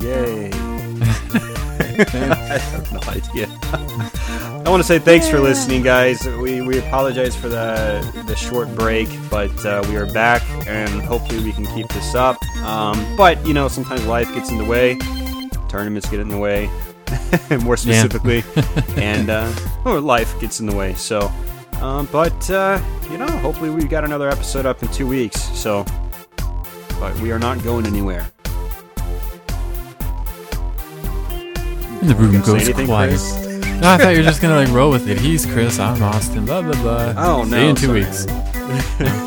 [0.00, 0.51] yay!
[1.98, 3.48] I have no idea.
[4.64, 6.26] I want to say thanks for listening, guys.
[6.26, 11.42] We, we apologize for the the short break, but uh, we are back, and hopefully
[11.44, 12.42] we can keep this up.
[12.58, 14.98] Um, but you know, sometimes life gets in the way,
[15.68, 16.70] tournaments get in the way,
[17.62, 18.42] more specifically,
[18.96, 19.52] and uh,
[19.84, 20.94] or life gets in the way.
[20.94, 21.30] So,
[21.80, 25.42] um, but uh, you know, hopefully we've got another episode up in two weeks.
[25.58, 25.84] So,
[27.00, 28.30] but we are not going anywhere.
[32.08, 33.20] The room goes anything, quiet.
[33.80, 35.18] No, I thought you were just gonna like roll with it.
[35.18, 35.78] He's Chris.
[35.78, 36.44] I'm Austin.
[36.46, 37.14] Blah blah blah.
[37.16, 38.00] Oh, See no, you in two sorry.
[38.00, 38.26] weeks.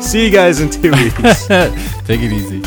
[0.10, 1.46] See you guys in two weeks.
[1.46, 2.62] Take it easy.